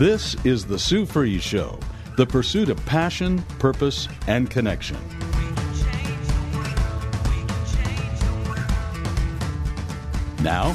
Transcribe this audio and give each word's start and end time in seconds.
This 0.00 0.34
is 0.46 0.64
the 0.64 0.78
Sue 0.78 1.04
Fries 1.04 1.42
Show, 1.42 1.78
the 2.16 2.24
pursuit 2.24 2.70
of 2.70 2.82
passion, 2.86 3.42
purpose, 3.58 4.08
and 4.28 4.50
connection. 4.50 4.96
Now, 10.42 10.72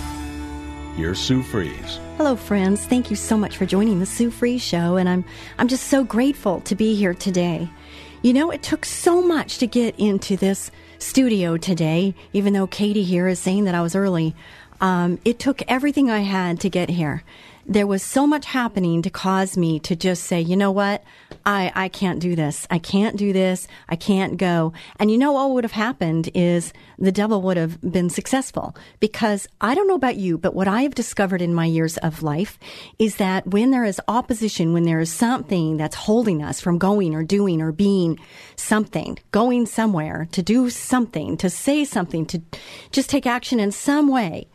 here's 0.95 1.17
Sue 1.17 1.41
Fries. 1.41 1.99
Hello, 2.17 2.35
friends. 2.35 2.85
Thank 2.85 3.09
you 3.09 3.15
so 3.15 3.35
much 3.35 3.57
for 3.57 3.65
joining 3.65 3.99
the 3.99 4.05
Sue 4.05 4.29
Fries 4.29 4.61
Show, 4.61 4.95
and 4.95 5.09
I'm 5.09 5.26
I'm 5.57 5.70
just 5.70 5.87
so 5.87 6.03
grateful 6.03 6.62
to 6.62 6.76
be 6.76 6.93
here 6.93 7.15
today. 7.15 7.67
You 8.21 8.31
know, 8.31 8.51
it 8.51 8.62
took 8.62 8.85
so 8.85 9.23
much 9.23 9.57
to 9.57 9.65
get 9.65 9.99
into 9.99 10.37
this 10.37 10.70
studio 10.99 11.57
today, 11.57 12.13
even 12.34 12.53
though 12.53 12.67
Katie 12.67 13.01
here 13.01 13.27
is 13.27 13.39
saying 13.39 13.63
that 13.63 13.73
I 13.73 13.81
was 13.81 13.95
early. 13.95 14.35
Um, 14.81 15.17
it 15.26 15.39
took 15.39 15.63
everything 15.67 16.12
I 16.12 16.20
had 16.20 16.60
to 16.60 16.70
get 16.70 16.89
here 16.89 17.23
there 17.68 17.88
was 17.88 18.04
so 18.04 18.27
much 18.27 18.46
happening 18.46 19.02
to 19.02 19.10
cause 19.10 19.58
me 19.58 19.80
to 19.80 19.96
just 19.96 20.26
say, 20.26 20.40
you 20.40 20.55
know 20.55 20.71
what? 20.71 21.04
I, 21.46 21.72
I 21.74 21.90
can't 21.90 22.20
do 22.20 22.35
this. 22.35 22.68
I 22.70 22.77
can't 22.77 23.18
do 23.18 23.34
this. 23.34 23.68
I 23.90 23.96
can't 23.96 24.38
go. 24.38 24.74
And 24.99 25.10
you 25.10 25.18
know 25.18 25.32
what 25.32 25.52
would 25.52 25.63
have 25.63 25.72
happened 25.72 26.30
is 26.34 26.74
the 26.99 27.12
devil 27.12 27.41
would 27.41 27.57
have 27.57 27.82
been 27.82 28.10
successful 28.10 28.76
because 28.99 29.48
I 29.62 29.74
don't 29.74 29.88
know 29.88 29.96
about 29.96 30.18
you, 30.18 30.38
but 30.38 30.54
what 30.54 30.68
I 30.68 30.84
have 30.84 30.96
discovered 30.96 31.41
in 31.41 31.54
my 31.54 31.66
years 31.66 31.98
of 31.98 32.24
life 32.24 32.60
is 32.99 33.16
that 33.16 33.48
when 33.48 33.72
there 33.72 33.84
is 33.84 34.02
opposition, 34.07 34.74
when 34.74 34.84
there 34.84 35.00
is 35.00 35.12
something 35.12 35.77
that's 35.77 35.96
holding 35.96 36.44
us 36.44 36.62
from 36.62 36.77
going 36.77 37.16
or 37.16 37.24
doing 37.24 37.62
or 37.62 37.72
being 37.72 38.20
something, 38.55 39.18
going 39.32 39.66
somewhere 39.66 40.27
to 40.32 40.44
do 40.44 40.70
something, 40.70 41.35
to 41.38 41.50
say 41.50 41.84
something, 41.84 42.26
to 42.27 42.41
just 42.91 43.10
take 43.10 43.26
action 43.26 43.60
in 43.60 43.72
some 43.72 44.07
way, 44.07 44.48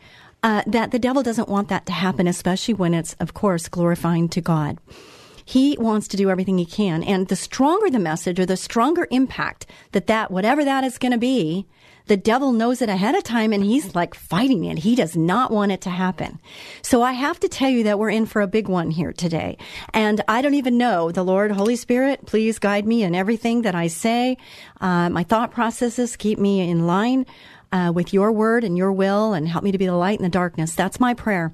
uh, 0.43 0.63
that 0.67 0.91
the 0.91 0.99
devil 0.99 1.23
doesn't 1.23 1.49
want 1.49 1.69
that 1.69 1.85
to 1.85 1.91
happen, 1.91 2.27
especially 2.27 2.73
when 2.73 2.93
it's, 2.93 3.13
of 3.19 3.33
course, 3.33 3.67
glorifying 3.67 4.27
to 4.29 4.41
God. 4.41 4.79
He 5.45 5.75
wants 5.79 6.07
to 6.09 6.17
do 6.17 6.29
everything 6.29 6.57
he 6.57 6.65
can. 6.65 7.03
And 7.03 7.27
the 7.27 7.35
stronger 7.35 7.89
the 7.89 7.99
message 7.99 8.39
or 8.39 8.45
the 8.45 8.57
stronger 8.57 9.07
impact 9.11 9.65
that 9.91 10.07
that, 10.07 10.31
whatever 10.31 10.63
that 10.63 10.83
is 10.83 10.97
going 10.97 11.11
to 11.11 11.17
be, 11.17 11.67
the 12.07 12.17
devil 12.17 12.51
knows 12.51 12.81
it 12.81 12.89
ahead 12.89 13.15
of 13.15 13.23
time 13.23 13.53
and 13.53 13.63
he's 13.63 13.95
like 13.95 14.13
fighting 14.15 14.65
it. 14.65 14.79
He 14.79 14.95
does 14.95 15.15
not 15.15 15.51
want 15.51 15.71
it 15.71 15.81
to 15.81 15.89
happen. 15.89 16.39
So 16.81 17.01
I 17.01 17.13
have 17.13 17.39
to 17.41 17.47
tell 17.47 17.69
you 17.69 17.83
that 17.83 17.99
we're 17.99 18.09
in 18.09 18.25
for 18.25 18.41
a 18.41 18.47
big 18.47 18.67
one 18.67 18.91
here 18.91 19.13
today. 19.13 19.57
And 19.93 20.21
I 20.27 20.41
don't 20.41 20.55
even 20.55 20.77
know 20.77 21.11
the 21.11 21.23
Lord, 21.23 21.51
Holy 21.51 21.75
Spirit, 21.75 22.25
please 22.25 22.59
guide 22.59 22.87
me 22.87 23.03
in 23.03 23.15
everything 23.15 23.61
that 23.61 23.75
I 23.75 23.87
say. 23.87 24.37
Uh, 24.79 25.09
my 25.09 25.23
thought 25.23 25.51
processes 25.51 26.15
keep 26.15 26.39
me 26.39 26.69
in 26.69 26.87
line 26.87 27.25
uh, 27.71 27.91
with 27.93 28.13
your 28.13 28.31
word 28.31 28.63
and 28.63 28.77
your 28.77 28.91
will 28.91 29.33
and 29.33 29.47
help 29.47 29.63
me 29.63 29.71
to 29.71 29.77
be 29.77 29.85
the 29.85 29.93
light 29.93 30.19
in 30.19 30.23
the 30.23 30.29
darkness. 30.29 30.75
That's 30.75 30.99
my 30.99 31.13
prayer. 31.13 31.51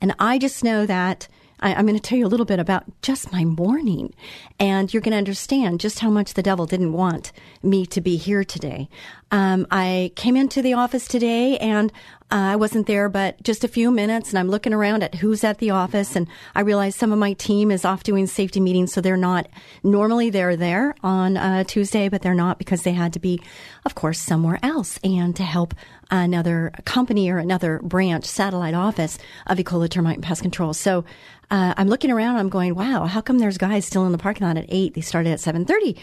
And 0.00 0.14
I 0.18 0.38
just 0.38 0.64
know 0.64 0.86
that 0.86 1.28
I, 1.60 1.72
am 1.72 1.86
going 1.86 1.98
to 1.98 2.00
tell 2.00 2.18
you 2.18 2.26
a 2.26 2.28
little 2.28 2.46
bit 2.46 2.58
about 2.58 2.84
just 3.02 3.32
my 3.32 3.44
morning, 3.44 4.14
and 4.58 4.92
you're 4.92 5.02
going 5.02 5.12
to 5.12 5.18
understand 5.18 5.80
just 5.80 5.98
how 5.98 6.08
much 6.08 6.34
the 6.34 6.42
devil 6.42 6.64
didn't 6.64 6.94
want 6.94 7.32
me 7.62 7.84
to 7.86 8.00
be 8.00 8.16
here 8.16 8.44
today. 8.44 8.88
Um, 9.32 9.66
I 9.70 10.12
came 10.16 10.36
into 10.36 10.60
the 10.60 10.74
office 10.74 11.06
today 11.06 11.56
and 11.58 11.92
uh, 12.32 12.54
I 12.54 12.56
wasn't 12.56 12.86
there, 12.86 13.08
but 13.08 13.42
just 13.42 13.64
a 13.64 13.68
few 13.68 13.90
minutes, 13.90 14.30
and 14.30 14.38
I'm 14.38 14.48
looking 14.48 14.72
around 14.72 15.02
at 15.02 15.16
who's 15.16 15.42
at 15.42 15.58
the 15.58 15.70
office, 15.70 16.14
and 16.14 16.28
I 16.54 16.60
realize 16.60 16.94
some 16.94 17.10
of 17.10 17.18
my 17.18 17.32
team 17.32 17.72
is 17.72 17.84
off 17.84 18.04
doing 18.04 18.28
safety 18.28 18.60
meetings, 18.60 18.92
so 18.92 19.00
they're 19.00 19.16
not. 19.16 19.48
Normally, 19.82 20.30
they're 20.30 20.54
there 20.54 20.94
on 21.02 21.36
uh, 21.36 21.64
Tuesday, 21.64 22.08
but 22.08 22.22
they're 22.22 22.34
not 22.34 22.58
because 22.58 22.82
they 22.82 22.92
had 22.92 23.12
to 23.14 23.18
be, 23.18 23.42
of 23.84 23.96
course, 23.96 24.20
somewhere 24.20 24.60
else 24.62 25.00
and 25.02 25.34
to 25.34 25.42
help 25.42 25.74
another 26.12 26.70
company 26.84 27.28
or 27.30 27.38
another 27.38 27.80
branch, 27.82 28.26
satellite 28.26 28.74
office 28.74 29.18
of 29.48 29.58
Ecola 29.58 29.90
Termite 29.90 30.18
and 30.18 30.24
Pest 30.24 30.42
Control. 30.42 30.72
So 30.72 31.04
uh, 31.50 31.74
I'm 31.76 31.88
looking 31.88 32.12
around, 32.12 32.36
I'm 32.36 32.48
going, 32.48 32.76
wow, 32.76 33.06
how 33.06 33.20
come 33.20 33.40
there's 33.40 33.58
guys 33.58 33.86
still 33.86 34.06
in 34.06 34.12
the 34.12 34.18
parking 34.18 34.46
lot 34.46 34.56
at 34.56 34.66
eight? 34.68 34.94
They 34.94 35.00
started 35.00 35.30
at 35.30 35.40
seven 35.40 35.64
thirty 35.64 35.96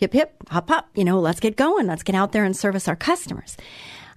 hip, 0.00 0.14
hip, 0.14 0.34
hop, 0.48 0.68
hop, 0.68 0.88
you 0.94 1.04
know, 1.04 1.20
let's 1.20 1.40
get 1.40 1.56
going. 1.56 1.86
Let's 1.86 2.02
get 2.02 2.16
out 2.16 2.32
there 2.32 2.44
and 2.44 2.56
service 2.56 2.88
our 2.88 2.96
customers. 2.96 3.56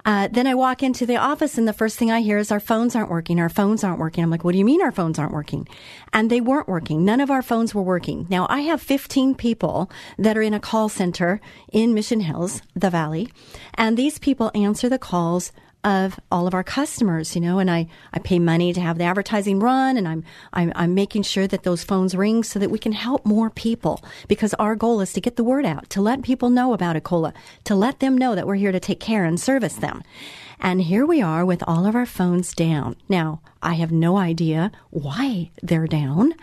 Uh, 0.06 0.28
then 0.30 0.48
I 0.48 0.56
walk 0.56 0.84
into 0.84 1.06
the 1.06 1.16
office 1.18 1.58
and 1.58 1.68
the 1.68 1.74
first 1.74 1.98
thing 1.98 2.12
I 2.12 2.22
hear 2.22 2.38
is 2.38 2.52
our 2.52 2.60
phones 2.60 2.96
aren't 2.96 3.10
working. 3.10 3.40
Our 3.40 3.50
phones 3.50 3.84
aren't 3.84 4.00
working. 4.00 4.24
I'm 4.24 4.30
like, 4.30 4.44
what 4.44 4.52
do 4.52 4.58
you 4.58 4.66
mean 4.66 4.82
our 4.82 4.92
phones 4.92 5.18
aren't 5.18 5.34
working? 5.34 5.68
And 6.12 6.30
they 6.30 6.42
weren't 6.42 6.68
working. 6.68 7.06
None 7.06 7.22
of 7.22 7.32
our 7.32 7.42
phones 7.42 7.74
were 7.74 7.82
working. 7.82 8.28
Now 8.30 8.48
I 8.50 8.62
have 8.62 8.82
15 8.82 9.36
people 9.36 9.90
that 10.18 10.38
are 10.38 10.42
in 10.42 10.54
a 10.54 10.60
call 10.60 10.90
center 10.90 11.40
in 11.72 11.94
Mission 11.94 12.22
Hills, 12.22 12.62
the 12.76 12.90
Valley, 12.90 13.30
and 13.76 13.96
these 13.96 14.20
people 14.20 14.52
answer 14.54 14.90
the 14.90 15.00
calls 15.00 15.54
of 15.84 16.20
all 16.32 16.48
of 16.48 16.54
our 16.54 16.64
customers, 16.64 17.36
you 17.36 17.42
know, 17.42 17.60
and 17.60 17.70
I, 17.70 17.88
I 18.14 18.20
pay 18.20 18.40
money 18.40 18.72
to 18.74 18.82
have 18.82 18.98
the 18.98 19.04
advertising 19.04 19.60
run 19.60 19.98
and 19.98 20.08
I'm, 20.08 20.24
I'm, 20.54 20.72
I'm 20.76 20.94
making 20.94 21.24
sure 21.24 21.46
that 21.48 21.64
those 21.64 21.84
phones 21.84 22.16
ring 22.16 22.44
so 22.44 22.60
that 22.60 22.72
we 22.72 22.80
can 22.80 22.94
help 22.94 23.26
more 23.26 23.50
people 23.50 24.04
because 24.28 24.54
our 24.56 24.76
goal 24.76 25.02
is 25.02 25.12
to 25.14 25.22
get 25.22 25.36
the 25.36 25.44
word 25.44 25.66
out, 25.66 25.90
to 25.92 26.02
let 26.02 26.22
people 26.22 26.50
know 26.50 26.74
about 26.74 26.96
Ecola, 26.96 27.34
to 27.66 27.76
let 27.76 28.00
them 28.00 28.18
know 28.18 28.34
that 28.34 28.48
we're 28.48 28.56
here 28.56 28.72
to 28.72 28.80
take 28.80 29.00
care 29.00 29.26
and 29.26 29.40
service 29.40 29.76
them. 29.76 30.04
And 30.60 30.82
here 30.82 31.06
we 31.06 31.22
are 31.22 31.46
with 31.46 31.62
all 31.68 31.86
of 31.86 31.96
our 31.96 32.06
phones 32.06 32.54
down. 32.54 32.96
Now, 33.10 33.42
I 33.62 33.74
have 33.74 33.92
no 33.92 34.18
idea 34.18 34.72
why 34.92 35.52
they're 35.62 35.88
down. 35.88 36.34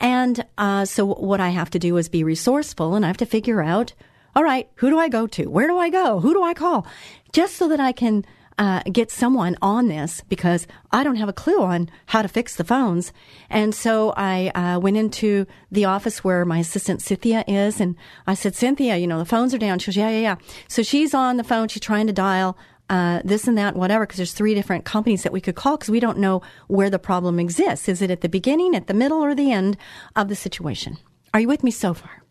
And 0.00 0.44
uh, 0.56 0.84
so 0.84 1.06
what 1.06 1.40
I 1.40 1.50
have 1.50 1.70
to 1.70 1.78
do 1.78 1.96
is 1.96 2.08
be 2.08 2.24
resourceful 2.24 2.96
and 2.96 3.04
I 3.04 3.08
have 3.08 3.16
to 3.18 3.26
figure 3.26 3.62
out, 3.62 3.92
all 4.34 4.42
right, 4.42 4.68
who 4.76 4.90
do 4.90 4.98
I 4.98 5.08
go 5.08 5.28
to? 5.28 5.46
Where 5.46 5.68
do 5.68 5.78
I 5.78 5.90
go? 5.90 6.18
Who 6.18 6.34
do 6.34 6.42
I 6.42 6.54
call? 6.54 6.86
Just 7.32 7.54
so 7.56 7.68
that 7.68 7.78
I 7.78 7.92
can 7.92 8.24
uh, 8.58 8.82
get 8.92 9.10
someone 9.10 9.56
on 9.62 9.88
this 9.88 10.22
because 10.28 10.66
I 10.90 11.04
don't 11.04 11.16
have 11.16 11.28
a 11.28 11.32
clue 11.32 11.62
on 11.62 11.88
how 12.06 12.22
to 12.22 12.28
fix 12.28 12.56
the 12.56 12.64
phones. 12.64 13.12
And 13.48 13.74
so 13.74 14.12
I 14.16 14.48
uh, 14.48 14.80
went 14.80 14.96
into 14.96 15.46
the 15.70 15.84
office 15.84 16.24
where 16.24 16.44
my 16.44 16.58
assistant 16.58 17.00
Cynthia 17.00 17.44
is, 17.46 17.80
and 17.80 17.96
I 18.26 18.34
said, 18.34 18.56
Cynthia, 18.56 18.96
you 18.96 19.06
know, 19.06 19.18
the 19.18 19.24
phones 19.24 19.54
are 19.54 19.58
down. 19.58 19.78
She 19.78 19.86
goes, 19.90 19.96
yeah, 19.96 20.10
yeah, 20.10 20.20
yeah. 20.20 20.36
So 20.66 20.82
she's 20.82 21.14
on 21.14 21.36
the 21.36 21.44
phone. 21.44 21.68
She's 21.68 21.82
trying 21.82 22.08
to 22.08 22.12
dial 22.12 22.58
uh, 22.90 23.20
this 23.24 23.46
and 23.46 23.56
that, 23.58 23.76
whatever, 23.76 24.06
because 24.06 24.16
there's 24.16 24.32
three 24.32 24.54
different 24.54 24.84
companies 24.84 25.22
that 25.22 25.32
we 25.32 25.40
could 25.40 25.54
call 25.54 25.76
because 25.76 25.90
we 25.90 26.00
don't 26.00 26.18
know 26.18 26.42
where 26.66 26.90
the 26.90 26.98
problem 26.98 27.38
exists. 27.38 27.88
Is 27.88 28.02
it 28.02 28.10
at 28.10 28.22
the 28.22 28.28
beginning, 28.28 28.74
at 28.74 28.86
the 28.86 28.94
middle, 28.94 29.18
or 29.18 29.34
the 29.34 29.52
end 29.52 29.76
of 30.16 30.28
the 30.28 30.36
situation? 30.36 30.96
Are 31.32 31.40
you 31.40 31.48
with 31.48 31.62
me 31.62 31.70
so 31.70 31.94
far? 31.94 32.24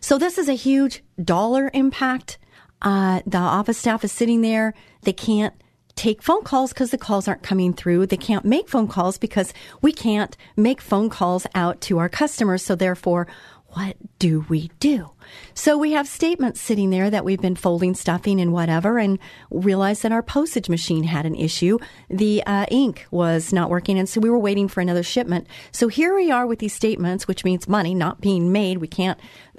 So 0.00 0.18
this 0.18 0.38
is 0.38 0.48
a 0.48 0.54
huge 0.54 1.02
dollar 1.22 1.70
impact 1.74 2.38
uh, 2.82 3.22
the 3.26 3.38
office 3.38 3.78
staff 3.78 4.04
is 4.04 4.12
sitting 4.12 4.42
there. 4.42 4.74
They 5.02 5.12
can't 5.12 5.54
take 5.94 6.22
phone 6.22 6.44
calls 6.44 6.72
because 6.72 6.90
the 6.90 6.98
calls 6.98 7.26
aren't 7.26 7.42
coming 7.42 7.72
through. 7.72 8.06
They 8.06 8.18
can't 8.18 8.44
make 8.44 8.68
phone 8.68 8.86
calls 8.86 9.18
because 9.18 9.52
we 9.80 9.92
can't 9.92 10.36
make 10.56 10.80
phone 10.80 11.08
calls 11.08 11.46
out 11.54 11.80
to 11.82 11.98
our 11.98 12.08
customers. 12.08 12.62
So 12.62 12.74
therefore, 12.74 13.26
what 13.70 13.96
do 14.18 14.46
we 14.48 14.70
do? 14.78 15.10
So 15.52 15.76
we 15.76 15.92
have 15.92 16.06
statements 16.06 16.60
sitting 16.60 16.90
there 16.90 17.10
that 17.10 17.24
we've 17.24 17.40
been 17.40 17.56
folding, 17.56 17.94
stuffing, 17.94 18.40
and 18.40 18.52
whatever, 18.52 18.98
and 18.98 19.18
realized 19.50 20.02
that 20.02 20.12
our 20.12 20.22
postage 20.22 20.68
machine 20.68 21.04
had 21.04 21.26
an 21.26 21.34
issue. 21.34 21.78
The 22.08 22.42
uh, 22.46 22.66
ink 22.70 23.06
was 23.10 23.52
not 23.52 23.68
working, 23.68 23.98
and 23.98 24.08
so 24.08 24.20
we 24.20 24.30
were 24.30 24.38
waiting 24.38 24.68
for 24.68 24.80
another 24.80 25.02
shipment. 25.02 25.46
So 25.72 25.88
here 25.88 26.14
we 26.14 26.30
are 26.30 26.46
with 26.46 26.58
these 26.58 26.72
statements, 26.72 27.26
which 27.26 27.44
means 27.44 27.68
money 27.68 27.94
not 27.94 28.20
being 28.20 28.52
made. 28.52 28.78
We 28.78 28.88
can't 28.88 29.18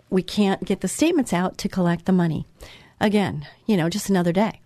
we 0.09 0.23
can't 0.23 0.63
get 0.63 0.79
the 0.79 0.87
statements 0.87 1.33
out 1.33 1.57
to 1.59 1.69
collect 1.69 2.05
the 2.05 2.13
money 2.13 2.47
again, 2.99 3.47
you 3.65 3.77
know, 3.77 3.89
just 3.89 4.09
another 4.09 4.31
day. 4.31 4.61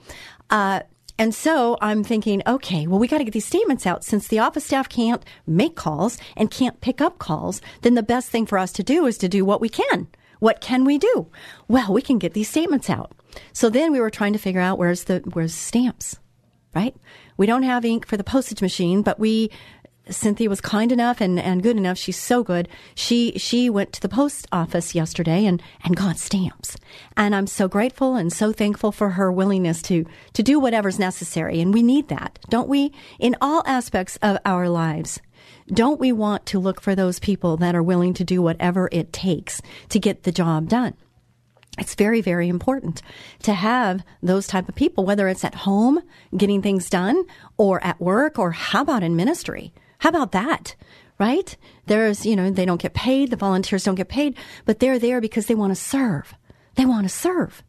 Uh, 0.50 0.82
and 1.18 1.36
so 1.36 1.78
I'm 1.82 2.04
thinking, 2.04 2.42
okay, 2.48 2.88
well, 2.88 2.98
we 2.98 3.08
got 3.08 3.20
to 3.20 3.24
get 3.24 3.34
these 3.34 3.46
statements 3.46 3.86
out. 3.86 4.04
Since 4.04 4.28
the 4.28 4.40
office 4.40 4.66
staff 4.66 4.90
can't 4.90 5.24
make 5.46 5.76
calls 5.76 6.18
and 6.36 6.50
can't 6.50 6.82
pick 6.82 7.00
up 7.00 7.20
calls, 7.20 7.62
then 7.84 7.94
the 7.94 8.04
best 8.04 8.30
thing 8.30 8.46
for 8.46 8.58
us 8.58 8.72
to 8.74 8.84
do 8.84 9.06
is 9.06 9.18
to 9.20 9.30
do 9.30 9.46
what 9.46 9.62
we 9.62 9.70
can. 9.70 10.08
What 10.40 10.62
can 10.62 10.84
we 10.84 10.98
do? 10.98 11.28
Well, 11.68 11.94
we 11.94 12.02
can 12.02 12.18
get 12.18 12.34
these 12.34 12.50
statements 12.50 12.90
out. 12.90 13.12
So 13.54 13.70
then 13.70 13.92
we 13.92 14.00
were 14.00 14.10
trying 14.10 14.34
to 14.34 14.40
figure 14.40 14.62
out 14.62 14.80
where's 14.80 15.04
the 15.04 15.20
where's 15.34 15.54
stamps, 15.54 16.18
right? 16.74 16.96
We 17.38 17.46
don't 17.46 17.64
have 17.64 17.86
ink 17.86 18.08
for 18.08 18.18
the 18.18 18.24
postage 18.24 18.62
machine, 18.62 19.04
but 19.04 19.20
we 19.20 19.52
Cynthia 20.10 20.50
was 20.50 20.62
kind 20.62 20.92
enough 20.92 21.22
and, 21.22 21.40
and 21.40 21.62
good 21.62 21.78
enough. 21.78 21.98
She's 21.98 22.20
so 22.20 22.44
good. 22.44 22.68
She 22.96 23.38
she 23.38 23.70
went 23.70 23.94
to 23.94 24.02
the 24.02 24.10
post 24.10 24.48
office 24.52 24.96
yesterday 24.96 25.46
and, 25.46 25.62
and 25.84 25.96
got 25.96 26.18
stamps. 26.18 26.76
And 27.16 27.36
I'm 27.36 27.48
so 27.48 27.68
grateful 27.68 28.16
and 28.16 28.34
so 28.34 28.52
thankful 28.52 28.92
for 28.92 29.12
her 29.12 29.32
willingness 29.32 29.82
to 29.84 30.06
to 30.34 30.44
do 30.44 30.60
whatever's 30.60 31.00
necessary. 31.00 31.62
And 31.62 31.74
we 31.74 31.84
need 31.84 32.08
that, 32.10 32.40
don't 32.50 32.68
we? 32.68 32.92
In 33.20 33.36
all 33.42 33.64
aspects 33.66 34.18
of 34.22 34.38
our 34.46 34.68
lives. 34.70 35.22
Don't 35.68 36.00
we 36.00 36.12
want 36.12 36.46
to 36.48 36.60
look 36.60 36.82
for 36.82 36.96
those 36.96 37.20
people 37.20 37.56
that 37.58 37.76
are 37.76 37.84
willing 37.84 38.14
to 38.16 38.24
do 38.24 38.42
whatever 38.42 38.90
it 38.92 39.14
takes 39.14 39.62
to 39.90 40.00
get 40.00 40.24
the 40.24 40.32
job 40.32 40.68
done? 40.68 40.96
it's 41.80 41.96
very 41.96 42.20
very 42.20 42.50
important 42.50 43.02
to 43.42 43.54
have 43.54 44.04
those 44.22 44.46
type 44.46 44.68
of 44.68 44.76
people 44.76 45.06
whether 45.06 45.30
it's 45.30 45.46
at 45.46 45.56
home 45.56 46.02
getting 46.36 46.62
things 46.62 46.90
done 46.90 47.24
or 47.58 47.82
at 47.82 48.00
work 48.02 48.38
or 48.38 48.52
how 48.52 48.82
about 48.82 49.04
in 49.04 49.16
ministry 49.16 49.74
how 50.02 50.10
about 50.10 50.32
that? 50.32 50.76
Right? 51.20 51.56
There's, 51.86 52.26
you 52.26 52.36
know, 52.36 52.50
they 52.50 52.66
don't 52.66 52.82
get 52.82 52.96
paid, 52.96 53.30
the 53.30 53.36
volunteers 53.36 53.84
don't 53.84 53.94
get 53.94 54.10
paid, 54.10 54.36
but 54.66 54.80
they're 54.80 54.98
there 54.98 55.22
because 55.22 55.46
they 55.46 55.54
want 55.54 55.70
to 55.70 55.80
serve. 55.80 56.34
They 56.74 56.88
want 56.88 57.06
to 57.06 57.14
serve. 57.14 57.62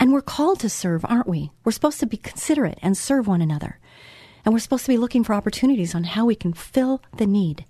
And 0.00 0.14
we're 0.14 0.22
called 0.22 0.60
to 0.60 0.70
serve, 0.70 1.04
aren't 1.04 1.28
we? 1.28 1.50
We're 1.62 1.72
supposed 1.72 2.00
to 2.00 2.06
be 2.06 2.16
considerate 2.16 2.78
and 2.80 2.96
serve 2.96 3.26
one 3.26 3.42
another. 3.42 3.78
And 4.46 4.54
we're 4.54 4.60
supposed 4.60 4.86
to 4.86 4.92
be 4.92 4.96
looking 4.96 5.24
for 5.24 5.34
opportunities 5.34 5.94
on 5.94 6.04
how 6.04 6.24
we 6.24 6.36
can 6.36 6.54
fill 6.54 7.02
the 7.18 7.26
need. 7.26 7.66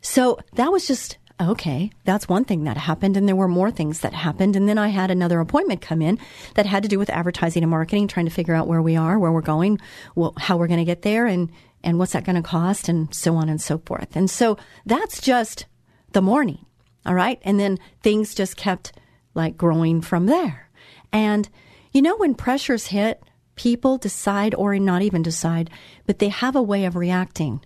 So 0.00 0.38
that 0.54 0.72
was 0.72 0.86
just 0.86 1.18
okay, 1.40 1.90
that's 2.04 2.28
one 2.28 2.44
thing 2.44 2.64
that 2.64 2.76
happened. 2.76 3.16
And 3.16 3.28
there 3.28 3.36
were 3.36 3.48
more 3.48 3.70
things 3.70 4.00
that 4.00 4.12
happened. 4.12 4.56
And 4.56 4.68
then 4.68 4.78
I 4.78 4.88
had 4.88 5.10
another 5.10 5.40
appointment 5.40 5.80
come 5.80 6.00
in 6.00 6.18
that 6.54 6.66
had 6.66 6.82
to 6.84 6.88
do 6.88 6.98
with 6.98 7.10
advertising 7.10 7.62
and 7.62 7.70
marketing, 7.70 8.06
trying 8.06 8.26
to 8.26 8.32
figure 8.32 8.54
out 8.54 8.68
where 8.68 8.82
we 8.82 8.96
are, 8.96 9.18
where 9.18 9.32
we're 9.32 9.40
going, 9.40 9.80
well, 10.14 10.34
how 10.36 10.56
we're 10.56 10.68
going 10.68 10.78
to 10.78 10.84
get 10.84 11.02
there, 11.02 11.26
and 11.26 11.50
and 11.84 11.98
what's 11.98 12.12
that 12.12 12.24
going 12.24 12.36
to 12.36 12.42
cost 12.42 12.88
and 12.88 13.12
so 13.14 13.36
on 13.36 13.48
and 13.48 13.60
so 13.60 13.78
forth. 13.78 14.16
And 14.16 14.30
so 14.30 14.56
that's 14.86 15.20
just 15.20 15.66
the 16.12 16.22
morning. 16.22 16.64
All 17.04 17.14
right. 17.14 17.40
And 17.42 17.58
then 17.58 17.78
things 18.02 18.34
just 18.34 18.56
kept 18.56 18.92
like 19.34 19.56
growing 19.56 20.00
from 20.00 20.26
there. 20.26 20.70
And 21.12 21.48
you 21.92 22.00
know, 22.00 22.16
when 22.16 22.34
pressures 22.34 22.86
hit, 22.86 23.22
people 23.54 23.98
decide 23.98 24.54
or 24.54 24.78
not 24.78 25.02
even 25.02 25.22
decide, 25.22 25.70
but 26.06 26.18
they 26.18 26.28
have 26.28 26.56
a 26.56 26.62
way 26.62 26.84
of 26.84 26.96
reacting 26.96 27.60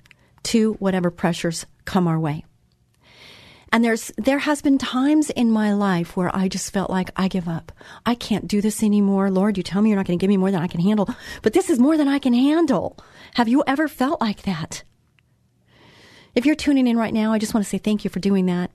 to 0.45 0.75
whatever 0.75 1.11
pressures 1.11 1.67
come 1.85 2.09
our 2.09 2.19
way. 2.19 2.45
And 3.73 3.85
there's 3.85 4.13
there 4.17 4.39
has 4.39 4.63
been 4.63 4.79
times 4.79 5.29
in 5.31 5.51
my 5.51 5.75
life 5.75 6.17
where 6.17 6.35
I 6.35 6.49
just 6.49 6.73
felt 6.73 6.89
like 6.89 7.11
I 7.17 7.29
give 7.29 7.49
up. 7.49 7.73
I 8.05 8.15
can't 8.15 8.47
do 8.47 8.61
this 8.61 8.83
anymore. 8.83 9.31
Lord, 9.31 9.57
you 9.57 9.63
tell 9.63 9.83
me 9.83 9.91
you're 9.91 9.97
not 9.97 10.07
going 10.07 10.19
to 10.19 10.23
give 10.23 10.29
me 10.31 10.37
more 10.37 10.51
than 10.51 10.63
I 10.63 10.69
can 10.69 10.81
handle, 10.81 11.09
but 11.43 11.53
this 11.53 11.69
is 11.69 11.79
more 11.79 11.97
than 11.97 12.09
I 12.09 12.19
can 12.19 12.33
handle. 12.33 12.97
Have 13.37 13.49
you 13.49 13.63
ever 13.67 13.87
felt 13.87 14.19
like 14.19 14.45
that? 14.45 14.83
If 16.35 16.47
you're 16.47 16.55
tuning 16.55 16.87
in 16.87 16.97
right 16.97 17.13
now, 17.13 17.35
I 17.35 17.39
just 17.39 17.53
want 17.53 17.67
to 17.67 17.69
say 17.69 17.77
thank 17.77 18.03
you 18.03 18.09
for 18.09 18.19
doing 18.19 18.47
that. 18.47 18.71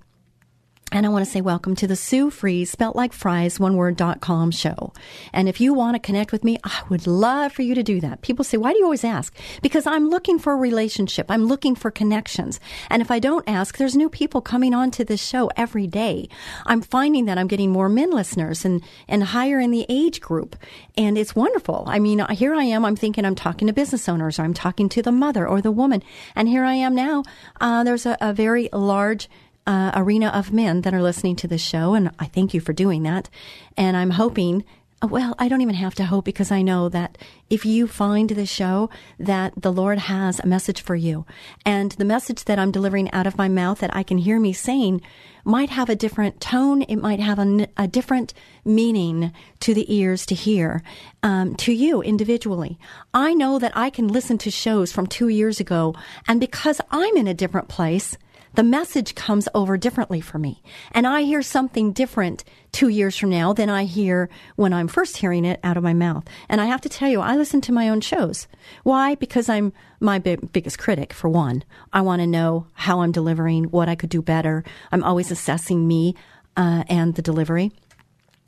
And 0.93 1.05
I 1.05 1.09
want 1.09 1.23
to 1.23 1.31
say 1.31 1.39
welcome 1.39 1.73
to 1.77 1.87
the 1.87 1.95
Sue 1.95 2.29
Fries, 2.29 2.69
spelt 2.69 2.97
like 2.97 3.13
fries, 3.13 3.61
one 3.61 3.77
word.com 3.77 4.51
show. 4.51 4.91
And 5.31 5.47
if 5.47 5.61
you 5.61 5.73
want 5.73 5.95
to 5.95 5.99
connect 5.99 6.33
with 6.33 6.43
me, 6.43 6.57
I 6.65 6.81
would 6.89 7.07
love 7.07 7.53
for 7.53 7.61
you 7.61 7.73
to 7.75 7.81
do 7.83 8.01
that. 8.01 8.21
People 8.21 8.43
say, 8.43 8.57
why 8.57 8.73
do 8.73 8.79
you 8.79 8.83
always 8.83 9.05
ask? 9.05 9.33
Because 9.61 9.87
I'm 9.87 10.09
looking 10.09 10.37
for 10.37 10.51
a 10.51 10.57
relationship. 10.57 11.27
I'm 11.29 11.45
looking 11.45 11.75
for 11.75 11.91
connections. 11.91 12.59
And 12.89 13.01
if 13.01 13.09
I 13.09 13.19
don't 13.19 13.47
ask, 13.47 13.77
there's 13.77 13.95
new 13.95 14.09
people 14.09 14.41
coming 14.41 14.73
on 14.73 14.91
to 14.91 15.05
this 15.05 15.25
show 15.25 15.49
every 15.55 15.87
day. 15.87 16.27
I'm 16.65 16.81
finding 16.81 17.23
that 17.23 17.37
I'm 17.37 17.47
getting 17.47 17.71
more 17.71 17.87
men 17.87 18.11
listeners 18.11 18.65
and, 18.65 18.83
and 19.07 19.23
higher 19.23 19.61
in 19.61 19.71
the 19.71 19.85
age 19.87 20.19
group. 20.19 20.57
And 20.97 21.17
it's 21.17 21.33
wonderful. 21.33 21.85
I 21.87 21.99
mean, 21.99 22.19
here 22.31 22.53
I 22.53 22.65
am. 22.65 22.83
I'm 22.83 22.97
thinking 22.97 23.23
I'm 23.23 23.35
talking 23.35 23.67
to 23.67 23.73
business 23.73 24.09
owners 24.09 24.37
or 24.37 24.41
I'm 24.43 24.53
talking 24.53 24.89
to 24.89 25.01
the 25.01 25.13
mother 25.13 25.47
or 25.47 25.61
the 25.61 25.71
woman. 25.71 26.03
And 26.35 26.49
here 26.49 26.65
I 26.65 26.73
am 26.73 26.93
now. 26.95 27.23
Uh, 27.61 27.85
there's 27.85 28.05
a, 28.05 28.17
a 28.19 28.33
very 28.33 28.67
large 28.73 29.29
uh, 29.67 29.91
arena 29.95 30.27
of 30.27 30.51
men 30.51 30.81
that 30.81 30.93
are 30.93 31.01
listening 31.01 31.35
to 31.37 31.47
this 31.47 31.61
show, 31.61 31.93
and 31.93 32.11
I 32.19 32.25
thank 32.25 32.53
you 32.53 32.59
for 32.59 32.73
doing 32.73 33.03
that. 33.03 33.29
And 33.77 33.95
I'm 33.95 34.11
hoping, 34.11 34.63
well, 35.03 35.35
I 35.39 35.47
don't 35.47 35.61
even 35.61 35.75
have 35.75 35.95
to 35.95 36.05
hope 36.05 36.25
because 36.25 36.51
I 36.51 36.61
know 36.61 36.87
that 36.89 37.17
if 37.49 37.65
you 37.65 37.87
find 37.87 38.29
the 38.29 38.45
show, 38.45 38.89
that 39.19 39.53
the 39.57 39.71
Lord 39.71 39.97
has 39.97 40.39
a 40.39 40.47
message 40.47 40.81
for 40.81 40.95
you. 40.95 41.25
And 41.65 41.91
the 41.93 42.05
message 42.05 42.45
that 42.45 42.59
I'm 42.59 42.71
delivering 42.71 43.11
out 43.11 43.25
of 43.27 43.37
my 43.37 43.47
mouth 43.47 43.79
that 43.79 43.95
I 43.95 44.03
can 44.03 44.19
hear 44.19 44.39
me 44.39 44.53
saying 44.53 45.01
might 45.43 45.71
have 45.71 45.89
a 45.89 45.95
different 45.95 46.39
tone. 46.39 46.83
It 46.83 46.97
might 46.97 47.19
have 47.19 47.39
a, 47.39 47.67
a 47.77 47.87
different 47.87 48.33
meaning 48.63 49.33
to 49.61 49.73
the 49.73 49.91
ears 49.93 50.25
to 50.27 50.35
hear, 50.35 50.83
um, 51.23 51.55
to 51.55 51.71
you 51.71 52.03
individually. 52.03 52.77
I 53.11 53.33
know 53.33 53.57
that 53.57 53.75
I 53.75 53.89
can 53.89 54.07
listen 54.07 54.37
to 54.39 54.51
shows 54.51 54.91
from 54.91 55.07
two 55.07 55.29
years 55.29 55.59
ago, 55.59 55.95
and 56.27 56.39
because 56.39 56.79
I'm 56.91 57.17
in 57.17 57.27
a 57.27 57.33
different 57.33 57.69
place, 57.69 58.17
the 58.53 58.63
message 58.63 59.15
comes 59.15 59.47
over 59.55 59.77
differently 59.77 60.19
for 60.19 60.37
me. 60.37 60.61
And 60.91 61.07
I 61.07 61.21
hear 61.21 61.41
something 61.41 61.93
different 61.93 62.43
two 62.71 62.89
years 62.89 63.17
from 63.17 63.29
now 63.29 63.53
than 63.53 63.69
I 63.69 63.85
hear 63.85 64.29
when 64.55 64.73
I'm 64.73 64.87
first 64.87 65.17
hearing 65.17 65.45
it 65.45 65.59
out 65.63 65.77
of 65.77 65.83
my 65.83 65.93
mouth. 65.93 66.25
And 66.49 66.59
I 66.59 66.65
have 66.65 66.81
to 66.81 66.89
tell 66.89 67.09
you, 67.09 67.21
I 67.21 67.35
listen 67.35 67.61
to 67.61 67.71
my 67.71 67.89
own 67.89 68.01
shows. 68.01 68.47
Why? 68.83 69.15
Because 69.15 69.47
I'm 69.47 69.73
my 69.99 70.19
big, 70.19 70.51
biggest 70.51 70.79
critic, 70.79 71.13
for 71.13 71.29
one. 71.29 71.63
I 71.93 72.01
want 72.01 72.21
to 72.21 72.27
know 72.27 72.67
how 72.73 73.01
I'm 73.01 73.11
delivering, 73.11 73.65
what 73.65 73.89
I 73.89 73.95
could 73.95 74.09
do 74.09 74.21
better. 74.21 74.63
I'm 74.91 75.03
always 75.03 75.31
assessing 75.31 75.87
me 75.87 76.15
uh, 76.57 76.83
and 76.89 77.15
the 77.15 77.21
delivery. 77.21 77.71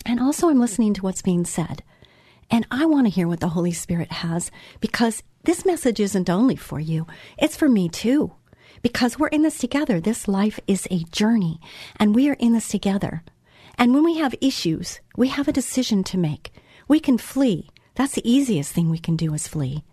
And 0.05 0.19
also, 0.19 0.49
I'm 0.49 0.59
listening 0.59 0.93
to 0.95 1.01
what's 1.01 1.21
being 1.21 1.45
said. 1.45 1.81
And 2.51 2.67
I 2.69 2.85
want 2.85 3.07
to 3.07 3.11
hear 3.11 3.27
what 3.27 3.39
the 3.39 3.49
Holy 3.49 3.71
Spirit 3.71 4.11
has 4.11 4.51
because 4.81 5.23
this 5.43 5.65
message 5.65 5.99
isn't 5.99 6.29
only 6.29 6.55
for 6.55 6.79
you, 6.79 7.07
it's 7.37 7.55
for 7.55 7.69
me 7.69 7.87
too 7.87 8.33
because 8.83 9.17
we're 9.17 9.29
in 9.29 9.41
this 9.41 9.57
together. 9.57 9.99
This 9.99 10.27
life 10.27 10.59
is 10.67 10.87
a 10.91 11.05
journey 11.05 11.59
and 11.95 12.13
we 12.13 12.29
are 12.29 12.33
in 12.33 12.53
this 12.53 12.67
together. 12.67 13.23
And 13.75 13.95
when 13.95 14.03
we 14.03 14.17
have 14.19 14.35
issues, 14.39 14.99
we 15.17 15.29
have 15.29 15.47
a 15.47 15.53
decision 15.53 16.03
to 16.03 16.17
make. 16.17 16.51
We 16.87 16.99
can 16.99 17.17
flee. 17.17 17.69
That's 17.95 18.13
the 18.13 18.29
easiest 18.29 18.71
thing 18.71 18.91
we 18.91 18.99
can 18.99 19.15
do 19.15 19.33
is 19.33 19.47
flee. 19.47 19.83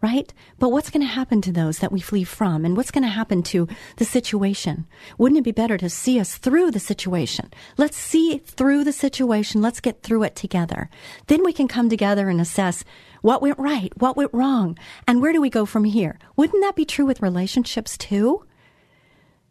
Right? 0.00 0.32
But 0.58 0.70
what's 0.70 0.90
going 0.90 1.06
to 1.06 1.14
happen 1.14 1.40
to 1.42 1.52
those 1.52 1.78
that 1.78 1.92
we 1.92 2.00
flee 2.00 2.24
from? 2.24 2.64
And 2.64 2.76
what's 2.76 2.90
going 2.90 3.04
to 3.04 3.08
happen 3.08 3.44
to 3.44 3.68
the 3.98 4.04
situation? 4.04 4.86
Wouldn't 5.16 5.38
it 5.38 5.44
be 5.44 5.52
better 5.52 5.78
to 5.78 5.88
see 5.88 6.18
us 6.18 6.38
through 6.38 6.72
the 6.72 6.80
situation? 6.80 7.52
Let's 7.76 7.96
see 7.96 8.38
through 8.38 8.82
the 8.82 8.92
situation. 8.92 9.62
Let's 9.62 9.78
get 9.78 10.02
through 10.02 10.24
it 10.24 10.34
together. 10.34 10.90
Then 11.28 11.44
we 11.44 11.52
can 11.52 11.68
come 11.68 11.88
together 11.88 12.28
and 12.28 12.40
assess 12.40 12.82
what 13.22 13.40
went 13.40 13.58
right? 13.58 13.92
What 13.98 14.16
went 14.16 14.34
wrong? 14.34 14.78
And 15.08 15.22
where 15.22 15.32
do 15.32 15.40
we 15.40 15.50
go 15.50 15.64
from 15.64 15.84
here? 15.84 16.18
Wouldn't 16.36 16.62
that 16.62 16.76
be 16.76 16.84
true 16.84 17.06
with 17.06 17.22
relationships 17.22 17.96
too? 17.96 18.44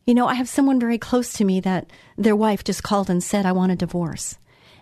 You 0.05 0.13
know, 0.13 0.27
I 0.27 0.35
have 0.35 0.49
someone 0.49 0.79
very 0.79 0.97
close 0.97 1.33
to 1.33 1.45
me 1.45 1.59
that 1.61 1.89
their 2.17 2.35
wife 2.35 2.63
just 2.63 2.83
called 2.83 3.09
and 3.09 3.23
said, 3.23 3.45
I 3.45 3.51
want 3.51 3.71
a 3.71 3.75
divorce. 3.75 4.37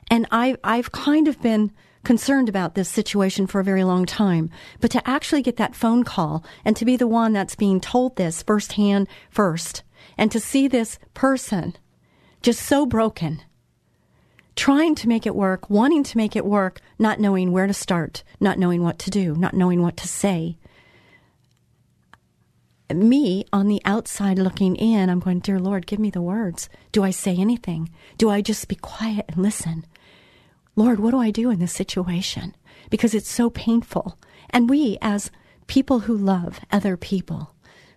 And 0.10 0.26
I, 0.32 0.58
I've 0.64 0.92
kind 0.92 1.28
of 1.28 1.42
been 1.42 1.72
concerned 2.04 2.50
about 2.50 2.76
this 2.76 2.90
situation 2.90 3.46
for 3.46 3.60
a 3.60 3.64
very 3.64 3.84
long 3.84 4.06
time. 4.06 4.50
But 4.80 4.92
to 4.92 5.08
actually 5.08 5.42
get 5.42 5.58
that 5.58 5.76
phone 5.76 6.04
call 6.04 6.44
and 6.66 6.76
to 6.78 6.86
be 6.86 6.98
the 6.98 7.08
one 7.08 7.34
that's 7.34 7.56
being 7.56 7.80
told 7.80 8.16
this 8.16 8.42
firsthand 8.42 9.08
first, 9.30 9.84
and 10.18 10.32
to 10.32 10.40
see 10.40 10.68
this 10.68 10.98
person 11.14 11.76
just 12.42 12.62
so 12.62 12.86
broken 12.86 13.42
trying 14.56 14.96
to 14.96 15.08
make 15.08 15.26
it 15.26 15.36
work, 15.36 15.70
wanting 15.70 16.04
to 16.04 16.18
make 16.18 16.36
it 16.36 16.46
work, 16.46 16.82
not 16.98 17.20
knowing 17.20 17.52
where 17.52 17.68
to 17.68 17.74
start, 17.74 18.24
not 18.40 18.60
knowing 18.60 18.84
what 18.84 19.00
to 19.00 19.10
do, 19.10 19.36
not 19.36 19.54
knowing 19.54 19.82
what 19.82 19.98
to 19.98 20.08
say. 20.08 20.58
Me 22.94 23.46
on 23.54 23.68
the 23.68 23.82
outside 23.86 24.40
looking 24.40 24.76
in, 24.76 25.10
I'm 25.10 25.20
going, 25.20 25.40
Dear 25.40 25.60
Lord, 25.60 25.86
give 25.86 26.00
me 26.00 26.10
the 26.10 26.22
words. 26.22 26.70
Do 26.92 27.04
I 27.04 27.12
say 27.12 27.36
anything? 27.36 27.90
Do 28.18 28.30
I 28.30 28.42
just 28.42 28.68
be 28.68 28.76
quiet 28.76 29.26
and 29.30 29.38
listen? 29.38 29.86
Lord, 30.76 31.00
what 31.00 31.12
do 31.12 31.20
I 31.20 31.30
do 31.30 31.52
in 31.52 31.60
this 31.60 31.74
situation? 31.74 32.56
Because 32.90 33.14
it's 33.14 33.30
so 33.30 33.50
painful. 33.50 34.18
And 34.50 34.70
we, 34.70 34.98
as 35.02 35.30
people 35.68 36.02
who 36.02 36.18
love 36.18 36.62
other 36.72 36.98
people, 36.98 37.54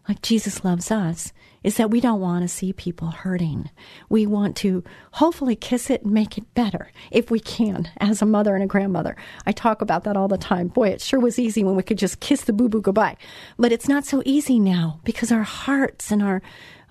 like 0.09 0.21
Jesus 0.21 0.65
loves 0.65 0.91
us, 0.91 1.33
is 1.63 1.77
that 1.77 1.91
we 1.91 2.01
don't 2.01 2.21
want 2.21 2.43
to 2.43 2.49
see 2.49 2.73
people 2.73 3.11
hurting. 3.11 3.71
We 4.09 4.27
want 4.27 4.57
to 4.59 4.83
hopefully 5.13 5.57
kiss 5.57 5.91
it 5.91 6.03
and 6.03 6.13
make 6.13 6.39
it 6.39 6.55
better 6.55 6.91
if 7.11 7.31
we 7.31 7.41
can 7.41 7.91
as 7.99 8.23
a 8.23 8.27
mother 8.27 8.55
and 8.55 8.65
a 8.65 8.67
grandmother. 8.67 9.17
I 9.47 9.53
talk 9.53 9.83
about 9.83 10.05
that 10.05 10.17
all 10.17 10.29
the 10.29 10.39
time. 10.39 10.69
Boy, 10.69 10.89
it 10.89 11.01
sure 11.01 11.21
was 11.21 11.39
easy 11.39 11.65
when 11.65 11.77
we 11.77 11.83
could 11.83 11.99
just 11.99 12.21
kiss 12.21 12.43
the 12.43 12.53
boo 12.53 12.69
boo 12.69 12.81
goodbye. 12.81 13.17
But 13.59 13.73
it's 13.73 13.89
not 13.89 14.05
so 14.05 14.23
easy 14.25 14.59
now 14.59 15.01
because 15.05 15.33
our 15.33 15.45
hearts 15.45 16.11
and 16.11 16.23
our 16.23 16.43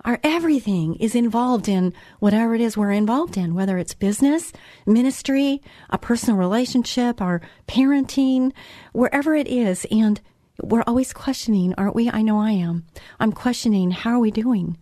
our 0.04 0.18
everything 0.24 0.96
is 0.96 1.14
involved 1.14 1.68
in 1.68 1.94
whatever 2.18 2.54
it 2.54 2.60
is 2.60 2.76
we're 2.76 2.90
involved 2.90 3.36
in, 3.36 3.54
whether 3.54 3.78
it's 3.78 3.94
business, 3.94 4.52
ministry, 4.84 5.62
a 5.90 5.98
personal 5.98 6.36
relationship, 6.36 7.20
our 7.20 7.40
parenting, 7.68 8.52
wherever 8.92 9.34
it 9.34 9.46
is. 9.46 9.86
And 9.92 10.20
we're 10.60 10.84
always 10.86 11.12
questioning, 11.12 11.74
aren't 11.78 11.94
we? 11.94 12.10
I 12.10 12.22
know 12.22 12.38
I 12.40 12.50
am. 12.52 12.84
I'm 13.18 13.32
questioning, 13.32 13.90
how 13.90 14.10
are 14.10 14.18
we 14.18 14.30
doing? 14.30 14.76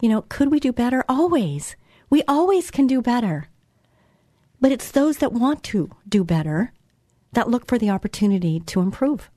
You 0.00 0.08
know, 0.08 0.22
could 0.22 0.50
we 0.50 0.60
do 0.60 0.72
better? 0.72 1.04
Always. 1.08 1.76
We 2.10 2.22
always 2.26 2.70
can 2.70 2.86
do 2.86 3.02
better. 3.02 3.48
But 4.60 4.72
it's 4.72 4.90
those 4.90 5.18
that 5.18 5.32
want 5.32 5.62
to 5.64 5.90
do 6.08 6.24
better 6.24 6.72
that 7.32 7.48
look 7.48 7.66
for 7.66 7.78
the 7.78 7.90
opportunity 7.90 8.60
to 8.60 8.80
improve. 8.80 9.30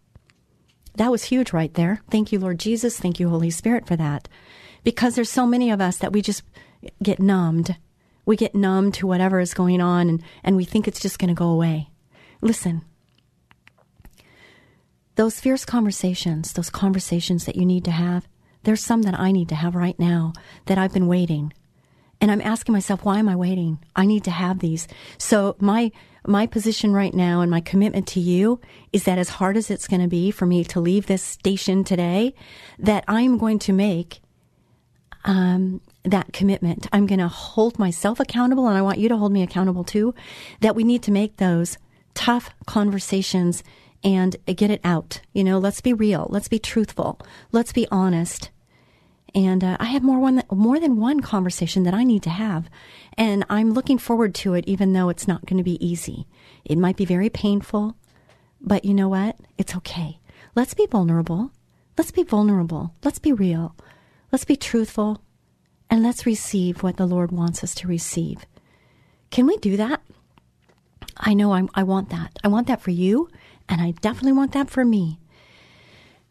that 0.96 1.12
was 1.12 1.26
huge 1.26 1.52
right 1.52 1.74
there. 1.74 2.02
Thank 2.10 2.32
you, 2.32 2.40
Lord 2.40 2.58
Jesus. 2.60 2.98
Thank 2.98 3.20
you, 3.20 3.28
Holy 3.30 3.50
Spirit, 3.50 3.86
for 3.86 3.98
that. 3.98 4.30
Because 4.84 5.16
there's 5.16 5.30
so 5.30 5.46
many 5.46 5.70
of 5.72 5.82
us 5.82 5.98
that 5.98 6.14
we 6.14 6.22
just 6.22 6.44
get 7.04 7.20
numbed. 7.20 7.76
We 8.26 8.36
get 8.38 8.56
numb 8.56 8.92
to 8.94 9.08
whatever 9.08 9.40
is 9.40 9.54
going 9.54 9.82
on 9.82 10.08
and, 10.10 10.24
and 10.44 10.56
we 10.56 10.64
think 10.64 10.88
it's 10.88 11.00
just 11.02 11.20
going 11.20 11.28
to 11.30 11.34
go 11.34 11.50
away. 11.50 11.90
Listen, 12.42 12.82
those 15.16 15.40
fierce 15.40 15.66
conversations, 15.66 16.54
those 16.54 16.70
conversations 16.70 17.46
that 17.46 17.56
you 17.56 17.66
need 17.66 17.86
to 17.86 17.92
have, 17.92 18.28
there's 18.64 18.84
some 18.84 19.04
that 19.04 19.20
I 19.20 19.32
need 19.32 19.50
to 19.50 19.56
have 19.56 19.76
right 19.76 19.98
now 20.00 20.34
that 20.66 20.78
I've 20.78 20.94
been 20.94 21.08
waiting. 21.08 21.54
And 22.20 22.32
I'm 22.32 22.42
asking 22.42 22.74
myself, 22.74 23.04
why 23.04 23.20
am 23.20 23.30
I 23.30 23.36
waiting? 23.36 23.80
I 23.96 24.06
need 24.06 24.24
to 24.24 24.32
have 24.32 24.60
these. 24.60 24.88
So 25.18 25.56
my 25.60 25.92
my 26.28 26.48
position 26.48 26.92
right 26.92 27.14
now 27.14 27.42
and 27.42 27.52
my 27.52 27.62
commitment 27.62 28.08
to 28.08 28.20
you 28.20 28.60
is 28.92 29.04
that 29.04 29.20
as 29.20 29.30
hard 29.30 29.56
as 29.58 29.70
it's 29.70 29.88
going 29.88 30.02
to 30.02 30.08
be 30.08 30.32
for 30.32 30.48
me 30.48 30.64
to 30.64 30.80
leave 30.80 31.06
this 31.06 31.22
station 31.22 31.84
today, 31.84 32.34
that 32.80 33.04
I'm 33.08 33.38
going 33.38 33.60
to 33.60 33.74
make 33.74 34.22
um, 35.24 35.82
that 36.04 36.34
commitment. 36.34 36.88
I'm 36.92 37.06
going 37.06 37.20
to 37.20 37.28
hold 37.28 37.78
myself 37.78 38.20
accountable, 38.20 38.68
and 38.68 38.76
I 38.76 38.82
want 38.82 38.98
you 38.98 39.10
to 39.10 39.18
hold 39.18 39.34
me 39.34 39.44
accountable 39.44 39.84
too. 39.84 40.16
That 40.62 40.76
we 40.76 40.84
need 40.84 41.04
to 41.04 41.12
make 41.12 41.38
those 41.38 41.78
tough 42.16 42.50
conversations 42.66 43.64
and 44.06 44.36
get 44.46 44.70
it 44.70 44.80
out. 44.84 45.20
You 45.34 45.44
know, 45.44 45.58
let's 45.58 45.82
be 45.82 45.92
real. 45.92 46.28
Let's 46.30 46.48
be 46.48 46.60
truthful. 46.60 47.20
Let's 47.52 47.74
be 47.74 47.88
honest. 47.92 48.52
And 49.34 49.64
uh, 49.64 49.76
I 49.82 49.86
have 49.86 50.04
more 50.04 50.20
one 50.20 50.44
more 50.50 50.80
than 50.80 50.98
one 50.98 51.20
conversation 51.20 51.84
that 51.84 51.94
I 51.94 52.06
need 52.06 52.24
to 52.24 52.30
have, 52.30 52.70
and 53.18 53.44
I'm 53.50 53.74
looking 53.74 53.98
forward 53.98 54.34
to 54.36 54.54
it, 54.54 54.64
even 54.66 54.94
though 54.94 55.10
it's 55.10 55.28
not 55.28 55.46
going 55.46 55.58
to 55.58 55.64
be 55.64 55.86
easy. 55.86 56.26
It 56.64 56.78
might 56.78 56.96
be 56.96 57.04
very 57.04 57.30
painful, 57.30 57.98
but 58.62 58.86
you 58.86 58.94
know 58.94 59.10
what? 59.10 59.36
It's 59.58 59.76
okay. 59.76 60.20
Let's 60.56 60.74
be 60.74 60.86
vulnerable. 60.86 61.52
Let's 61.98 62.12
be 62.12 62.24
vulnerable. 62.24 62.94
Let's 63.04 63.20
be 63.20 63.34
real. 63.34 63.76
Let's 64.32 64.46
be 64.46 64.56
truthful, 64.56 65.22
and 65.90 66.02
let's 66.02 66.26
receive 66.26 66.82
what 66.82 66.96
the 66.96 67.06
Lord 67.06 67.34
wants 67.34 67.62
us 67.62 67.76
to 67.76 67.90
receive. 67.90 68.46
Can 69.32 69.48
we 69.48 69.58
do 69.58 69.76
that? 69.76 70.02
I 71.18 71.34
know 71.34 71.54
I'm, 71.54 71.70
I 71.76 71.84
want 71.84 72.10
that. 72.10 72.38
I 72.42 72.48
want 72.48 72.68
that 72.68 72.82
for 72.82 72.92
you, 72.92 73.30
and 73.68 73.82
I 73.82 73.92
definitely 73.92 74.34
want 74.34 74.54
that 74.54 74.70
for 74.70 74.86
me. 74.86 75.20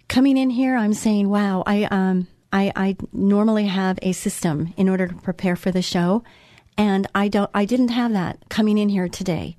Coming 0.09 0.37
in 0.37 0.51
here, 0.51 0.77
I'm 0.77 0.95
saying, 0.95 1.29
wow, 1.29 1.63
I 1.67 1.85
um, 1.85 2.29
I, 2.53 2.73
I 2.77 2.97
normally 3.13 3.67
have 3.67 3.99
a 4.03 4.13
system 4.13 4.73
in 4.77 4.89
order 4.89 5.09
to 5.09 5.15
prepare 5.15 5.57
for 5.57 5.73
the 5.73 5.83
show, 5.83 6.23
and 6.79 7.09
I 7.15 7.29
don't. 7.29 7.51
I 7.53 7.65
didn't 7.65 7.89
have 7.89 8.13
that 8.13 8.49
coming 8.49 8.79
in 8.79 8.89
here 8.89 9.09
today. 9.09 9.57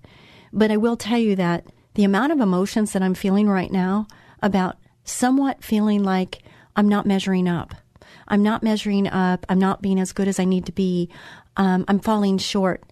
But 0.53 0.72
I 0.72 0.77
will 0.77 0.96
tell 0.96 1.17
you 1.17 1.36
that 1.36 1.65
the 1.96 2.05
amount 2.05 2.32
of 2.32 2.39
emotions 2.39 2.94
that 2.94 3.03
I'm 3.03 3.13
feeling 3.13 3.50
right 3.50 3.72
now 3.72 4.08
about 4.41 4.77
somewhat 5.03 5.63
feeling 5.63 6.03
like 6.03 6.44
I'm 6.75 6.88
not 6.88 7.05
measuring 7.05 7.48
up. 7.48 7.75
I'm 8.27 8.41
not 8.41 8.63
measuring 8.63 9.08
up. 9.08 9.46
I'm 9.50 9.60
not 9.60 9.82
being 9.82 10.00
as 10.00 10.13
good 10.13 10.27
as 10.27 10.39
I 10.39 10.46
need 10.46 10.65
to 10.65 10.72
be. 10.72 11.10
Um, 11.58 11.86
I'm 11.88 12.00
falling 12.00 12.38
short. 12.38 12.84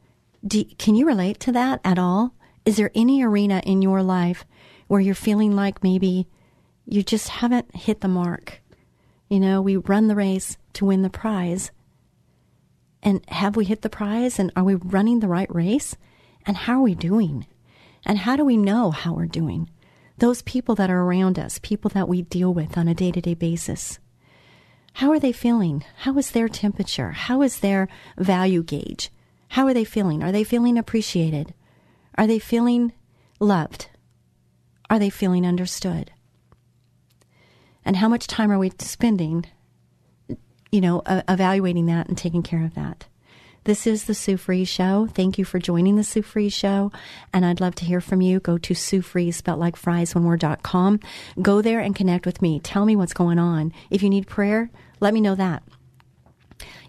Do, 0.45 0.63
can 0.77 0.95
you 0.95 1.05
relate 1.05 1.39
to 1.41 1.51
that 1.53 1.79
at 1.83 1.97
all? 1.97 2.33
Is 2.65 2.77
there 2.77 2.91
any 2.93 3.23
arena 3.23 3.61
in 3.65 3.81
your 3.81 4.03
life 4.03 4.45
where 4.93 5.01
you're 5.01 5.15
feeling 5.15 5.55
like 5.55 5.81
maybe 5.81 6.27
you 6.85 7.01
just 7.01 7.27
haven't 7.27 7.75
hit 7.75 8.01
the 8.01 8.07
mark? 8.07 8.61
You 9.27 9.39
know, 9.39 9.59
we 9.59 9.75
run 9.75 10.07
the 10.07 10.13
race 10.13 10.55
to 10.73 10.85
win 10.85 11.01
the 11.01 11.09
prize. 11.09 11.71
And 13.01 13.27
have 13.29 13.55
we 13.55 13.65
hit 13.65 13.81
the 13.81 13.89
prize? 13.89 14.37
And 14.37 14.51
are 14.55 14.63
we 14.63 14.75
running 14.75 15.19
the 15.19 15.27
right 15.27 15.51
race? 15.51 15.95
And 16.45 16.55
how 16.55 16.75
are 16.75 16.83
we 16.83 16.93
doing? 16.93 17.47
And 18.05 18.19
how 18.19 18.35
do 18.35 18.45
we 18.45 18.55
know 18.55 18.91
how 18.91 19.15
we're 19.15 19.25
doing? 19.25 19.67
Those 20.19 20.43
people 20.43 20.75
that 20.75 20.91
are 20.91 21.01
around 21.01 21.39
us, 21.39 21.57
people 21.57 21.89
that 21.95 22.07
we 22.07 22.21
deal 22.21 22.53
with 22.53 22.77
on 22.77 22.87
a 22.87 22.93
day 22.93 23.11
to 23.13 23.19
day 23.19 23.33
basis. 23.33 23.97
How 24.93 25.09
are 25.09 25.19
they 25.19 25.31
feeling? 25.31 25.83
How 26.01 26.15
is 26.19 26.29
their 26.29 26.47
temperature? 26.47 27.13
How 27.13 27.41
is 27.41 27.61
their 27.61 27.87
value 28.15 28.61
gauge? 28.61 29.09
How 29.47 29.65
are 29.65 29.73
they 29.73 29.85
feeling? 29.85 30.21
Are 30.21 30.31
they 30.31 30.43
feeling 30.43 30.77
appreciated? 30.77 31.55
Are 32.13 32.27
they 32.27 32.37
feeling 32.37 32.93
loved? 33.39 33.87
Are 34.93 34.99
they 34.99 35.09
feeling 35.09 35.43
understood? 35.43 36.11
And 37.83 37.95
how 37.95 38.07
much 38.07 38.27
time 38.27 38.51
are 38.51 38.59
we 38.59 38.71
spending, 38.77 39.47
you 40.71 40.81
know, 40.81 41.01
evaluating 41.07 41.87
that 41.87 42.09
and 42.09 42.15
taking 42.15 42.43
care 42.43 42.63
of 42.63 42.75
that? 42.75 43.07
This 43.63 43.87
is 43.87 44.03
the 44.03 44.13
Sue 44.13 44.37
Fries 44.37 44.69
Show. 44.69 45.07
Thank 45.11 45.39
you 45.39 45.45
for 45.45 45.57
joining 45.57 45.95
the 45.95 46.03
Sue 46.03 46.21
Fries 46.21 46.53
Show. 46.53 46.91
And 47.33 47.43
I'd 47.43 47.59
love 47.59 47.73
to 47.77 47.85
hear 47.85 48.01
from 48.01 48.21
you. 48.21 48.39
Go 48.39 48.59
to 48.59 48.75
Sue 48.75 49.31
spelled 49.31 49.59
like 49.59 49.77
fries, 49.77 50.13
one 50.13 50.25
word.com. 50.25 50.99
Go 51.41 51.63
there 51.63 51.79
and 51.79 51.95
connect 51.95 52.27
with 52.27 52.43
me. 52.43 52.59
Tell 52.59 52.85
me 52.85 52.95
what's 52.95 53.13
going 53.13 53.39
on. 53.39 53.73
If 53.89 54.03
you 54.03 54.11
need 54.11 54.27
prayer, 54.27 54.69
let 54.99 55.15
me 55.15 55.21
know 55.21 55.33
that. 55.33 55.63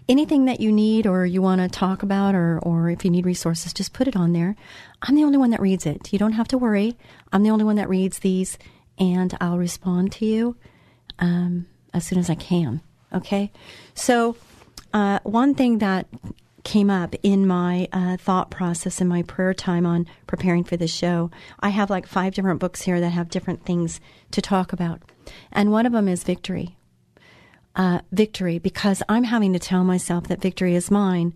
Anything 0.07 0.45
that 0.45 0.59
you 0.59 0.71
need 0.71 1.07
or 1.07 1.25
you 1.25 1.41
want 1.41 1.61
to 1.61 1.67
talk 1.67 2.03
about 2.03 2.35
or, 2.35 2.59
or 2.59 2.89
if 2.89 3.03
you 3.03 3.11
need 3.11 3.25
resources, 3.25 3.73
just 3.73 3.93
put 3.93 4.07
it 4.07 4.15
on 4.15 4.33
there. 4.33 4.55
I'm 5.01 5.15
the 5.15 5.23
only 5.23 5.37
one 5.37 5.49
that 5.49 5.59
reads 5.59 5.85
it. 5.85 6.13
You 6.13 6.19
don't 6.19 6.33
have 6.33 6.47
to 6.49 6.57
worry. 6.57 6.95
I'm 7.33 7.43
the 7.43 7.49
only 7.49 7.65
one 7.65 7.77
that 7.77 7.89
reads 7.89 8.19
these 8.19 8.57
and 8.97 9.35
I'll 9.41 9.57
respond 9.57 10.11
to 10.13 10.25
you 10.25 10.55
um, 11.19 11.65
as 11.93 12.05
soon 12.05 12.19
as 12.19 12.29
I 12.29 12.35
can. 12.35 12.81
Okay? 13.13 13.51
So, 13.93 14.37
uh, 14.93 15.19
one 15.23 15.55
thing 15.55 15.79
that 15.79 16.07
came 16.65 16.89
up 16.89 17.15
in 17.21 17.47
my 17.47 17.87
uh, 17.93 18.17
thought 18.17 18.49
process 18.49 18.99
in 18.99 19.07
my 19.07 19.21
prayer 19.21 19.53
time 19.53 19.85
on 19.85 20.07
preparing 20.27 20.63
for 20.63 20.75
the 20.75 20.87
show. 20.87 21.31
I 21.59 21.69
have 21.69 21.89
like 21.89 22.07
five 22.07 22.33
different 22.33 22.59
books 22.59 22.81
here 22.81 22.99
that 22.99 23.11
have 23.11 23.29
different 23.29 23.63
things 23.65 24.01
to 24.31 24.41
talk 24.41 24.73
about. 24.73 25.01
And 25.51 25.71
one 25.71 25.85
of 25.85 25.93
them 25.93 26.07
is 26.07 26.23
victory. 26.23 26.75
Uh, 27.75 27.99
victory, 28.11 28.57
because 28.57 29.03
I'm 29.09 29.25
having 29.25 29.51
to 29.51 29.59
tell 29.59 29.83
myself 29.83 30.27
that 30.27 30.41
victory 30.41 30.75
is 30.75 30.89
mine. 30.89 31.33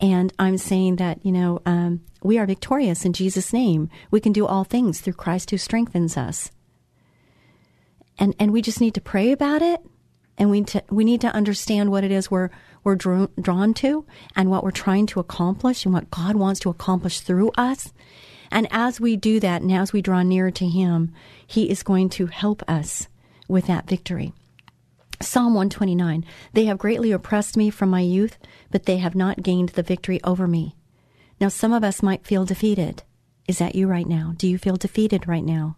And 0.00 0.32
I'm 0.38 0.56
saying 0.56 0.96
that, 0.96 1.24
you 1.26 1.32
know, 1.32 1.60
um, 1.66 2.02
we 2.22 2.38
are 2.38 2.46
victorious 2.46 3.04
in 3.04 3.12
Jesus' 3.12 3.52
name. 3.52 3.90
We 4.10 4.20
can 4.20 4.32
do 4.32 4.46
all 4.46 4.62
things 4.62 5.00
through 5.00 5.14
Christ 5.14 5.50
who 5.50 5.58
strengthens 5.58 6.16
us. 6.16 6.52
And, 8.16 8.34
and 8.38 8.52
we 8.52 8.62
just 8.62 8.80
need 8.80 8.94
to 8.94 9.00
pray 9.00 9.32
about 9.32 9.60
it. 9.60 9.80
And 10.38 10.50
we, 10.50 10.62
to, 10.62 10.82
we 10.88 11.04
need 11.04 11.20
to 11.22 11.34
understand 11.34 11.90
what 11.90 12.04
it 12.04 12.12
is 12.12 12.30
we're 12.30 12.50
we're 12.84 12.96
drew, 12.96 13.30
drawn 13.40 13.74
to 13.74 14.04
and 14.34 14.50
what 14.50 14.64
we're 14.64 14.70
trying 14.70 15.06
to 15.06 15.20
accomplish 15.20 15.84
and 15.84 15.94
what 15.94 16.10
God 16.10 16.36
wants 16.36 16.60
to 16.60 16.70
accomplish 16.70 17.20
through 17.20 17.52
us. 17.56 17.92
And 18.50 18.66
as 18.70 19.00
we 19.00 19.16
do 19.16 19.40
that 19.40 19.62
and 19.62 19.72
as 19.72 19.92
we 19.92 20.02
draw 20.02 20.22
nearer 20.22 20.50
to 20.52 20.66
Him, 20.66 21.12
He 21.46 21.70
is 21.70 21.82
going 21.82 22.08
to 22.10 22.26
help 22.26 22.62
us 22.68 23.08
with 23.48 23.66
that 23.66 23.88
victory. 23.88 24.32
Psalm 25.24 25.54
129 25.54 26.24
They 26.52 26.64
have 26.66 26.78
greatly 26.78 27.12
oppressed 27.12 27.56
me 27.56 27.70
from 27.70 27.90
my 27.90 28.00
youth, 28.00 28.38
but 28.70 28.86
they 28.86 28.98
have 28.98 29.14
not 29.14 29.42
gained 29.42 29.70
the 29.70 29.82
victory 29.82 30.20
over 30.24 30.46
me. 30.46 30.76
Now, 31.40 31.48
some 31.48 31.72
of 31.72 31.84
us 31.84 32.02
might 32.02 32.26
feel 32.26 32.44
defeated. 32.44 33.02
Is 33.48 33.58
that 33.58 33.74
you 33.74 33.88
right 33.88 34.06
now? 34.06 34.34
Do 34.36 34.48
you 34.48 34.58
feel 34.58 34.76
defeated 34.76 35.26
right 35.26 35.44
now? 35.44 35.76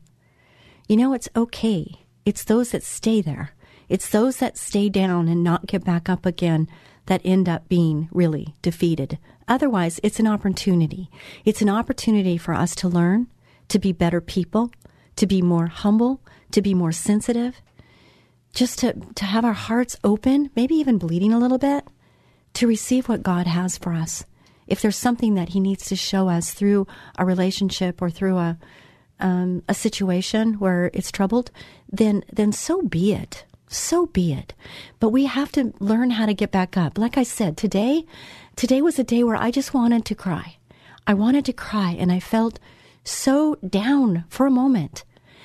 You 0.88 0.96
know, 0.96 1.12
it's 1.12 1.28
okay. 1.34 2.00
It's 2.24 2.44
those 2.44 2.70
that 2.70 2.82
stay 2.82 3.20
there. 3.20 3.54
It's 3.88 4.08
those 4.08 4.38
that 4.38 4.58
stay 4.58 4.88
down 4.88 5.28
and 5.28 5.42
not 5.42 5.66
get 5.66 5.84
back 5.84 6.08
up 6.08 6.26
again 6.26 6.68
that 7.06 7.20
end 7.24 7.48
up 7.48 7.68
being 7.68 8.08
really 8.12 8.54
defeated. 8.62 9.18
Otherwise, 9.46 10.00
it's 10.02 10.20
an 10.20 10.26
opportunity. 10.26 11.10
It's 11.44 11.62
an 11.62 11.68
opportunity 11.68 12.38
for 12.38 12.54
us 12.54 12.74
to 12.76 12.88
learn, 12.88 13.26
to 13.68 13.78
be 13.78 13.92
better 13.92 14.20
people, 14.20 14.70
to 15.16 15.26
be 15.26 15.42
more 15.42 15.66
humble, 15.66 16.20
to 16.52 16.62
be 16.62 16.74
more 16.74 16.92
sensitive, 16.92 17.60
just 18.54 18.78
to, 18.80 18.94
to 19.14 19.24
have 19.24 19.44
our 19.44 19.52
hearts 19.52 19.96
open, 20.04 20.50
maybe 20.56 20.74
even 20.76 20.98
bleeding 20.98 21.32
a 21.32 21.38
little 21.38 21.58
bit, 21.58 21.86
to 22.54 22.66
receive 22.66 23.08
what 23.08 23.22
God 23.22 23.46
has 23.46 23.76
for 23.76 23.92
us. 23.92 24.24
If 24.66 24.80
there's 24.80 24.96
something 24.96 25.34
that 25.34 25.50
He 25.50 25.60
needs 25.60 25.86
to 25.86 25.96
show 25.96 26.28
us 26.28 26.54
through 26.54 26.86
a 27.18 27.24
relationship 27.24 28.00
or 28.00 28.10
through 28.10 28.38
a 28.38 28.58
um, 29.20 29.62
a 29.68 29.74
situation 29.74 30.54
where 30.54 30.90
it's 30.92 31.12
troubled, 31.12 31.50
then 31.90 32.24
then 32.32 32.50
so 32.52 32.82
be 32.82 33.12
it 33.12 33.44
so 33.74 34.06
be 34.06 34.32
it. 34.32 34.54
But 35.00 35.10
we 35.10 35.26
have 35.26 35.52
to 35.52 35.72
learn 35.80 36.10
how 36.10 36.26
to 36.26 36.34
get 36.34 36.50
back 36.50 36.76
up. 36.76 36.98
Like 36.98 37.18
I 37.18 37.22
said, 37.22 37.56
today, 37.56 38.06
today 38.56 38.80
was 38.80 38.98
a 38.98 39.04
day 39.04 39.24
where 39.24 39.36
I 39.36 39.50
just 39.50 39.74
wanted 39.74 40.04
to 40.06 40.14
cry. 40.14 40.56
I 41.06 41.14
wanted 41.14 41.44
to 41.46 41.52
cry 41.52 41.96
and 41.98 42.10
I 42.10 42.20
felt 42.20 42.58
so 43.02 43.56
down 43.56 44.24
for 44.28 44.46
a 44.46 44.50
moment. 44.50 45.04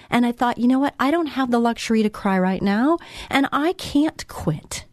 And 0.09 0.25
I 0.25 0.31
thought, 0.31 0.57
you 0.57 0.67
know 0.67 0.79
what? 0.79 0.95
I 0.99 1.11
don't 1.11 1.27
have 1.27 1.51
the 1.51 1.59
luxury 1.59 2.03
to 2.03 2.09
cry 2.09 2.37
right 2.39 2.61
now 2.61 2.97
and 3.29 3.47
I 3.51 3.73
can't 3.73 4.27
quit. 4.27 4.85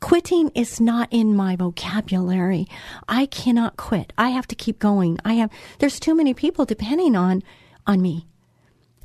Quitting 0.00 0.50
is 0.54 0.80
not 0.80 1.08
in 1.10 1.36
my 1.36 1.56
vocabulary. 1.56 2.66
I 3.06 3.26
cannot 3.26 3.76
quit. 3.76 4.12
I 4.16 4.30
have 4.30 4.46
to 4.48 4.54
keep 4.54 4.78
going. 4.78 5.18
I 5.24 5.34
have, 5.34 5.50
there's 5.78 6.00
too 6.00 6.14
many 6.14 6.32
people 6.32 6.64
depending 6.64 7.14
on, 7.14 7.42
on 7.86 8.00
me. 8.00 8.26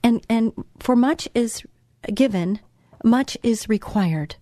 And, 0.02 0.26
and 0.30 0.54
for 0.80 0.96
much 0.96 1.28
is 1.34 1.64
given, 2.14 2.60
much 3.04 3.38
is 3.44 3.68
required. 3.68 4.38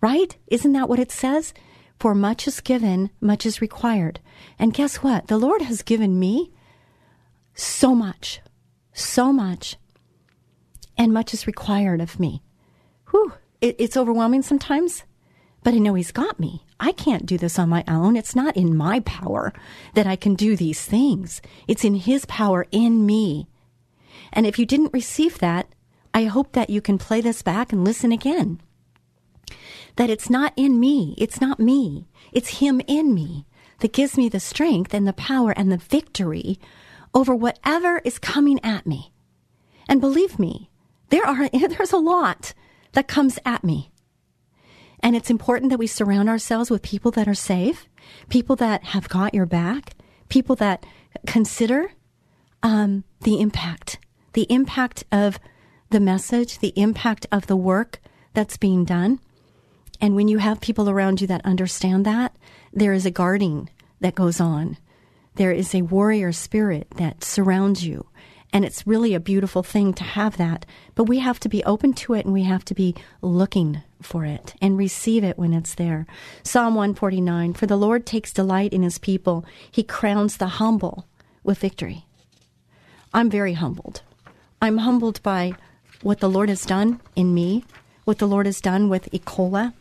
Right? 0.00 0.36
Isn't 0.46 0.72
that 0.72 0.88
what 0.88 0.98
it 0.98 1.12
says? 1.12 1.52
For 1.98 2.14
much 2.14 2.46
is 2.46 2.60
given, 2.60 3.10
much 3.20 3.46
is 3.46 3.60
required. 3.60 4.20
And 4.58 4.74
guess 4.74 4.96
what? 4.96 5.28
The 5.28 5.38
Lord 5.38 5.62
has 5.62 5.82
given 5.82 6.18
me 6.18 6.52
so 7.54 7.94
much, 7.94 8.40
so 8.92 9.32
much. 9.32 9.76
And 10.96 11.12
much 11.12 11.34
is 11.34 11.46
required 11.46 12.00
of 12.00 12.20
me. 12.20 12.42
Whew, 13.10 13.32
it, 13.60 13.76
it's 13.78 13.96
overwhelming 13.96 14.42
sometimes, 14.42 15.04
but 15.62 15.74
I 15.74 15.78
know 15.78 15.94
He's 15.94 16.12
got 16.12 16.38
me. 16.38 16.64
I 16.78 16.92
can't 16.92 17.26
do 17.26 17.38
this 17.38 17.58
on 17.58 17.68
my 17.68 17.84
own. 17.88 18.16
It's 18.16 18.36
not 18.36 18.56
in 18.56 18.76
my 18.76 19.00
power 19.00 19.52
that 19.94 20.06
I 20.06 20.16
can 20.16 20.34
do 20.34 20.56
these 20.56 20.84
things. 20.84 21.40
It's 21.66 21.84
in 21.84 21.94
His 21.94 22.26
power 22.26 22.66
in 22.70 23.06
me. 23.06 23.48
And 24.32 24.46
if 24.46 24.58
you 24.58 24.66
didn't 24.66 24.92
receive 24.92 25.38
that, 25.38 25.68
I 26.12 26.24
hope 26.24 26.52
that 26.52 26.70
you 26.70 26.80
can 26.80 26.98
play 26.98 27.20
this 27.20 27.42
back 27.42 27.72
and 27.72 27.84
listen 27.84 28.12
again. 28.12 28.60
That 29.96 30.10
it's 30.10 30.28
not 30.28 30.52
in 30.56 30.78
me, 30.78 31.14
it's 31.18 31.40
not 31.40 31.60
me, 31.60 32.08
it's 32.32 32.58
Him 32.60 32.80
in 32.86 33.14
me 33.14 33.46
that 33.80 33.92
gives 33.92 34.16
me 34.16 34.28
the 34.28 34.40
strength 34.40 34.94
and 34.94 35.06
the 35.06 35.12
power 35.12 35.52
and 35.56 35.70
the 35.70 35.76
victory 35.76 36.58
over 37.14 37.34
whatever 37.34 38.00
is 38.04 38.18
coming 38.18 38.58
at 38.64 38.86
me. 38.86 39.12
And 39.88 40.00
believe 40.00 40.38
me, 40.38 40.70
there 41.14 41.26
are 41.26 41.48
there's 41.68 41.92
a 41.92 41.96
lot 41.96 42.54
that 42.92 43.06
comes 43.06 43.38
at 43.46 43.62
me. 43.62 43.90
And 45.00 45.14
it's 45.14 45.30
important 45.30 45.70
that 45.70 45.78
we 45.78 45.86
surround 45.86 46.28
ourselves 46.28 46.70
with 46.70 46.82
people 46.82 47.10
that 47.12 47.28
are 47.28 47.34
safe, 47.34 47.88
people 48.28 48.56
that 48.56 48.82
have 48.84 49.08
got 49.08 49.34
your 49.34 49.46
back, 49.46 49.94
people 50.28 50.56
that 50.56 50.84
consider 51.26 51.92
um, 52.62 53.04
the 53.20 53.40
impact, 53.40 53.98
the 54.32 54.46
impact 54.48 55.04
of 55.12 55.38
the 55.90 56.00
message, 56.00 56.58
the 56.58 56.72
impact 56.74 57.26
of 57.30 57.46
the 57.46 57.56
work 57.56 58.00
that's 58.32 58.56
being 58.56 58.84
done. 58.84 59.20
And 60.00 60.16
when 60.16 60.26
you 60.26 60.38
have 60.38 60.60
people 60.60 60.88
around 60.88 61.20
you 61.20 61.26
that 61.28 61.44
understand 61.44 62.06
that, 62.06 62.34
there 62.72 62.92
is 62.92 63.06
a 63.06 63.10
guarding 63.10 63.68
that 64.00 64.14
goes 64.14 64.40
on. 64.40 64.78
There 65.36 65.52
is 65.52 65.74
a 65.74 65.82
warrior 65.82 66.32
spirit 66.32 66.88
that 66.96 67.22
surrounds 67.22 67.86
you. 67.86 68.06
And 68.54 68.64
it's 68.64 68.86
really 68.86 69.14
a 69.14 69.20
beautiful 69.20 69.64
thing 69.64 69.92
to 69.94 70.04
have 70.04 70.36
that. 70.36 70.64
But 70.94 71.04
we 71.04 71.18
have 71.18 71.40
to 71.40 71.48
be 71.48 71.64
open 71.64 71.92
to 71.94 72.14
it 72.14 72.24
and 72.24 72.32
we 72.32 72.44
have 72.44 72.64
to 72.66 72.74
be 72.74 72.94
looking 73.20 73.82
for 74.00 74.24
it 74.24 74.54
and 74.62 74.78
receive 74.78 75.24
it 75.24 75.36
when 75.36 75.52
it's 75.52 75.74
there. 75.74 76.06
Psalm 76.44 76.76
149 76.76 77.54
For 77.54 77.66
the 77.66 77.76
Lord 77.76 78.06
takes 78.06 78.32
delight 78.32 78.72
in 78.72 78.82
his 78.82 78.98
people, 78.98 79.44
he 79.68 79.82
crowns 79.82 80.36
the 80.36 80.46
humble 80.46 81.04
with 81.42 81.58
victory. 81.58 82.04
I'm 83.12 83.28
very 83.28 83.54
humbled. 83.54 84.02
I'm 84.62 84.78
humbled 84.78 85.20
by 85.24 85.54
what 86.02 86.20
the 86.20 86.30
Lord 86.30 86.48
has 86.48 86.64
done 86.64 87.00
in 87.16 87.34
me, 87.34 87.64
what 88.04 88.18
the 88.18 88.28
Lord 88.28 88.46
has 88.46 88.60
done 88.60 88.88
with 88.88 89.10
Ecola, 89.10 89.72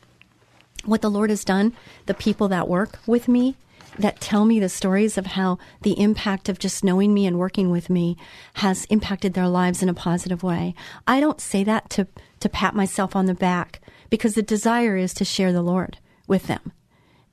what 0.84 1.02
the 1.02 1.12
Lord 1.12 1.30
has 1.30 1.46
done, 1.46 1.74
the 2.08 2.14
people 2.16 2.48
that 2.48 2.68
work 2.68 2.98
with 3.06 3.28
me, 3.28 3.56
that 4.00 4.20
tell 4.20 4.46
me 4.46 4.60
the 4.60 4.70
stories 4.70 5.18
of 5.18 5.28
how 5.28 5.58
the 5.82 6.00
impact 6.00 6.50
of 6.50 6.60
just 6.60 6.84
knowing 6.84 7.14
me 7.14 7.26
and 7.26 7.40
working 7.40 7.70
with 7.70 7.90
me 7.90 8.18
has 8.56 8.86
impacted 8.86 9.34
their 9.34 9.48
lives 9.48 9.84
in 9.84 9.90
a 9.90 9.94
positive 9.94 10.44
way. 10.44 10.76
I 11.08 11.20
don't 11.20 11.42
say 11.42 11.64
that 11.64 11.90
to, 11.92 12.08
to 12.40 12.50
pat 12.50 12.76
myself 12.76 13.16
on 13.16 13.26
the 13.26 13.34
back 13.34 13.80
because 14.10 14.36
the 14.36 14.44
desire 14.44 14.96
is 14.98 15.14
to 15.16 15.26
share 15.26 15.52
the 15.52 15.62
Lord 15.62 15.98
with 16.28 16.48
them. 16.48 16.72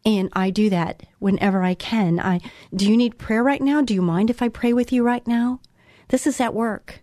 And 0.05 0.31
I 0.33 0.51
do 0.51 0.71
that 0.71 1.03
whenever 1.19 1.63
I 1.63 1.75
can. 1.75 2.19
I 2.19 2.41
do 2.75 2.89
you 2.89 2.97
need 2.97 3.19
prayer 3.19 3.43
right 3.43 3.61
now? 3.61 3.83
Do 3.83 3.93
you 3.95 4.03
mind 4.03 4.31
if 4.31 4.41
I 4.41 4.49
pray 4.49 4.73
with 4.73 4.93
you 4.93 5.03
right 5.03 5.27
now? 5.27 5.61
This 6.09 6.27
is 6.27 6.41
at 6.41 6.55
work. 6.55 7.03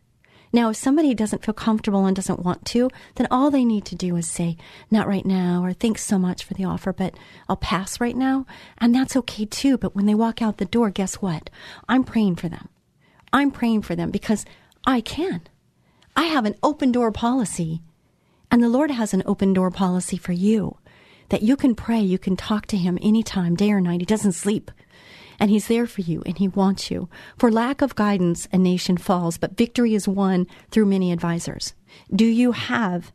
Now, 0.53 0.69
if 0.69 0.77
somebody 0.77 1.13
doesn't 1.13 1.43
feel 1.43 1.53
comfortable 1.53 2.05
and 2.05 2.15
doesn't 2.15 2.43
want 2.43 2.65
to, 2.67 2.89
then 3.15 3.27
all 3.29 3.51
they 3.51 3.65
need 3.65 3.85
to 3.85 3.95
do 3.95 4.15
is 4.15 4.29
say, 4.29 4.57
not 4.89 5.07
right 5.07 5.25
now, 5.25 5.63
or 5.63 5.73
thanks 5.73 6.03
so 6.03 6.17
much 6.17 6.43
for 6.43 6.53
the 6.53 6.63
offer, 6.63 6.93
but 6.93 7.15
I'll 7.49 7.57
pass 7.57 7.99
right 7.99 8.15
now. 8.15 8.45
And 8.77 8.95
that's 8.95 9.15
okay 9.17 9.45
too. 9.45 9.77
But 9.77 9.95
when 9.95 10.05
they 10.05 10.15
walk 10.15 10.41
out 10.41 10.57
the 10.57 10.65
door, 10.65 10.89
guess 10.89 11.15
what? 11.15 11.49
I'm 11.89 12.03
praying 12.03 12.37
for 12.37 12.47
them. 12.49 12.69
I'm 13.33 13.51
praying 13.51 13.81
for 13.81 13.95
them 13.95 14.09
because 14.09 14.45
I 14.85 15.01
can. 15.01 15.41
I 16.15 16.23
have 16.25 16.45
an 16.45 16.55
open 16.63 16.91
door 16.91 17.11
policy, 17.11 17.81
and 18.49 18.63
the 18.63 18.69
Lord 18.69 18.89
has 18.89 19.13
an 19.13 19.23
open 19.25 19.53
door 19.53 19.69
policy 19.69 20.17
for 20.17 20.31
you 20.31 20.77
that 21.29 21.43
you 21.43 21.55
can 21.55 21.75
pray, 21.75 21.99
you 21.99 22.17
can 22.17 22.37
talk 22.37 22.65
to 22.67 22.77
Him 22.77 22.97
anytime, 23.01 23.55
day 23.55 23.71
or 23.71 23.81
night. 23.81 23.99
He 23.99 24.05
doesn't 24.05 24.31
sleep 24.31 24.71
and 25.39 25.49
He's 25.49 25.67
there 25.67 25.87
for 25.87 26.01
you 26.01 26.23
and 26.25 26.37
He 26.37 26.47
wants 26.47 26.91
you. 26.91 27.09
For 27.37 27.51
lack 27.51 27.81
of 27.81 27.95
guidance, 27.95 28.47
a 28.51 28.57
nation 28.57 28.97
falls, 28.97 29.37
but 29.37 29.57
victory 29.57 29.93
is 29.93 30.07
won 30.07 30.47
through 30.71 30.85
many 30.85 31.11
advisors. 31.11 31.73
Do 32.13 32.25
you 32.25 32.51
have 32.51 33.11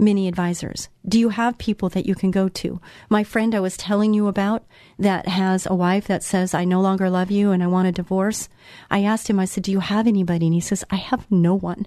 many 0.00 0.26
advisors? 0.26 0.88
Do 1.06 1.18
you 1.18 1.28
have 1.28 1.58
people 1.58 1.88
that 1.90 2.06
you 2.06 2.14
can 2.14 2.30
go 2.30 2.48
to? 2.48 2.80
My 3.08 3.22
friend 3.22 3.54
I 3.54 3.60
was 3.60 3.76
telling 3.76 4.14
you 4.14 4.26
about 4.26 4.64
that 4.98 5.28
has 5.28 5.66
a 5.66 5.74
wife 5.74 6.06
that 6.06 6.22
says, 6.24 6.54
I 6.54 6.64
no 6.64 6.80
longer 6.80 7.10
love 7.10 7.30
you 7.30 7.50
and 7.50 7.62
I 7.62 7.66
want 7.66 7.88
a 7.88 7.92
divorce. 7.92 8.48
I 8.90 9.04
asked 9.04 9.28
him, 9.28 9.38
I 9.38 9.44
said, 9.44 9.64
Do 9.64 9.72
you 9.72 9.80
have 9.80 10.06
anybody? 10.06 10.46
And 10.46 10.54
he 10.54 10.60
says, 10.60 10.84
I 10.90 10.96
have 10.96 11.30
no 11.30 11.54
one. 11.54 11.86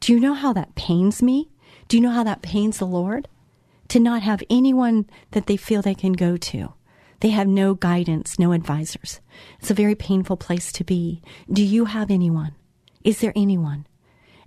Do 0.00 0.12
you 0.12 0.20
know 0.20 0.34
how 0.34 0.52
that 0.54 0.74
pains 0.74 1.22
me? 1.22 1.50
Do 1.88 1.96
you 1.96 2.02
know 2.02 2.10
how 2.10 2.24
that 2.24 2.42
pains 2.42 2.78
the 2.78 2.86
Lord? 2.86 3.28
To 3.88 4.00
not 4.00 4.22
have 4.22 4.42
anyone 4.48 5.06
that 5.32 5.46
they 5.46 5.56
feel 5.56 5.82
they 5.82 5.94
can 5.94 6.14
go 6.14 6.36
to. 6.36 6.72
They 7.20 7.30
have 7.30 7.48
no 7.48 7.74
guidance, 7.74 8.38
no 8.38 8.52
advisors. 8.52 9.20
It's 9.60 9.70
a 9.70 9.74
very 9.74 9.94
painful 9.94 10.36
place 10.36 10.72
to 10.72 10.84
be. 10.84 11.22
Do 11.50 11.62
you 11.62 11.86
have 11.86 12.10
anyone? 12.10 12.54
Is 13.02 13.20
there 13.20 13.32
anyone? 13.36 13.86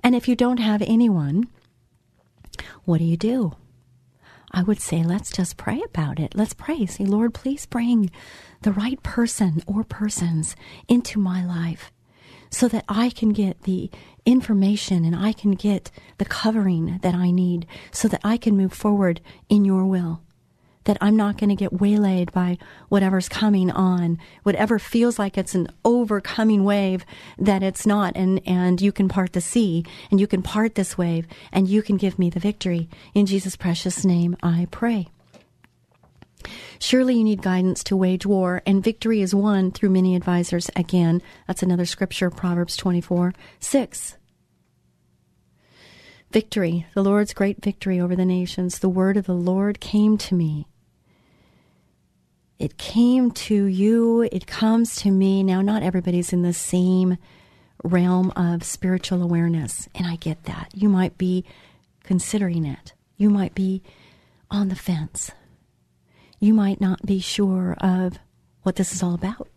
And 0.04 0.16
if 0.16 0.28
you 0.28 0.36
don't 0.36 0.58
have 0.58 0.82
anyone, 0.82 1.48
what 2.86 3.00
do 3.00 3.04
you 3.04 3.18
do? 3.18 3.54
I 4.52 4.64
would 4.64 4.80
say, 4.80 5.04
let's 5.04 5.32
just 5.32 5.58
pray 5.58 5.82
about 5.84 6.20
it. 6.20 6.34
Let's 6.36 6.54
pray. 6.54 6.86
Say, 6.86 7.04
Lord, 7.04 7.34
please 7.34 7.66
bring 7.66 8.10
the 8.62 8.72
right 8.72 9.02
person 9.04 9.62
or 9.68 9.84
persons 9.84 10.56
into 10.88 11.20
my 11.20 11.46
life 11.46 11.92
so 12.50 12.68
that 12.70 12.86
I 12.88 13.10
can 13.10 13.30
get 13.30 13.64
the 13.64 13.92
information 14.26 15.04
and 15.04 15.16
I 15.16 15.34
can 15.34 15.52
get 15.52 15.92
the 16.18 16.26
covering 16.26 17.00
that 17.02 17.14
I 17.14 17.32
need 17.32 17.68
so 17.92 18.08
that 18.08 18.22
I 18.24 18.38
can 18.38 18.56
move 18.56 18.74
forward 18.74 19.22
in 19.50 19.66
your 19.66 19.86
will 19.86 20.22
that 20.88 20.98
I'm 21.02 21.16
not 21.18 21.38
going 21.38 21.50
to 21.50 21.56
get 21.56 21.80
waylaid 21.80 22.32
by 22.32 22.58
whatever's 22.88 23.28
coming 23.28 23.70
on, 23.70 24.18
whatever 24.44 24.80
feels 24.80 25.20
like 25.20 25.38
it's 25.38 25.54
an 25.54 25.68
overcoming 25.84 26.64
wave 26.64 27.06
that 27.38 27.62
it's 27.62 27.86
not. 27.86 28.16
And, 28.16 28.42
and 28.48 28.82
you 28.82 28.94
can 28.94 29.10
part 29.10 29.34
the 29.34 29.42
sea 29.42 29.86
and 30.10 30.20
you 30.20 30.28
can 30.28 30.42
part 30.42 30.76
this 30.76 30.98
wave 30.98 31.28
and 31.52 31.68
you 31.68 31.82
can 31.82 31.98
give 31.98 32.18
me 32.18 32.30
the 32.30 32.40
victory. 32.40 32.90
In 33.14 33.26
Jesus' 33.26 33.58
precious 33.58 34.06
name, 34.06 34.38
I 34.42 34.68
pray. 34.72 35.10
Surely 36.80 37.16
you 37.16 37.24
need 37.24 37.42
guidance 37.42 37.84
to 37.84 37.98
wage 37.98 38.26
war, 38.26 38.62
and 38.66 38.84
victory 38.84 39.22
is 39.22 39.34
won 39.34 39.72
through 39.72 39.90
many 39.90 40.16
advisors. 40.16 40.70
Again, 40.76 41.22
that's 41.48 41.64
another 41.64 41.86
scripture, 41.86 42.30
Proverbs 42.30 42.78
24 42.78 43.34
6. 43.60 44.18
Victory, 46.32 46.86
the 46.94 47.04
Lord's 47.04 47.34
great 47.34 47.64
victory 47.64 48.00
over 48.00 48.16
the 48.16 48.26
nations. 48.26 48.80
The 48.80 48.90
word 48.90 49.18
of 49.18 49.26
the 49.26 49.34
Lord 49.34 49.80
came 49.80 50.18
to 50.20 50.36
me. 50.36 50.68
It 52.60 52.78
came 52.78 53.32
to 53.32 53.66
you, 53.66 54.24
it 54.32 54.48
comes 54.48 54.96
to 54.98 55.12
me. 55.12 55.44
Now, 55.44 55.62
not 55.62 55.84
everybody's 55.84 56.34
in 56.34 56.42
the 56.42 56.54
same 56.54 57.18
realm 57.84 58.32
of 58.36 58.64
spiritual 58.64 59.22
awareness, 59.22 59.88
and 59.94 60.08
I 60.08 60.16
get 60.16 60.44
that. 60.46 60.72
You 60.74 60.90
might 60.90 61.18
be 61.18 61.46
considering 62.04 62.66
it, 62.66 62.94
you 63.16 63.30
might 63.30 63.54
be 63.54 63.84
on 64.50 64.70
the 64.70 64.76
fence, 64.76 65.32
you 66.40 66.54
might 66.54 66.82
not 66.82 67.06
be 67.06 67.20
sure 67.20 67.76
of 67.80 68.18
what 68.64 68.76
this 68.76 68.92
is 68.92 69.04
all 69.04 69.14
about. 69.14 69.48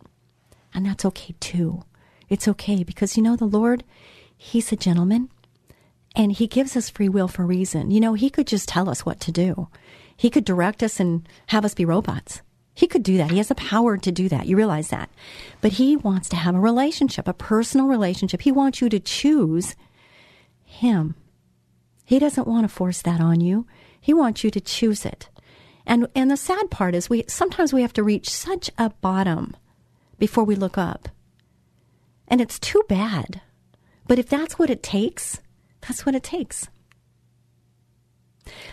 And 0.73 0.85
that's 0.85 1.05
okay 1.05 1.35
too. 1.39 1.83
It's 2.29 2.47
okay 2.47 2.83
because 2.83 3.17
you 3.17 3.23
know, 3.23 3.35
the 3.35 3.45
Lord, 3.45 3.83
He's 4.37 4.71
a 4.71 4.75
gentleman 4.75 5.29
and 6.15 6.31
He 6.31 6.47
gives 6.47 6.77
us 6.77 6.89
free 6.89 7.09
will 7.09 7.27
for 7.27 7.43
a 7.43 7.47
reason. 7.47 7.91
You 7.91 7.99
know, 7.99 8.13
He 8.13 8.29
could 8.29 8.47
just 8.47 8.69
tell 8.69 8.89
us 8.89 9.05
what 9.05 9.19
to 9.21 9.31
do, 9.31 9.69
He 10.15 10.29
could 10.29 10.45
direct 10.45 10.83
us 10.83 10.99
and 10.99 11.27
have 11.47 11.65
us 11.65 11.73
be 11.73 11.83
robots. 11.83 12.41
He 12.73 12.87
could 12.87 13.03
do 13.03 13.17
that. 13.17 13.31
He 13.31 13.37
has 13.37 13.49
the 13.49 13.55
power 13.55 13.97
to 13.97 14.11
do 14.11 14.29
that. 14.29 14.45
You 14.47 14.55
realize 14.55 14.89
that. 14.89 15.09
But 15.59 15.73
he 15.73 15.97
wants 15.97 16.29
to 16.29 16.35
have 16.37 16.55
a 16.55 16.59
relationship, 16.59 17.27
a 17.27 17.33
personal 17.33 17.87
relationship. 17.87 18.41
He 18.41 18.51
wants 18.51 18.81
you 18.81 18.89
to 18.89 18.99
choose 18.99 19.75
him. 20.63 21.15
He 22.05 22.17
doesn't 22.19 22.47
want 22.47 22.63
to 22.63 22.73
force 22.73 23.01
that 23.01 23.21
on 23.21 23.41
you. 23.41 23.67
He 23.99 24.13
wants 24.13 24.43
you 24.43 24.51
to 24.51 24.61
choose 24.61 25.05
it. 25.05 25.29
And 25.85 26.07
and 26.15 26.31
the 26.31 26.37
sad 26.37 26.71
part 26.71 26.95
is 26.95 27.09
we 27.09 27.25
sometimes 27.27 27.73
we 27.73 27.81
have 27.81 27.93
to 27.93 28.03
reach 28.03 28.29
such 28.29 28.69
a 28.77 28.89
bottom 28.89 29.55
before 30.17 30.43
we 30.43 30.55
look 30.55 30.77
up. 30.77 31.09
And 32.27 32.39
it's 32.39 32.59
too 32.59 32.83
bad. 32.87 33.41
But 34.07 34.19
if 34.19 34.29
that's 34.29 34.57
what 34.57 34.69
it 34.69 34.83
takes, 34.83 35.41
that's 35.81 36.05
what 36.05 36.15
it 36.15 36.23
takes. 36.23 36.67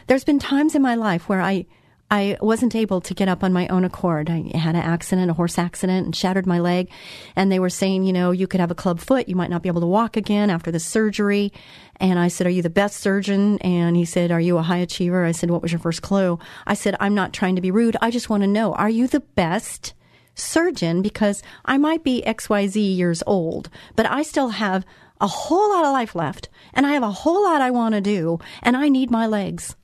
There's 0.06 0.24
been 0.24 0.38
times 0.38 0.74
in 0.74 0.82
my 0.82 0.94
life 0.94 1.28
where 1.28 1.40
I 1.40 1.66
I 2.11 2.38
wasn't 2.40 2.75
able 2.75 3.03
to 3.03 3.12
get 3.12 3.29
up 3.29 3.44
on 3.44 3.53
my 3.53 3.68
own 3.68 3.85
accord. 3.85 4.31
I 4.31 4.57
had 4.57 4.75
an 4.75 4.83
accident, 4.83 5.31
a 5.31 5.35
horse 5.35 5.59
accident, 5.59 6.07
and 6.07 6.16
shattered 6.16 6.47
my 6.47 6.59
leg. 6.59 6.90
And 7.37 7.53
they 7.53 7.59
were 7.59 7.68
saying, 7.68 8.05
you 8.05 8.14
know, 8.14 8.31
you 8.31 8.47
could 8.47 8.61
have 8.61 8.71
a 8.71 8.75
club 8.75 8.99
foot. 8.99 9.29
You 9.29 9.37
might 9.37 9.51
not 9.51 9.62
be 9.62 9.68
able 9.68 9.83
to 9.83 9.87
walk 9.87 10.16
again 10.16 10.49
after 10.49 10.71
the 10.71 10.81
surgery. 10.81 11.53
And 11.97 12.18
I 12.18 12.29
said, 12.29 12.47
Are 12.47 12.51
you 12.51 12.62
the 12.62 12.71
best 12.71 12.99
surgeon? 12.99 13.59
And 13.59 13.94
he 13.94 14.07
said, 14.07 14.31
Are 14.31 14.40
you 14.40 14.57
a 14.57 14.62
high 14.62 14.79
achiever? 14.79 15.25
I 15.25 15.33
said, 15.33 15.51
What 15.51 15.61
was 15.61 15.71
your 15.71 15.81
first 15.81 16.01
clue? 16.01 16.38
I 16.66 16.75
said, 16.75 16.97
I'm 16.99 17.14
not 17.14 17.35
trying 17.35 17.57
to 17.57 17.62
be 17.62 17.71
rude. 17.71 17.97
I 18.01 18.11
just 18.11 18.31
want 18.31 18.42
to 18.42 18.47
know, 18.47 18.73
are 18.75 18.90
you 18.90 19.07
the 19.07 19.21
best 19.21 19.92
surgeon 20.35 21.03
because 21.03 21.42
I 21.64 21.77
might 21.77 22.05
be 22.05 22.23
XYZ 22.27 22.97
years 22.97 23.23
old, 23.27 23.68
but 23.97 24.07
I 24.07 24.23
still 24.23 24.51
have 24.51 24.87
a 25.21 25.27
whole 25.27 25.71
lot 25.71 25.85
of 25.85 25.92
life 25.92 26.14
left 26.14 26.49
and 26.73 26.87
I 26.87 26.92
have 26.92 27.03
a 27.03 27.11
whole 27.11 27.42
lot 27.42 27.61
I 27.61 27.71
want 27.71 27.94
to 27.97 28.01
do 28.01 28.38
and 28.62 28.77
I 28.77 28.88
need 28.88 29.11
my 29.11 29.27
legs. 29.27 29.77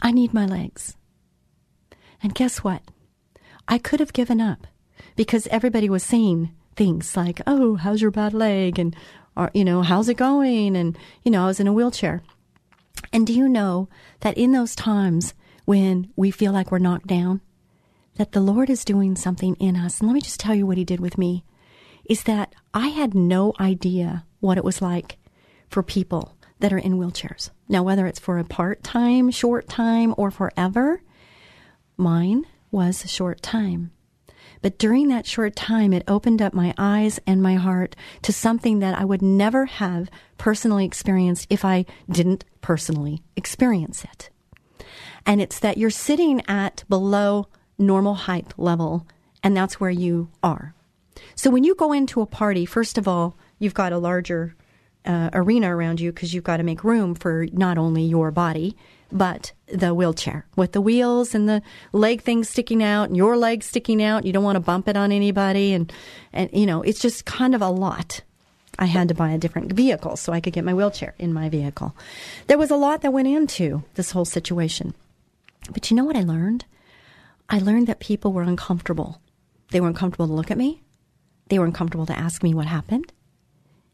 I 0.00 0.10
need 0.10 0.32
my 0.32 0.46
legs. 0.46 0.96
And 2.22 2.34
guess 2.34 2.58
what? 2.58 2.82
I 3.66 3.78
could 3.78 4.00
have 4.00 4.12
given 4.12 4.40
up 4.40 4.66
because 5.16 5.46
everybody 5.48 5.88
was 5.88 6.02
saying 6.02 6.50
things 6.76 7.16
like, 7.16 7.40
"Oh, 7.46 7.76
how's 7.76 8.00
your 8.00 8.10
bad 8.10 8.34
leg?" 8.34 8.78
and 8.78 8.96
or 9.36 9.50
you 9.54 9.64
know, 9.64 9.82
"How's 9.82 10.08
it 10.08 10.16
going?" 10.16 10.76
and 10.76 10.96
you 11.22 11.30
know, 11.30 11.44
I 11.44 11.46
was 11.46 11.60
in 11.60 11.68
a 11.68 11.72
wheelchair. 11.72 12.22
And 13.12 13.26
do 13.26 13.32
you 13.32 13.48
know 13.48 13.88
that 14.20 14.36
in 14.36 14.52
those 14.52 14.74
times 14.74 15.34
when 15.64 16.10
we 16.16 16.30
feel 16.30 16.52
like 16.52 16.70
we're 16.70 16.78
knocked 16.78 17.06
down, 17.06 17.40
that 18.16 18.32
the 18.32 18.40
Lord 18.40 18.68
is 18.70 18.84
doing 18.84 19.16
something 19.16 19.54
in 19.56 19.76
us. 19.76 20.00
And 20.00 20.08
let 20.08 20.14
me 20.14 20.20
just 20.20 20.40
tell 20.40 20.54
you 20.54 20.66
what 20.66 20.78
he 20.78 20.84
did 20.84 21.00
with 21.00 21.18
me 21.18 21.44
is 22.08 22.24
that 22.24 22.54
I 22.74 22.88
had 22.88 23.14
no 23.14 23.52
idea 23.60 24.24
what 24.40 24.58
it 24.58 24.64
was 24.64 24.82
like 24.82 25.18
for 25.68 25.82
people 25.82 26.36
that 26.60 26.72
are 26.72 26.78
in 26.78 26.94
wheelchairs. 26.94 27.50
Now, 27.68 27.82
whether 27.82 28.06
it's 28.06 28.18
for 28.18 28.38
a 28.38 28.44
part 28.44 28.82
time, 28.82 29.30
short 29.30 29.68
time, 29.68 30.14
or 30.16 30.30
forever, 30.30 31.02
mine 31.98 32.44
was 32.70 33.04
a 33.04 33.08
short 33.08 33.42
time. 33.42 33.90
But 34.60 34.78
during 34.78 35.08
that 35.08 35.26
short 35.26 35.54
time, 35.54 35.92
it 35.92 36.02
opened 36.08 36.42
up 36.42 36.52
my 36.52 36.74
eyes 36.76 37.20
and 37.26 37.42
my 37.42 37.54
heart 37.54 37.94
to 38.22 38.32
something 38.32 38.80
that 38.80 38.98
I 38.98 39.04
would 39.04 39.22
never 39.22 39.66
have 39.66 40.10
personally 40.36 40.84
experienced 40.84 41.46
if 41.48 41.64
I 41.64 41.86
didn't 42.10 42.44
personally 42.60 43.22
experience 43.36 44.04
it. 44.04 44.30
And 45.24 45.40
it's 45.40 45.60
that 45.60 45.78
you're 45.78 45.90
sitting 45.90 46.42
at 46.48 46.84
below 46.88 47.48
normal 47.78 48.14
height 48.14 48.54
level, 48.56 49.06
and 49.42 49.56
that's 49.56 49.78
where 49.78 49.90
you 49.90 50.30
are. 50.42 50.74
So 51.34 51.50
when 51.50 51.64
you 51.64 51.74
go 51.74 51.92
into 51.92 52.20
a 52.20 52.26
party, 52.26 52.66
first 52.66 52.98
of 52.98 53.06
all, 53.06 53.36
you've 53.58 53.74
got 53.74 53.92
a 53.92 53.98
larger 53.98 54.56
uh, 55.04 55.30
arena 55.32 55.74
around 55.74 56.00
you 56.00 56.12
because 56.12 56.34
you've 56.34 56.44
got 56.44 56.56
to 56.58 56.62
make 56.62 56.84
room 56.84 57.14
for 57.14 57.46
not 57.52 57.78
only 57.78 58.02
your 58.02 58.30
body 58.30 58.76
but 59.10 59.52
the 59.66 59.94
wheelchair 59.94 60.46
with 60.56 60.72
the 60.72 60.80
wheels 60.80 61.34
and 61.34 61.48
the 61.48 61.62
leg 61.92 62.22
things 62.22 62.48
sticking 62.48 62.82
out 62.82 63.08
and 63.08 63.16
your 63.16 63.36
legs 63.36 63.66
sticking 63.66 64.02
out. 64.02 64.24
You 64.24 64.32
don't 64.32 64.44
want 64.44 64.56
to 64.56 64.60
bump 64.60 64.88
it 64.88 64.96
on 64.96 65.12
anybody, 65.12 65.72
and 65.72 65.92
and 66.32 66.50
you 66.52 66.66
know 66.66 66.82
it's 66.82 67.00
just 67.00 67.24
kind 67.24 67.54
of 67.54 67.62
a 67.62 67.68
lot. 67.70 68.22
I 68.78 68.86
had 68.86 69.08
to 69.08 69.14
buy 69.14 69.32
a 69.32 69.38
different 69.38 69.72
vehicle 69.72 70.16
so 70.16 70.32
I 70.32 70.40
could 70.40 70.52
get 70.52 70.64
my 70.64 70.74
wheelchair 70.74 71.14
in 71.18 71.32
my 71.32 71.48
vehicle. 71.48 71.96
There 72.46 72.58
was 72.58 72.70
a 72.70 72.76
lot 72.76 73.02
that 73.02 73.12
went 73.12 73.26
into 73.26 73.82
this 73.94 74.12
whole 74.12 74.24
situation. 74.24 74.94
But 75.72 75.90
you 75.90 75.96
know 75.96 76.04
what 76.04 76.16
I 76.16 76.22
learned? 76.22 76.64
I 77.48 77.58
learned 77.58 77.88
that 77.88 77.98
people 77.98 78.32
were 78.32 78.42
uncomfortable. 78.42 79.20
They 79.70 79.80
were 79.80 79.88
uncomfortable 79.88 80.28
to 80.28 80.32
look 80.32 80.50
at 80.50 80.58
me. 80.58 80.82
They 81.48 81.58
were 81.58 81.64
uncomfortable 81.64 82.06
to 82.06 82.18
ask 82.18 82.42
me 82.42 82.54
what 82.54 82.66
happened. 82.66 83.12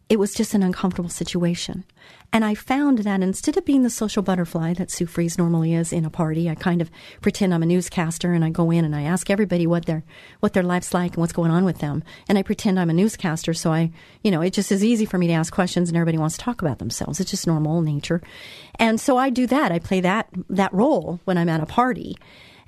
It 0.09 0.19
was 0.19 0.35
just 0.35 0.55
an 0.55 0.63
uncomfortable 0.63 1.09
situation. 1.11 1.85
And 2.33 2.45
I 2.45 2.55
found 2.55 2.99
that 2.99 3.23
instead 3.23 3.57
of 3.57 3.65
being 3.65 3.85
the 3.85 3.91
social 3.91 4.23
butterfly 4.23 4.75
that 4.75 4.91
Sue 4.91 5.07
Fries 5.07 5.39
normally 5.39 5.73
is 5.73 5.93
in 5.93 6.05
a 6.05 6.11
party, 6.11 6.51
I 6.51 6.57
kind 6.57 6.83
of 6.83 6.91
pretend 7.21 7.55
I'm 7.55 7.63
a 7.63 7.67
newscaster 7.67 8.33
and 8.33 8.45
I 8.45 8.51
go 8.51 8.71
in 8.71 8.85
and 8.85 8.95
I 8.95 9.03
ask 9.03 9.31
everybody 9.31 9.67
what 9.67 9.87
their 9.87 10.03
what 10.41 10.53
their 10.53 10.65
life's 10.65 10.93
like 10.93 11.13
and 11.13 11.21
what's 11.21 11.33
going 11.33 11.53
on 11.53 11.65
with 11.65 11.79
them. 11.79 12.03
And 12.29 12.37
I 12.37 12.43
pretend 12.43 12.79
I'm 12.79 12.91
a 12.91 12.95
newscaster, 12.95 13.55
so 13.55 13.73
I 13.73 13.93
you 14.23 14.33
know, 14.33 14.41
it 14.41 14.53
just 14.53 14.73
is 14.73 14.83
easy 14.83 15.07
for 15.07 15.17
me 15.17 15.29
to 15.29 15.33
ask 15.33 15.55
questions 15.55 15.89
and 15.89 15.97
everybody 15.97 16.19
wants 16.19 16.37
to 16.37 16.43
talk 16.43 16.61
about 16.61 16.81
themselves. 16.81 17.21
It's 17.21 17.31
just 17.31 17.47
normal 17.47 17.81
nature. 17.83 18.21
And 18.81 19.01
so 19.01 19.17
I 19.17 19.31
do 19.31 19.47
that. 19.47 19.71
I 19.71 19.79
play 19.79 20.01
that 20.01 20.29
that 20.51 20.75
role 20.75 21.21
when 21.25 21.39
I'm 21.39 21.49
at 21.49 21.63
a 21.63 21.67
party. 21.67 22.17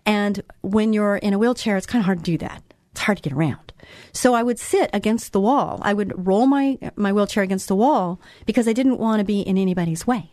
And 0.07 0.43
when 0.61 0.93
you're 0.93 1.17
in 1.17 1.35
a 1.35 1.39
wheelchair, 1.39 1.77
it's 1.77 1.87
kind 1.87 2.01
of 2.01 2.07
hard 2.07 2.19
to 2.19 2.25
do 2.25 2.39
that. 2.39 2.63
It's 2.97 3.03
hard 3.03 3.19
to 3.19 3.29
get 3.29 3.35
around. 3.35 3.75
So 4.15 4.33
I 4.33 4.43
would 4.43 4.59
sit 4.59 4.89
against 4.95 5.35
the 5.35 5.41
wall. 5.41 5.81
I 5.83 5.93
would 5.93 6.27
roll 6.27 6.47
my, 6.47 6.79
my 6.97 7.13
wheelchair 7.13 7.43
against 7.43 7.69
the 7.69 7.77
wall 7.77 8.19
because 8.47 8.67
I 8.67 8.73
didn't 8.73 8.97
want 8.97 9.21
to 9.21 9.25
be 9.25 9.43
in 9.43 9.59
anybody's 9.59 10.07
way. 10.07 10.33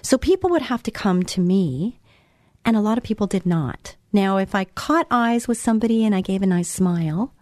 So 0.00 0.16
people 0.16 0.50
would 0.50 0.62
have 0.62 0.84
to 0.84 0.92
come 0.92 1.24
to 1.24 1.40
me, 1.40 1.98
and 2.64 2.76
a 2.76 2.80
lot 2.80 2.96
of 2.96 3.02
people 3.02 3.26
did 3.26 3.44
not. 3.44 3.96
Now, 4.12 4.36
if 4.36 4.54
I 4.54 4.66
caught 4.66 5.08
eyes 5.10 5.48
with 5.48 5.58
somebody 5.58 6.04
and 6.04 6.14
I 6.14 6.20
gave 6.20 6.42
a 6.42 6.46
nice 6.46 6.70
smile, 6.70 7.34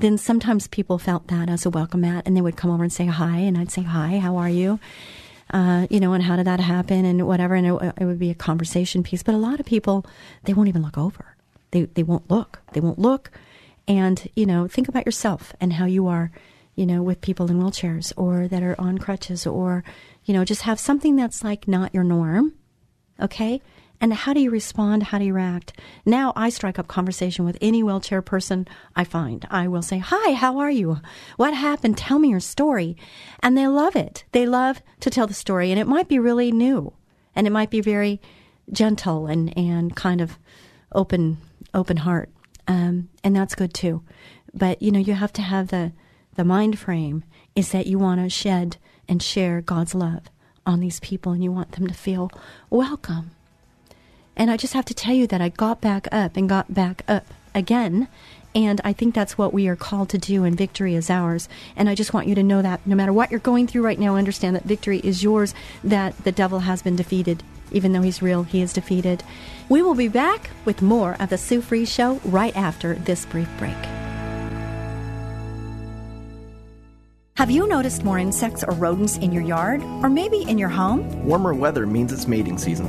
then 0.00 0.18
sometimes 0.18 0.66
people 0.66 0.98
felt 0.98 1.28
that 1.28 1.48
as 1.48 1.64
a 1.64 1.70
welcome 1.70 2.00
mat 2.00 2.24
and 2.26 2.36
they 2.36 2.40
would 2.40 2.56
come 2.56 2.72
over 2.72 2.82
and 2.82 2.92
say 2.92 3.06
hi, 3.06 3.38
and 3.38 3.56
I'd 3.56 3.70
say, 3.70 3.82
Hi, 3.82 4.18
how 4.18 4.36
are 4.36 4.48
you? 4.48 4.80
Uh, 5.52 5.86
you 5.90 6.00
know, 6.00 6.12
and 6.12 6.24
how 6.24 6.34
did 6.34 6.48
that 6.48 6.58
happen 6.58 7.04
and 7.04 7.24
whatever. 7.24 7.54
And 7.54 7.68
it, 7.68 7.94
it 7.98 8.04
would 8.04 8.18
be 8.18 8.30
a 8.30 8.34
conversation 8.34 9.04
piece. 9.04 9.22
But 9.22 9.36
a 9.36 9.38
lot 9.38 9.60
of 9.60 9.66
people, 9.66 10.04
they 10.42 10.54
won't 10.54 10.68
even 10.68 10.82
look 10.82 10.98
over. 10.98 11.36
They, 11.70 11.82
they 11.82 12.02
won't 12.02 12.28
look. 12.28 12.60
They 12.72 12.80
won't 12.80 12.98
look. 12.98 13.30
And, 13.86 14.28
you 14.34 14.46
know, 14.46 14.66
think 14.66 14.88
about 14.88 15.06
yourself 15.06 15.54
and 15.60 15.74
how 15.74 15.84
you 15.84 16.06
are, 16.06 16.30
you 16.74 16.86
know, 16.86 17.02
with 17.02 17.20
people 17.20 17.50
in 17.50 17.58
wheelchairs 17.58 18.12
or 18.16 18.48
that 18.48 18.62
are 18.62 18.80
on 18.80 18.98
crutches 18.98 19.46
or, 19.46 19.84
you 20.24 20.32
know, 20.32 20.44
just 20.44 20.62
have 20.62 20.80
something 20.80 21.16
that's 21.16 21.44
like 21.44 21.68
not 21.68 21.94
your 21.94 22.04
norm. 22.04 22.54
Okay. 23.20 23.60
And 24.00 24.12
how 24.12 24.32
do 24.32 24.40
you 24.40 24.50
respond? 24.50 25.04
How 25.04 25.18
do 25.18 25.24
you 25.24 25.34
react? 25.34 25.78
Now 26.04 26.32
I 26.34 26.48
strike 26.48 26.78
up 26.78 26.88
conversation 26.88 27.44
with 27.44 27.56
any 27.60 27.82
wheelchair 27.82 28.22
person 28.22 28.66
I 28.96 29.04
find. 29.04 29.46
I 29.50 29.68
will 29.68 29.82
say, 29.82 29.98
Hi, 29.98 30.32
how 30.32 30.58
are 30.58 30.70
you? 30.70 30.98
What 31.36 31.54
happened? 31.54 31.96
Tell 31.96 32.18
me 32.18 32.28
your 32.28 32.40
story. 32.40 32.96
And 33.40 33.56
they 33.56 33.66
love 33.66 33.96
it. 33.96 34.24
They 34.32 34.46
love 34.46 34.82
to 35.00 35.10
tell 35.10 35.26
the 35.26 35.34
story. 35.34 35.70
And 35.70 35.80
it 35.80 35.86
might 35.86 36.08
be 36.08 36.18
really 36.18 36.50
new 36.52 36.92
and 37.34 37.46
it 37.46 37.50
might 37.50 37.70
be 37.70 37.80
very 37.80 38.20
gentle 38.72 39.26
and, 39.26 39.56
and 39.56 39.94
kind 39.94 40.20
of 40.20 40.38
open, 40.92 41.38
open 41.72 41.98
heart. 41.98 42.30
Um, 42.66 43.08
and 43.22 43.34
that's 43.36 43.54
good 43.54 43.74
too. 43.74 44.02
But 44.52 44.80
you 44.80 44.90
know, 44.90 44.98
you 44.98 45.14
have 45.14 45.32
to 45.34 45.42
have 45.42 45.68
the 45.68 45.92
the 46.34 46.44
mind 46.44 46.78
frame 46.78 47.24
is 47.54 47.70
that 47.72 47.86
you 47.86 47.98
want 47.98 48.20
to 48.20 48.28
shed 48.28 48.76
and 49.08 49.22
share 49.22 49.60
God's 49.60 49.94
love 49.94 50.22
on 50.66 50.80
these 50.80 51.00
people, 51.00 51.32
and 51.32 51.44
you 51.44 51.52
want 51.52 51.72
them 51.72 51.86
to 51.86 51.94
feel 51.94 52.30
welcome. 52.70 53.30
And 54.36 54.50
I 54.50 54.56
just 54.56 54.74
have 54.74 54.84
to 54.86 54.94
tell 54.94 55.14
you 55.14 55.26
that 55.28 55.40
I 55.40 55.48
got 55.48 55.80
back 55.80 56.08
up 56.10 56.36
and 56.36 56.48
got 56.48 56.74
back 56.74 57.02
up 57.06 57.26
again. 57.54 58.08
And 58.54 58.80
I 58.84 58.92
think 58.92 59.14
that's 59.14 59.36
what 59.36 59.52
we 59.52 59.66
are 59.66 59.74
called 59.76 60.10
to 60.10 60.18
do, 60.18 60.44
and 60.44 60.56
victory 60.56 60.94
is 60.94 61.10
ours. 61.10 61.48
And 61.76 61.88
I 61.88 61.94
just 61.94 62.14
want 62.14 62.28
you 62.28 62.36
to 62.36 62.42
know 62.42 62.62
that 62.62 62.86
no 62.86 62.94
matter 62.94 63.12
what 63.12 63.30
you're 63.30 63.40
going 63.40 63.66
through 63.66 63.82
right 63.82 63.98
now, 63.98 64.16
understand 64.16 64.54
that 64.54 64.64
victory 64.64 65.00
is 65.00 65.24
yours, 65.24 65.54
that 65.82 66.16
the 66.24 66.30
devil 66.30 66.60
has 66.60 66.80
been 66.80 66.94
defeated. 66.94 67.42
Even 67.72 67.92
though 67.92 68.02
he's 68.02 68.22
real, 68.22 68.44
he 68.44 68.62
is 68.62 68.72
defeated. 68.72 69.24
We 69.68 69.82
will 69.82 69.96
be 69.96 70.06
back 70.06 70.50
with 70.64 70.82
more 70.82 71.16
of 71.18 71.30
the 71.30 71.38
Sue 71.38 71.60
Fries 71.60 71.92
Show 71.92 72.20
right 72.24 72.56
after 72.56 72.94
this 72.94 73.26
brief 73.26 73.48
break. 73.58 73.74
Have 77.36 77.50
you 77.50 77.66
noticed 77.66 78.04
more 78.04 78.20
insects 78.20 78.62
or 78.62 78.72
rodents 78.74 79.16
in 79.16 79.32
your 79.32 79.42
yard, 79.42 79.82
or 79.82 80.08
maybe 80.08 80.42
in 80.42 80.56
your 80.56 80.68
home? 80.68 81.26
Warmer 81.26 81.52
weather 81.52 81.84
means 81.84 82.12
it's 82.12 82.28
mating 82.28 82.58
season. 82.58 82.88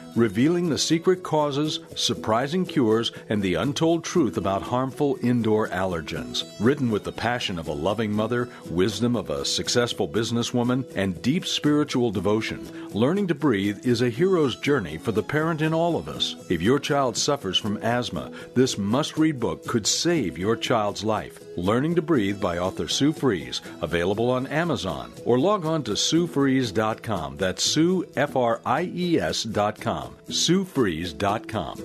revealing 0.15 0.69
the 0.69 0.77
secret 0.77 1.23
causes, 1.23 1.79
surprising 1.95 2.65
cures, 2.65 3.11
and 3.29 3.41
the 3.41 3.55
untold 3.55 4.03
truth 4.03 4.37
about 4.37 4.61
harmful 4.61 5.17
indoor 5.21 5.67
allergens. 5.69 6.43
Written 6.59 6.91
with 6.91 7.03
the 7.03 7.11
passion 7.11 7.57
of 7.57 7.67
a 7.67 7.73
loving 7.73 8.11
mother, 8.11 8.49
wisdom 8.69 9.15
of 9.15 9.29
a 9.29 9.45
successful 9.45 10.07
businesswoman, 10.07 10.85
and 10.95 11.21
deep 11.21 11.45
spiritual 11.45 12.11
devotion, 12.11 12.67
Learning 12.93 13.27
to 13.27 13.35
Breathe 13.35 13.85
is 13.85 14.01
a 14.01 14.09
hero's 14.09 14.55
journey 14.57 14.97
for 14.97 15.11
the 15.11 15.23
parent 15.23 15.61
in 15.61 15.73
all 15.73 15.95
of 15.95 16.07
us. 16.07 16.35
If 16.49 16.61
your 16.61 16.79
child 16.79 17.17
suffers 17.17 17.57
from 17.57 17.77
asthma, 17.77 18.31
this 18.53 18.77
must 18.77 19.17
read 19.17 19.39
book 19.39 19.65
could 19.65 19.87
save 19.87 20.37
your 20.37 20.55
child's 20.55 21.03
life. 21.03 21.40
Learning 21.57 21.95
to 21.95 22.01
Breathe 22.01 22.39
by 22.39 22.57
author 22.57 22.87
Sue 22.87 23.11
Fries, 23.11 23.61
available 23.81 24.29
on 24.29 24.47
Amazon, 24.47 25.11
or 25.25 25.37
log 25.37 25.65
on 25.65 25.83
to 25.83 25.91
SueFries.com. 25.91 27.37
That's 27.37 27.63
Sue, 27.63 28.05
F 28.15 28.35
R 28.35 28.61
I 28.65 28.83
E 28.83 29.19
S.com. 29.19 30.15
SueFries.com. 30.29 31.83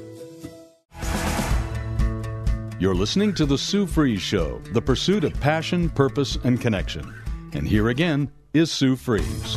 You're 2.79 2.95
listening 2.95 3.33
to 3.35 3.47
The 3.47 3.57
Sue 3.57 3.87
Fries 3.87 4.21
Show, 4.21 4.61
the 4.73 4.83
pursuit 4.83 5.25
of 5.25 5.39
passion, 5.41 5.89
purpose, 5.89 6.37
and 6.45 6.61
connection. 6.61 7.13
And 7.55 7.67
here 7.67 7.89
again 7.89 8.31
is 8.53 8.71
Sue 8.71 8.97
Fries. 8.97 9.57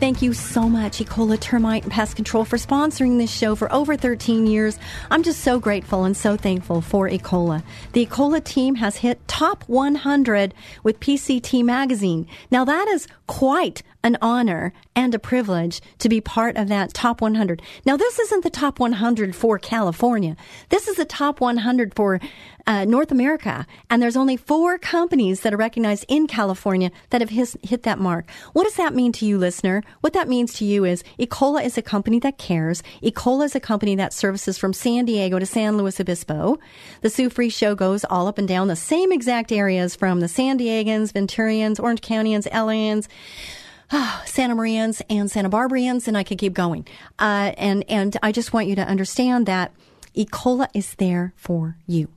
Thank 0.00 0.22
you 0.22 0.32
so 0.32 0.68
much, 0.68 1.00
Ecola 1.00 1.40
Termite 1.40 1.82
and 1.82 1.90
Pest 1.90 2.14
Control, 2.14 2.44
for 2.44 2.56
sponsoring 2.56 3.18
this 3.18 3.32
show 3.32 3.56
for 3.56 3.70
over 3.72 3.96
13 3.96 4.46
years. 4.46 4.78
I'm 5.10 5.24
just 5.24 5.40
so 5.40 5.58
grateful 5.58 6.04
and 6.04 6.16
so 6.16 6.36
thankful 6.36 6.82
for 6.82 7.10
Ecola. 7.10 7.64
The 7.94 8.06
Ecola 8.06 8.42
team 8.42 8.76
has 8.76 8.98
hit 8.98 9.26
top 9.26 9.64
100 9.66 10.54
with 10.84 11.00
PCT 11.00 11.64
Magazine. 11.64 12.28
Now, 12.48 12.64
that 12.64 12.86
is 12.86 13.08
quite 13.26 13.82
an 14.04 14.16
honor 14.22 14.72
and 14.94 15.16
a 15.16 15.18
privilege 15.18 15.80
to 15.98 16.08
be 16.08 16.20
part 16.20 16.56
of 16.56 16.68
that 16.68 16.94
top 16.94 17.20
100. 17.20 17.60
Now, 17.84 17.96
this 17.96 18.20
isn't 18.20 18.44
the 18.44 18.50
top 18.50 18.78
100 18.78 19.34
for 19.34 19.58
California. 19.58 20.36
This 20.68 20.86
is 20.86 20.94
the 20.94 21.04
top 21.04 21.40
100 21.40 21.94
for 21.96 22.20
uh, 22.68 22.84
North 22.84 23.10
America. 23.10 23.66
And 23.88 24.00
there's 24.00 24.16
only 24.16 24.36
four 24.36 24.78
companies 24.78 25.40
that 25.40 25.54
are 25.54 25.56
recognized 25.56 26.04
in 26.06 26.26
California 26.26 26.92
that 27.08 27.22
have 27.22 27.30
his, 27.30 27.56
hit 27.62 27.82
that 27.84 27.98
mark. 27.98 28.30
What 28.52 28.64
does 28.64 28.76
that 28.76 28.94
mean 28.94 29.10
to 29.12 29.26
you, 29.26 29.38
listener? 29.38 29.82
What 30.02 30.12
that 30.12 30.28
means 30.28 30.52
to 30.54 30.66
you 30.66 30.84
is 30.84 31.02
Ecola 31.18 31.64
is 31.64 31.78
a 31.78 31.82
company 31.82 32.20
that 32.20 32.36
cares. 32.36 32.82
Ecola 33.02 33.46
is 33.46 33.56
a 33.56 33.60
company 33.60 33.96
that 33.96 34.12
services 34.12 34.58
from 34.58 34.74
San 34.74 35.06
Diego 35.06 35.38
to 35.38 35.46
San 35.46 35.78
Luis 35.78 35.98
Obispo. 35.98 36.58
The 37.00 37.08
Sue 37.08 37.30
Fries 37.30 37.54
Show 37.54 37.74
goes 37.74 38.04
all 38.04 38.26
up 38.26 38.36
and 38.36 38.46
down 38.46 38.68
the 38.68 38.76
same 38.76 39.12
exact 39.12 39.50
areas 39.50 39.96
from 39.96 40.20
the 40.20 40.28
San 40.28 40.58
Diegans, 40.58 41.12
Venturians, 41.12 41.82
Orange 41.82 42.02
Countyans, 42.02 42.46
LAans, 42.52 43.08
oh, 43.92 44.22
Santa 44.26 44.54
Marians 44.54 45.00
and 45.08 45.30
Santa 45.30 45.48
Barbarians, 45.48 46.06
and 46.06 46.18
I 46.18 46.22
could 46.22 46.36
keep 46.36 46.52
going. 46.52 46.86
Uh, 47.18 47.52
and 47.56 47.82
and 47.88 48.14
I 48.22 48.30
just 48.30 48.52
want 48.52 48.66
you 48.66 48.76
to 48.76 48.86
understand 48.86 49.46
that 49.46 49.72
Ecola 50.14 50.68
is 50.74 50.94
there 50.96 51.32
for 51.34 51.78
you. 51.86 52.08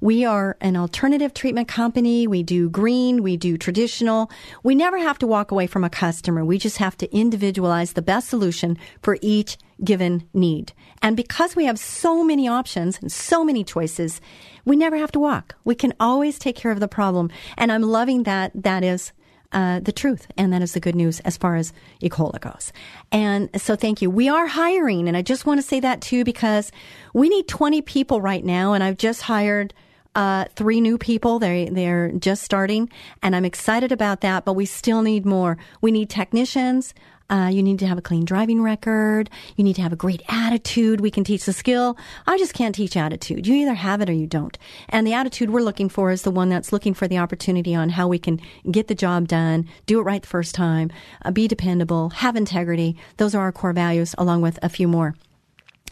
We 0.00 0.24
are 0.24 0.56
an 0.60 0.76
alternative 0.76 1.34
treatment 1.34 1.68
company. 1.68 2.26
We 2.26 2.42
do 2.42 2.70
green. 2.70 3.22
We 3.22 3.36
do 3.36 3.58
traditional. 3.58 4.30
We 4.62 4.74
never 4.74 4.98
have 4.98 5.18
to 5.18 5.26
walk 5.26 5.50
away 5.50 5.66
from 5.66 5.84
a 5.84 5.90
customer. 5.90 6.44
We 6.44 6.58
just 6.58 6.78
have 6.78 6.96
to 6.98 7.14
individualize 7.14 7.92
the 7.92 8.02
best 8.02 8.28
solution 8.28 8.78
for 9.02 9.18
each 9.20 9.58
given 9.82 10.28
need. 10.34 10.72
And 11.02 11.16
because 11.16 11.56
we 11.56 11.64
have 11.64 11.78
so 11.78 12.22
many 12.22 12.48
options 12.48 12.98
and 13.00 13.10
so 13.10 13.44
many 13.44 13.64
choices, 13.64 14.20
we 14.64 14.76
never 14.76 14.96
have 14.96 15.12
to 15.12 15.20
walk. 15.20 15.56
We 15.64 15.74
can 15.74 15.94
always 15.98 16.38
take 16.38 16.56
care 16.56 16.70
of 16.70 16.80
the 16.80 16.88
problem. 16.88 17.30
And 17.56 17.72
I'm 17.72 17.82
loving 17.82 18.24
that 18.24 18.52
that 18.54 18.84
is 18.84 19.12
uh, 19.52 19.80
the 19.80 19.92
truth. 19.92 20.26
And 20.36 20.52
that 20.52 20.62
is 20.62 20.72
the 20.72 20.80
good 20.80 20.94
news 20.94 21.20
as 21.20 21.36
far 21.36 21.56
as 21.56 21.72
Ecola 22.02 22.40
goes. 22.40 22.72
And 23.10 23.48
so 23.60 23.76
thank 23.76 24.00
you. 24.00 24.10
We 24.10 24.28
are 24.28 24.46
hiring. 24.46 25.08
And 25.08 25.16
I 25.16 25.22
just 25.22 25.46
want 25.46 25.58
to 25.58 25.66
say 25.66 25.80
that 25.80 26.00
too, 26.00 26.24
because 26.24 26.70
we 27.14 27.28
need 27.28 27.48
20 27.48 27.82
people 27.82 28.20
right 28.20 28.44
now. 28.44 28.72
And 28.72 28.84
I've 28.84 28.96
just 28.96 29.22
hired 29.22 29.74
uh, 30.14 30.44
three 30.56 30.80
new 30.80 30.98
people. 30.98 31.38
They 31.38 31.68
they're 31.70 32.10
just 32.12 32.42
starting, 32.42 32.90
and 33.22 33.36
I'm 33.36 33.44
excited 33.44 33.92
about 33.92 34.22
that. 34.22 34.44
But 34.44 34.54
we 34.54 34.66
still 34.66 35.02
need 35.02 35.24
more. 35.24 35.56
We 35.80 35.92
need 35.92 36.10
technicians. 36.10 36.94
Uh, 37.30 37.48
you 37.52 37.62
need 37.62 37.78
to 37.78 37.86
have 37.86 37.96
a 37.96 38.02
clean 38.02 38.24
driving 38.24 38.60
record. 38.60 39.30
You 39.56 39.64
need 39.64 39.76
to 39.76 39.82
have 39.82 39.92
a 39.92 39.96
great 39.96 40.22
attitude. 40.28 41.00
We 41.00 41.10
can 41.10 41.24
teach 41.24 41.44
the 41.44 41.52
skill. 41.52 41.96
I 42.26 42.36
just 42.36 42.52
can't 42.52 42.74
teach 42.74 42.96
attitude. 42.96 43.46
You 43.46 43.54
either 43.54 43.74
have 43.74 44.00
it 44.00 44.10
or 44.10 44.12
you 44.12 44.26
don't. 44.26 44.58
And 44.88 45.06
the 45.06 45.14
attitude 45.14 45.50
we're 45.50 45.60
looking 45.62 45.88
for 45.88 46.10
is 46.10 46.22
the 46.22 46.30
one 46.30 46.48
that's 46.48 46.72
looking 46.72 46.92
for 46.92 47.06
the 47.06 47.18
opportunity 47.18 47.74
on 47.74 47.90
how 47.90 48.08
we 48.08 48.18
can 48.18 48.40
get 48.70 48.88
the 48.88 48.94
job 48.94 49.28
done, 49.28 49.68
do 49.86 50.00
it 50.00 50.02
right 50.02 50.20
the 50.20 50.28
first 50.28 50.54
time, 50.54 50.90
uh, 51.24 51.30
be 51.30 51.46
dependable, 51.46 52.10
have 52.10 52.36
integrity. 52.36 52.96
Those 53.16 53.34
are 53.34 53.42
our 53.42 53.52
core 53.52 53.72
values, 53.72 54.14
along 54.18 54.42
with 54.42 54.58
a 54.62 54.68
few 54.68 54.88
more. 54.88 55.14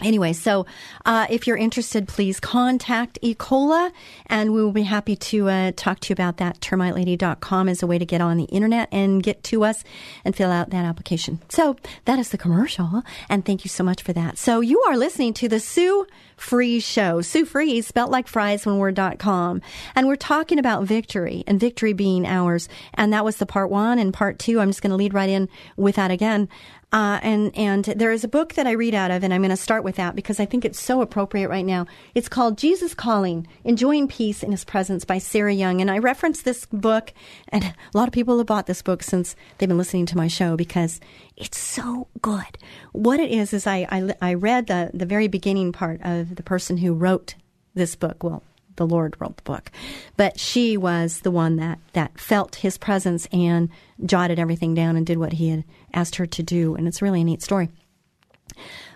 Anyway, 0.01 0.33
so 0.33 0.65
uh, 1.07 1.27
if 1.29 1.47
you're 1.47 1.57
interested, 1.57 2.07
please 2.07 2.39
contact 2.39 3.19
Ecola, 3.23 3.91
and 4.27 4.53
we 4.53 4.63
will 4.63 4.73
be 4.73 4.85
happy 4.85 5.17
to 5.17 5.49
uh, 5.49 5.73
talk 5.75 5.99
to 6.01 6.11
you 6.11 6.13
about 6.13 6.37
that. 6.37 6.61
Termitelady.com 6.61 7.69
is 7.69 7.83
a 7.83 7.87
way 7.87 7.99
to 7.99 8.07
get 8.07 8.21
on 8.21 8.37
the 8.37 8.45
internet 8.45 8.89
and 8.93 9.23
get 9.23 9.43
to 9.45 9.65
us 9.65 9.83
and 10.25 10.37
fill 10.37 10.51
out 10.51 10.71
that 10.71 10.85
application. 10.85 11.41
So 11.49 11.77
that 12.05 12.19
is 12.19 12.29
the 12.29 12.39
commercial, 12.39 13.03
and 13.29 13.45
thank 13.45 13.65
you 13.65 13.69
so 13.69 13.83
much 13.83 14.03
for 14.03 14.13
that. 14.13 14.39
So 14.39 14.61
you 14.61 14.81
are 14.83 14.97
listening 14.97 15.35
to 15.35 15.49
the 15.49 15.59
Sue 15.59 16.07
Fries 16.39 16.85
Show. 16.85 17.21
Sue 17.21 17.45
Fries, 17.45 17.87
spelt 17.87 18.11
like 18.11 18.29
fries 18.29 18.65
one 18.65 18.79
word.com. 18.79 19.61
And 19.95 20.07
we're 20.07 20.17
talking 20.17 20.59
about 20.59 20.85
victory 20.85 21.45
and 21.47 21.61
victory 21.61 21.93
being 21.93 22.25
ours. 22.25 22.69
And 22.95 23.13
that 23.13 23.25
was 23.25 23.37
the 23.37 23.47
part 23.47 23.71
one 23.71 23.99
and 23.99 24.15
part 24.15 24.39
two. 24.39 24.61
I'm 24.61 24.69
just 24.69 24.81
going 24.81 24.91
to 24.91 24.97
lead 24.97 25.15
right 25.15 25.29
in 25.29 25.49
with 25.77 25.97
that 25.97 26.11
again. 26.11 26.49
Uh, 26.91 27.21
and 27.23 27.55
and 27.55 27.85
there 27.85 28.13
is 28.13 28.25
a 28.25 28.29
book 28.29 28.55
that 28.55 28.67
I 28.67 28.73
read 28.73 28.95
out 28.95 29.11
of, 29.11 29.23
and 29.23 29.35
I'm 29.35 29.43
going 29.43 29.51
to 29.51 29.57
start 29.59 29.85
with 29.85 29.97
that 29.97 30.17
because 30.17 30.41
I 30.41 30.47
think 30.47 30.65
it's 30.65 30.81
so 30.81 31.03
appropriate 31.03 31.49
right 31.49 31.65
now. 31.65 31.87
It's 32.15 32.31
called 32.31 32.57
Jesus 32.57 32.95
Calling: 32.95 33.47
Enjoying 33.63 34.09
Peace 34.09 34.43
in 34.43 34.53
His 34.53 34.65
Presence 34.65 35.05
by 35.05 35.19
Sarah 35.19 35.53
Young, 35.53 35.83
and 35.83 35.91
I 35.91 35.99
reference 35.99 36.41
this 36.41 36.65
book, 36.67 37.13
and 37.49 37.63
a 37.63 37.75
lot 37.93 38.09
of 38.09 38.15
people 38.15 38.39
have 38.39 38.47
bought 38.47 38.67
this 38.67 38.81
book 38.81 39.03
since 39.03 39.37
they've 39.59 39.69
been 39.69 39.77
listening 39.77 40.07
to 40.07 40.17
my 40.17 40.29
show 40.29 40.57
because 40.57 40.99
it's 41.37 41.59
so 41.59 42.09
good. 42.23 42.57
What 42.93 43.21
it 43.21 43.31
is 43.31 43.53
is 43.53 43.67
I 43.67 43.87
I, 43.91 44.31
I 44.31 44.35
read 44.35 44.69
the 44.69 44.91
the 44.95 45.07
very 45.07 45.29
beginning 45.29 45.73
part 45.73 46.01
of 46.03 46.37
the 46.37 46.43
person 46.43 46.79
who 46.79 46.95
wrote 46.95 47.35
this 47.75 47.97
book. 47.97 48.25
Well, 48.25 48.43
the 48.77 48.87
Lord 48.87 49.15
wrote 49.19 49.37
the 49.37 49.43
book. 49.43 49.71
But 50.17 50.41
she 50.41 50.79
was 50.79 51.21
the 51.21 51.31
one 51.31 51.57
that, 51.57 51.79
that 51.93 52.19
felt 52.19 52.57
his 52.57 52.79
presence 52.79 53.29
and 53.31 53.69
jotted 54.07 54.39
everything 54.39 54.73
down 54.73 54.97
and 54.97 55.05
did 55.05 55.19
what 55.19 55.35
he 55.35 55.51
had 55.51 55.65
asked 55.93 56.17
her 56.17 56.27
to 56.27 56.43
do. 56.43 56.75
And 56.75 56.87
it's 56.87 57.03
really 57.03 57.21
a 57.23 57.25
neat 57.25 57.43
story. 57.43 57.71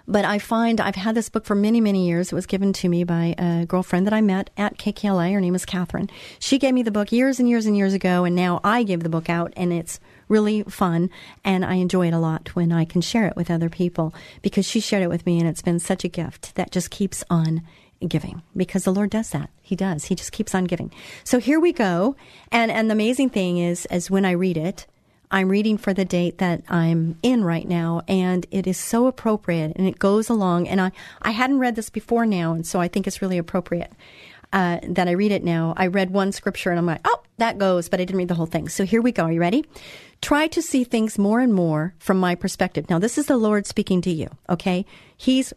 But 0.08 0.24
I 0.24 0.38
find 0.38 0.80
I've 0.80 0.96
had 0.96 1.14
this 1.14 1.28
book 1.28 1.44
for 1.44 1.54
many, 1.54 1.80
many 1.80 2.06
years. 2.06 2.32
It 2.32 2.34
was 2.34 2.46
given 2.46 2.72
to 2.74 2.88
me 2.88 3.04
by 3.04 3.34
a 3.38 3.64
girlfriend 3.66 4.06
that 4.06 4.12
I 4.12 4.20
met 4.20 4.50
at 4.56 4.76
KKLA. 4.76 5.32
Her 5.32 5.40
name 5.40 5.54
is 5.54 5.64
Catherine. 5.64 6.10
She 6.38 6.58
gave 6.58 6.74
me 6.74 6.82
the 6.82 6.90
book 6.90 7.12
years 7.12 7.38
and 7.38 7.48
years 7.48 7.66
and 7.66 7.76
years 7.76 7.94
ago, 7.94 8.24
and 8.24 8.34
now 8.34 8.60
I 8.64 8.82
give 8.82 9.04
the 9.04 9.08
book 9.08 9.30
out, 9.30 9.52
and 9.56 9.72
it's 9.72 10.00
really 10.28 10.64
fun. 10.64 11.08
And 11.44 11.64
I 11.64 11.74
enjoy 11.74 12.08
it 12.08 12.14
a 12.14 12.18
lot 12.18 12.54
when 12.56 12.72
I 12.72 12.84
can 12.84 13.00
share 13.00 13.26
it 13.26 13.36
with 13.36 13.50
other 13.50 13.68
people 13.68 14.12
because 14.42 14.66
she 14.66 14.80
shared 14.80 15.04
it 15.04 15.08
with 15.08 15.24
me, 15.24 15.38
and 15.38 15.48
it's 15.48 15.62
been 15.62 15.78
such 15.78 16.04
a 16.04 16.08
gift 16.08 16.56
that 16.56 16.72
just 16.72 16.90
keeps 16.90 17.22
on 17.30 17.62
giving 18.08 18.42
because 18.56 18.82
the 18.82 18.92
Lord 18.92 19.10
does 19.10 19.30
that. 19.30 19.50
He 19.60 19.76
does. 19.76 20.06
He 20.06 20.16
just 20.16 20.32
keeps 20.32 20.54
on 20.54 20.64
giving. 20.64 20.92
So 21.22 21.38
here 21.38 21.60
we 21.60 21.72
go. 21.72 22.16
And 22.50 22.70
and 22.72 22.90
the 22.90 22.94
amazing 22.94 23.30
thing 23.30 23.58
is 23.58 23.86
as 23.86 24.10
when 24.10 24.24
I 24.24 24.32
read 24.32 24.56
it, 24.56 24.86
I'm 25.32 25.48
reading 25.48 25.78
for 25.78 25.94
the 25.94 26.04
date 26.04 26.38
that 26.38 26.62
I'm 26.68 27.16
in 27.22 27.42
right 27.42 27.66
now 27.66 28.02
and 28.06 28.46
it 28.50 28.66
is 28.66 28.76
so 28.76 29.06
appropriate 29.06 29.72
and 29.76 29.88
it 29.88 29.98
goes 29.98 30.28
along 30.28 30.68
and 30.68 30.80
I 30.80 30.92
I 31.22 31.30
hadn't 31.30 31.58
read 31.58 31.74
this 31.74 31.88
before 31.88 32.26
now 32.26 32.52
and 32.52 32.66
so 32.66 32.80
I 32.80 32.88
think 32.88 33.06
it's 33.06 33.22
really 33.22 33.38
appropriate. 33.38 33.92
Uh, 34.52 34.78
that 34.86 35.08
I 35.08 35.12
read 35.12 35.32
it 35.32 35.42
now. 35.42 35.72
I 35.78 35.86
read 35.86 36.10
one 36.10 36.30
scripture 36.30 36.68
and 36.68 36.78
I'm 36.78 36.84
like, 36.84 37.00
oh, 37.06 37.22
that 37.38 37.56
goes, 37.56 37.88
but 37.88 38.00
I 38.00 38.04
didn't 38.04 38.18
read 38.18 38.28
the 38.28 38.34
whole 38.34 38.44
thing. 38.44 38.68
So 38.68 38.84
here 38.84 39.00
we 39.00 39.10
go. 39.10 39.22
Are 39.22 39.32
you 39.32 39.40
ready? 39.40 39.64
Try 40.20 40.46
to 40.48 40.60
see 40.60 40.84
things 40.84 41.18
more 41.18 41.40
and 41.40 41.54
more 41.54 41.94
from 41.98 42.20
my 42.20 42.34
perspective. 42.34 42.90
Now, 42.90 42.98
this 42.98 43.16
is 43.16 43.24
the 43.24 43.38
Lord 43.38 43.66
speaking 43.66 44.02
to 44.02 44.10
you, 44.10 44.28
okay? 44.50 44.84
He's, 45.16 45.54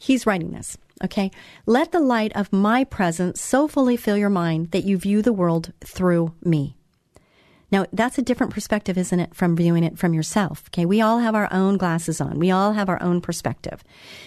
he's 0.00 0.24
writing 0.24 0.52
this. 0.52 0.78
Okay? 1.04 1.30
Let 1.66 1.92
the 1.92 2.00
light 2.00 2.34
of 2.34 2.50
my 2.50 2.84
presence 2.84 3.38
so 3.38 3.68
fully 3.68 3.98
fill 3.98 4.16
your 4.16 4.30
mind 4.30 4.70
that 4.70 4.84
you 4.84 4.96
view 4.96 5.20
the 5.20 5.34
world 5.34 5.74
through 5.84 6.32
me. 6.42 6.77
Now, 7.70 7.84
that's 7.92 8.18
a 8.18 8.22
different 8.22 8.52
perspective, 8.52 8.96
isn't 8.96 9.20
it, 9.20 9.34
from 9.34 9.56
viewing 9.56 9.84
it 9.84 9.98
from 9.98 10.14
yourself? 10.14 10.64
Okay, 10.68 10.86
we 10.86 11.00
all 11.00 11.18
have 11.18 11.34
our 11.34 11.48
own 11.52 11.76
glasses 11.76 12.20
on. 12.20 12.38
We 12.38 12.50
all 12.50 12.72
have 12.72 12.88
our 12.88 13.02
own 13.02 13.20
perspective. 13.20 13.84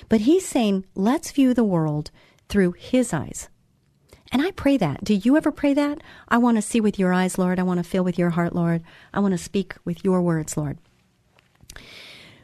But 0.09 0.21
he's 0.21 0.47
saying, 0.47 0.85
let's 0.93 1.31
view 1.31 1.53
the 1.53 1.63
world 1.63 2.11
through 2.49 2.73
his 2.73 3.13
eyes. 3.13 3.49
And 4.31 4.41
I 4.41 4.51
pray 4.51 4.77
that. 4.77 5.03
Do 5.03 5.13
you 5.13 5.35
ever 5.35 5.51
pray 5.51 5.73
that? 5.73 6.01
I 6.29 6.37
want 6.37 6.57
to 6.57 6.61
see 6.61 6.79
with 6.79 6.97
your 6.97 7.13
eyes, 7.13 7.37
Lord. 7.37 7.59
I 7.59 7.63
want 7.63 7.79
to 7.79 7.89
feel 7.89 8.03
with 8.03 8.17
your 8.17 8.29
heart, 8.29 8.55
Lord. 8.55 8.83
I 9.13 9.19
want 9.19 9.33
to 9.33 9.37
speak 9.37 9.75
with 9.83 10.05
your 10.05 10.21
words, 10.21 10.55
Lord. 10.55 10.77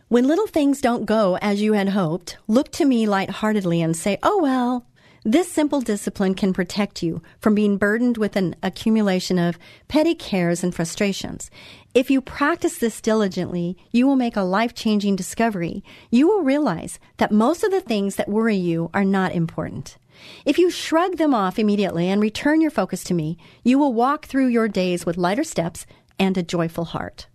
When 0.09 0.27
little 0.27 0.47
things 0.47 0.81
don't 0.81 1.05
go 1.05 1.37
as 1.41 1.61
you 1.61 1.73
had 1.73 1.89
hoped, 1.89 2.37
look 2.47 2.71
to 2.73 2.85
me 2.85 3.07
lightheartedly 3.07 3.81
and 3.81 3.95
say, 3.95 4.17
Oh, 4.23 4.41
well, 4.41 4.85
this 5.27 5.51
simple 5.51 5.81
discipline 5.81 6.35
can 6.35 6.53
protect 6.53 7.03
you 7.03 7.21
from 7.41 7.53
being 7.53 7.77
burdened 7.77 8.17
with 8.17 8.37
an 8.37 8.55
accumulation 8.63 9.37
of 9.37 9.59
petty 9.89 10.15
cares 10.15 10.63
and 10.63 10.73
frustrations. 10.73 11.51
If 11.93 12.09
you 12.09 12.21
practice 12.21 12.77
this 12.77 13.01
diligently, 13.01 13.75
you 13.91 14.07
will 14.07 14.15
make 14.15 14.37
a 14.37 14.43
life 14.43 14.73
changing 14.73 15.17
discovery. 15.17 15.83
You 16.09 16.29
will 16.29 16.43
realize 16.43 16.97
that 17.17 17.33
most 17.33 17.65
of 17.65 17.71
the 17.71 17.81
things 17.81 18.15
that 18.15 18.29
worry 18.29 18.55
you 18.55 18.89
are 18.93 19.03
not 19.03 19.33
important. 19.33 19.97
If 20.45 20.57
you 20.57 20.71
shrug 20.71 21.17
them 21.17 21.33
off 21.33 21.59
immediately 21.59 22.07
and 22.07 22.21
return 22.21 22.61
your 22.61 22.71
focus 22.71 23.03
to 23.03 23.13
me, 23.13 23.37
you 23.65 23.77
will 23.77 23.93
walk 23.93 24.27
through 24.27 24.47
your 24.47 24.69
days 24.69 25.05
with 25.05 25.17
lighter 25.17 25.43
steps 25.43 25.85
and 26.17 26.37
a 26.37 26.41
joyful 26.41 26.85
heart. 26.85 27.27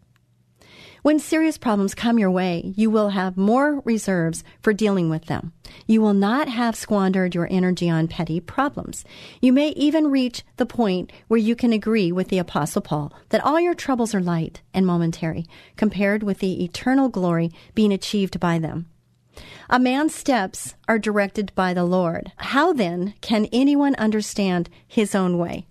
When 1.03 1.19
serious 1.19 1.59
problems 1.59 1.97
come 1.97 2.21
your 2.21 2.31
way, 2.31 2.73
you 2.77 2.89
will 2.89 3.09
have 3.09 3.37
more 3.37 3.81
reserves 3.85 4.45
for 4.61 4.73
dealing 4.73 5.11
with 5.11 5.27
them. 5.27 5.53
You 5.85 6.01
will 6.01 6.15
not 6.15 6.49
have 6.49 6.77
squandered 6.77 7.35
your 7.35 7.49
energy 7.51 7.91
on 7.91 8.07
petty 8.07 8.39
problems. 8.39 9.05
You 9.41 9.53
may 9.53 9.71
even 9.71 10.13
reach 10.13 10.45
the 10.59 10.67
point 10.67 11.11
where 11.27 11.41
you 11.41 11.57
can 11.57 11.73
agree 11.73 12.13
with 12.13 12.29
the 12.29 12.39
Apostle 12.39 12.83
Paul 12.83 13.13
that 13.31 13.45
all 13.45 13.59
your 13.59 13.75
troubles 13.75 14.15
are 14.15 14.21
light 14.21 14.63
and 14.73 14.87
momentary 14.87 15.45
compared 15.77 16.23
with 16.23 16.39
the 16.39 16.63
eternal 16.63 17.09
glory 17.09 17.51
being 17.75 17.93
achieved 17.93 18.39
by 18.39 18.61
them. 18.61 18.87
A 19.69 19.81
man's 19.81 20.15
steps 20.15 20.77
are 20.87 21.01
directed 21.01 21.53
by 21.57 21.75
the 21.75 21.85
Lord. 21.85 22.31
How 22.37 22.73
then 22.73 23.15
can 23.21 23.47
anyone 23.53 23.97
understand 23.97 24.71
his 24.87 25.17
own 25.17 25.37
way? 25.37 25.67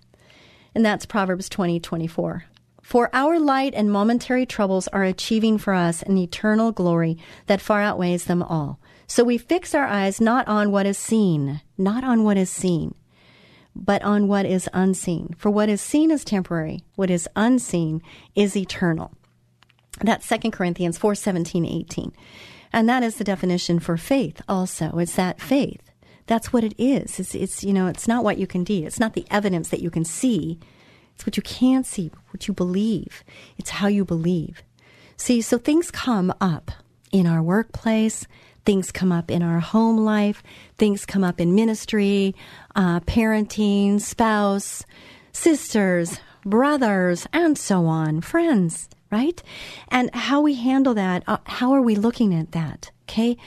And 0.76 0.86
that's 0.86 1.06
Proverbs 1.06 1.48
20, 1.48 1.80
24. 1.80 2.46
For 2.92 3.10
our 3.14 3.40
light 3.40 3.74
and 3.74 3.90
momentary 3.90 4.46
troubles 4.46 4.90
are 4.90 5.06
achieving 5.06 5.58
for 5.58 5.74
us 5.74 6.02
an 6.02 6.18
eternal 6.18 6.74
glory 6.74 7.18
that 7.48 7.62
far 7.62 7.82
outweighs 7.82 8.26
them 8.26 8.44
all. 8.44 8.82
So 9.08 9.24
we 9.24 9.38
fix 9.38 9.74
our 9.74 9.86
eyes 9.86 10.20
not 10.20 10.46
on 10.50 10.74
what 10.74 10.86
is 10.86 10.98
seen, 10.98 11.62
not 11.78 12.04
on 12.04 12.26
what 12.26 12.36
is 12.36 12.50
seen, 12.50 12.94
but 13.74 14.02
on 14.02 14.28
what 14.28 14.46
is 14.46 14.68
unseen. 14.74 15.34
For 15.38 15.50
what 15.50 15.70
is 15.70 15.80
seen 15.80 16.12
is 16.12 16.26
temporary, 16.26 16.84
what 16.96 17.10
is 17.10 17.30
unseen 17.34 18.02
is 18.36 18.58
eternal. 18.58 19.14
That's 20.02 20.28
2 20.28 20.52
Corinthians 20.52 20.98
4 20.98 21.16
17, 21.16 21.66
18. 21.66 22.12
And 22.74 22.90
that 22.90 23.04
is 23.04 23.16
the 23.16 23.24
definition 23.24 23.80
for 23.80 23.96
faith 23.96 24.42
also. 24.50 24.98
It's 24.98 25.16
that 25.16 25.40
faith. 25.40 25.92
That's 26.28 26.52
what 26.52 26.66
it 26.66 26.74
is. 26.78 27.22
It's, 27.22 27.36
it's 27.36 27.64
you 27.64 27.72
know, 27.72 27.88
it's 27.88 28.10
not 28.10 28.26
what 28.26 28.38
you 28.38 28.48
can 28.48 28.66
do. 28.66 28.86
It's 28.86 29.00
not 29.00 29.14
the 29.14 29.26
evidence 29.32 29.70
that 29.70 29.82
you 29.82 29.90
can 29.90 30.04
see 30.04 30.60
it's 31.22 31.26
what 31.28 31.38
you 31.38 31.44
can't 31.44 31.86
see, 31.86 32.10
what 32.32 32.48
you 32.48 32.54
believe. 32.56 33.24
It's 33.60 33.70
how 33.70 33.86
you 33.88 34.04
believe. 34.04 34.64
See, 35.18 35.40
so 35.42 35.60
things 35.60 35.92
come 35.92 36.34
up 36.42 36.72
in 37.12 37.28
our 37.28 37.44
workplace, 37.44 38.26
things 38.66 38.92
come 38.92 39.12
up 39.12 39.30
in 39.30 39.44
our 39.44 39.60
home 39.60 39.98
life, 39.98 40.42
things 40.80 41.06
come 41.06 41.24
up 41.24 41.40
in 41.40 41.54
ministry, 41.54 42.34
uh, 42.76 43.02
parenting, 43.02 44.02
spouse, 44.02 44.84
sisters, 45.32 46.20
brothers, 46.44 47.28
and 47.32 47.56
so 47.56 47.86
on, 47.86 48.22
friends, 48.22 48.90
right? 49.12 49.44
And 49.90 50.10
how 50.16 50.42
we 50.42 50.56
handle 50.56 50.96
that, 50.96 51.24
uh, 51.28 51.38
how 51.46 51.72
are 51.74 51.84
we 51.84 51.94
looking 51.94 52.34
at 52.34 52.54
that? 52.54 52.90
Okay. 53.08 53.38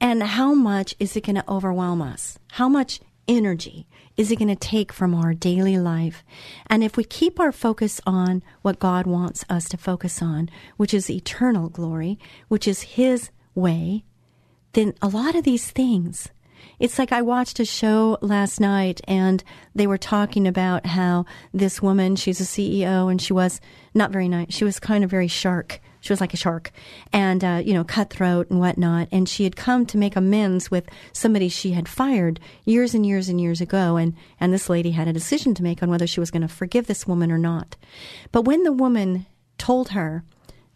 And 0.00 0.20
how 0.20 0.52
much 0.52 0.96
is 0.98 1.14
it 1.14 1.26
going 1.26 1.36
to 1.36 1.48
overwhelm 1.48 2.02
us? 2.02 2.40
How 2.52 2.68
much 2.68 2.98
energy 3.28 3.86
is 4.16 4.30
it 4.30 4.38
going 4.38 4.48
to 4.48 4.56
take 4.56 4.92
from 4.92 5.14
our 5.14 5.34
daily 5.34 5.78
life? 5.78 6.24
And 6.66 6.84
if 6.84 6.96
we 6.96 7.04
keep 7.04 7.40
our 7.40 7.52
focus 7.52 8.00
on 8.06 8.42
what 8.62 8.78
God 8.78 9.06
wants 9.06 9.44
us 9.48 9.68
to 9.70 9.76
focus 9.76 10.20
on, 10.20 10.50
which 10.76 10.92
is 10.92 11.08
eternal 11.08 11.68
glory, 11.68 12.18
which 12.48 12.68
is 12.68 12.82
His 12.82 13.30
way, 13.54 14.04
then 14.72 14.94
a 15.00 15.08
lot 15.08 15.34
of 15.34 15.44
these 15.44 15.70
things, 15.70 16.28
it's 16.78 16.98
like 16.98 17.12
I 17.12 17.22
watched 17.22 17.60
a 17.60 17.64
show 17.64 18.18
last 18.20 18.60
night 18.60 19.00
and 19.04 19.42
they 19.74 19.86
were 19.86 19.98
talking 19.98 20.46
about 20.46 20.86
how 20.86 21.24
this 21.52 21.82
woman, 21.82 22.16
she's 22.16 22.40
a 22.40 22.44
CEO 22.44 23.10
and 23.10 23.20
she 23.20 23.32
was 23.32 23.60
not 23.94 24.10
very 24.10 24.28
nice. 24.28 24.52
She 24.52 24.64
was 24.64 24.80
kind 24.80 25.04
of 25.04 25.10
very 25.10 25.28
shark 25.28 25.80
she 26.00 26.12
was 26.12 26.20
like 26.20 26.34
a 26.34 26.38
shark 26.38 26.72
and, 27.12 27.44
uh, 27.44 27.62
you 27.64 27.74
know, 27.74 27.84
cutthroat 27.84 28.50
and 28.50 28.58
whatnot. 28.58 29.08
And 29.12 29.28
she 29.28 29.44
had 29.44 29.56
come 29.56 29.86
to 29.86 29.98
make 29.98 30.16
amends 30.16 30.70
with 30.70 30.88
somebody 31.12 31.48
she 31.48 31.72
had 31.72 31.88
fired 31.88 32.40
years 32.64 32.94
and 32.94 33.04
years 33.04 33.28
and 33.28 33.40
years 33.40 33.60
ago. 33.60 33.96
And, 33.96 34.14
and 34.38 34.52
this 34.52 34.68
lady 34.68 34.92
had 34.92 35.08
a 35.08 35.12
decision 35.12 35.54
to 35.54 35.62
make 35.62 35.82
on 35.82 35.90
whether 35.90 36.06
she 36.06 36.20
was 36.20 36.30
going 36.30 36.42
to 36.42 36.48
forgive 36.48 36.86
this 36.86 37.06
woman 37.06 37.30
or 37.30 37.38
not. 37.38 37.76
But 38.32 38.42
when 38.42 38.64
the 38.64 38.72
woman 38.72 39.26
told 39.58 39.90
her 39.90 40.24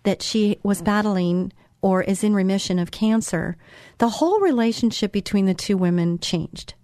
that 0.03 0.23
she 0.23 0.59
was 0.63 0.83
battling 0.83 1.53
or 1.81 2.03
is 2.03 2.23
in 2.23 2.35
remission 2.35 2.79
of 2.79 2.91
cancer, 2.91 3.57
the 3.99 4.09
whole 4.09 4.41
relationship 4.41 5.13
between 5.13 5.47
the 5.47 5.55
two 5.55 5.77
women 5.77 6.19
changed. 6.19 6.75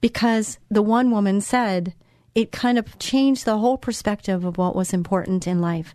Because 0.00 0.58
the 0.70 0.82
one 0.82 1.10
woman 1.10 1.40
said 1.40 1.94
it 2.34 2.52
kind 2.52 2.78
of 2.78 2.98
changed 2.98 3.44
the 3.44 3.58
whole 3.58 3.76
perspective 3.76 4.44
of 4.44 4.58
what 4.58 4.76
was 4.76 4.92
important 4.92 5.46
in 5.46 5.60
life. 5.60 5.94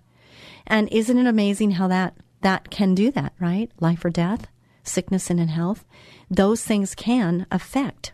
And 0.67 0.89
isn't 0.91 1.17
it 1.17 1.27
amazing 1.27 1.71
how 1.71 1.87
that 1.87 2.15
that 2.41 2.69
can 2.69 2.93
do 2.93 3.09
that, 3.11 3.33
right? 3.39 3.71
Life 3.79 4.03
or 4.05 4.09
death, 4.09 4.47
sickness 4.83 5.29
and 5.29 5.39
in 5.39 5.47
health, 5.47 5.85
those 6.29 6.63
things 6.63 6.93
can 6.93 7.47
affect. 7.49 8.11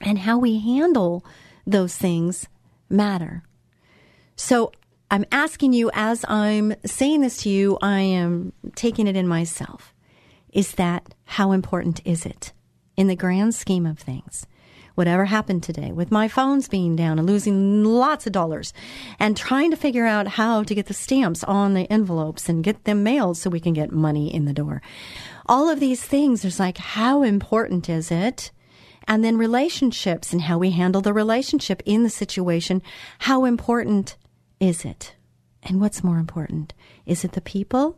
And 0.00 0.18
how 0.18 0.38
we 0.38 0.58
handle 0.58 1.24
those 1.66 1.96
things 1.96 2.48
matter. 2.88 3.44
So 4.36 4.72
I'm 5.10 5.24
asking 5.30 5.72
you 5.72 5.90
as 5.92 6.24
I'm 6.28 6.74
saying 6.84 7.20
this 7.20 7.38
to 7.42 7.48
you, 7.48 7.78
I 7.80 8.00
am 8.00 8.52
taking 8.74 9.06
it 9.06 9.16
in 9.16 9.28
myself. 9.28 9.94
Is 10.52 10.72
that 10.72 11.14
how 11.24 11.52
important 11.52 12.00
is 12.04 12.26
it 12.26 12.52
in 12.96 13.06
the 13.06 13.16
grand 13.16 13.54
scheme 13.54 13.86
of 13.86 13.98
things? 13.98 14.46
Whatever 15.00 15.24
happened 15.24 15.62
today 15.62 15.90
with 15.90 16.10
my 16.10 16.28
phones 16.28 16.68
being 16.68 16.94
down 16.94 17.18
and 17.18 17.26
losing 17.26 17.82
lots 17.82 18.26
of 18.26 18.34
dollars 18.34 18.74
and 19.18 19.34
trying 19.34 19.70
to 19.70 19.76
figure 19.78 20.04
out 20.04 20.28
how 20.28 20.62
to 20.62 20.74
get 20.74 20.88
the 20.88 20.92
stamps 20.92 21.42
on 21.44 21.72
the 21.72 21.90
envelopes 21.90 22.50
and 22.50 22.62
get 22.62 22.84
them 22.84 23.02
mailed 23.02 23.34
so 23.38 23.48
we 23.48 23.60
can 23.60 23.72
get 23.72 23.90
money 23.90 24.30
in 24.32 24.44
the 24.44 24.52
door. 24.52 24.82
All 25.46 25.70
of 25.70 25.80
these 25.80 26.02
things, 26.02 26.42
there's 26.42 26.60
like, 26.60 26.76
how 26.76 27.22
important 27.22 27.88
is 27.88 28.10
it? 28.10 28.50
And 29.08 29.24
then 29.24 29.38
relationships 29.38 30.34
and 30.34 30.42
how 30.42 30.58
we 30.58 30.72
handle 30.72 31.00
the 31.00 31.14
relationship 31.14 31.82
in 31.86 32.02
the 32.02 32.10
situation. 32.10 32.82
How 33.20 33.46
important 33.46 34.18
is 34.60 34.84
it? 34.84 35.14
And 35.62 35.80
what's 35.80 36.04
more 36.04 36.18
important? 36.18 36.74
Is 37.06 37.24
it 37.24 37.32
the 37.32 37.40
people? 37.40 37.96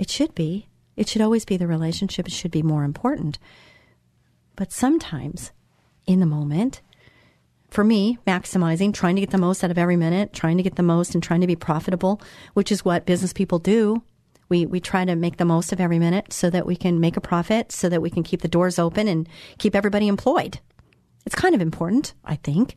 It 0.00 0.10
should 0.10 0.34
be. 0.34 0.66
It 0.96 1.08
should 1.08 1.22
always 1.22 1.44
be 1.44 1.56
the 1.56 1.68
relationship. 1.68 2.26
It 2.26 2.32
should 2.32 2.50
be 2.50 2.64
more 2.64 2.82
important. 2.82 3.38
But 4.56 4.72
sometimes 4.72 5.52
in 6.06 6.20
the 6.20 6.26
moment. 6.26 6.80
For 7.68 7.82
me, 7.82 8.18
maximizing, 8.26 8.94
trying 8.94 9.16
to 9.16 9.20
get 9.20 9.30
the 9.30 9.38
most 9.38 9.64
out 9.64 9.70
of 9.70 9.78
every 9.78 9.96
minute, 9.96 10.32
trying 10.32 10.56
to 10.58 10.62
get 10.62 10.76
the 10.76 10.82
most 10.82 11.14
and 11.14 11.22
trying 11.22 11.40
to 11.40 11.46
be 11.46 11.56
profitable, 11.56 12.20
which 12.52 12.70
is 12.70 12.84
what 12.84 13.06
business 13.06 13.32
people 13.32 13.58
do. 13.58 14.02
We, 14.48 14.64
we 14.66 14.78
try 14.78 15.04
to 15.04 15.16
make 15.16 15.38
the 15.38 15.44
most 15.44 15.72
of 15.72 15.80
every 15.80 15.98
minute 15.98 16.32
so 16.32 16.50
that 16.50 16.66
we 16.66 16.76
can 16.76 17.00
make 17.00 17.16
a 17.16 17.20
profit, 17.20 17.72
so 17.72 17.88
that 17.88 18.02
we 18.02 18.10
can 18.10 18.22
keep 18.22 18.42
the 18.42 18.48
doors 18.48 18.78
open 18.78 19.08
and 19.08 19.28
keep 19.58 19.74
everybody 19.74 20.06
employed. 20.06 20.60
It's 21.26 21.34
kind 21.34 21.54
of 21.54 21.60
important, 21.60 22.14
I 22.24 22.36
think. 22.36 22.76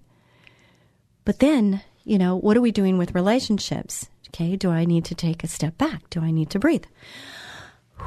But 1.26 1.40
then, 1.40 1.82
you 2.04 2.18
know, 2.18 2.36
what 2.36 2.58
are 2.58 2.62
we 2.62 2.72
doing 2.72 2.98
with 2.98 3.14
relationships? 3.14 4.10
Okay, 4.30 4.56
do 4.56 4.72
I 4.72 4.86
need 4.86 5.06
to 5.06 5.16
take 5.16 5.44
a 5.44 5.48
step 5.48 5.78
back? 5.78 6.10
Do 6.10 6.22
I 6.22 6.32
need 6.32 6.50
to 6.52 6.60
breathe? 6.60 6.86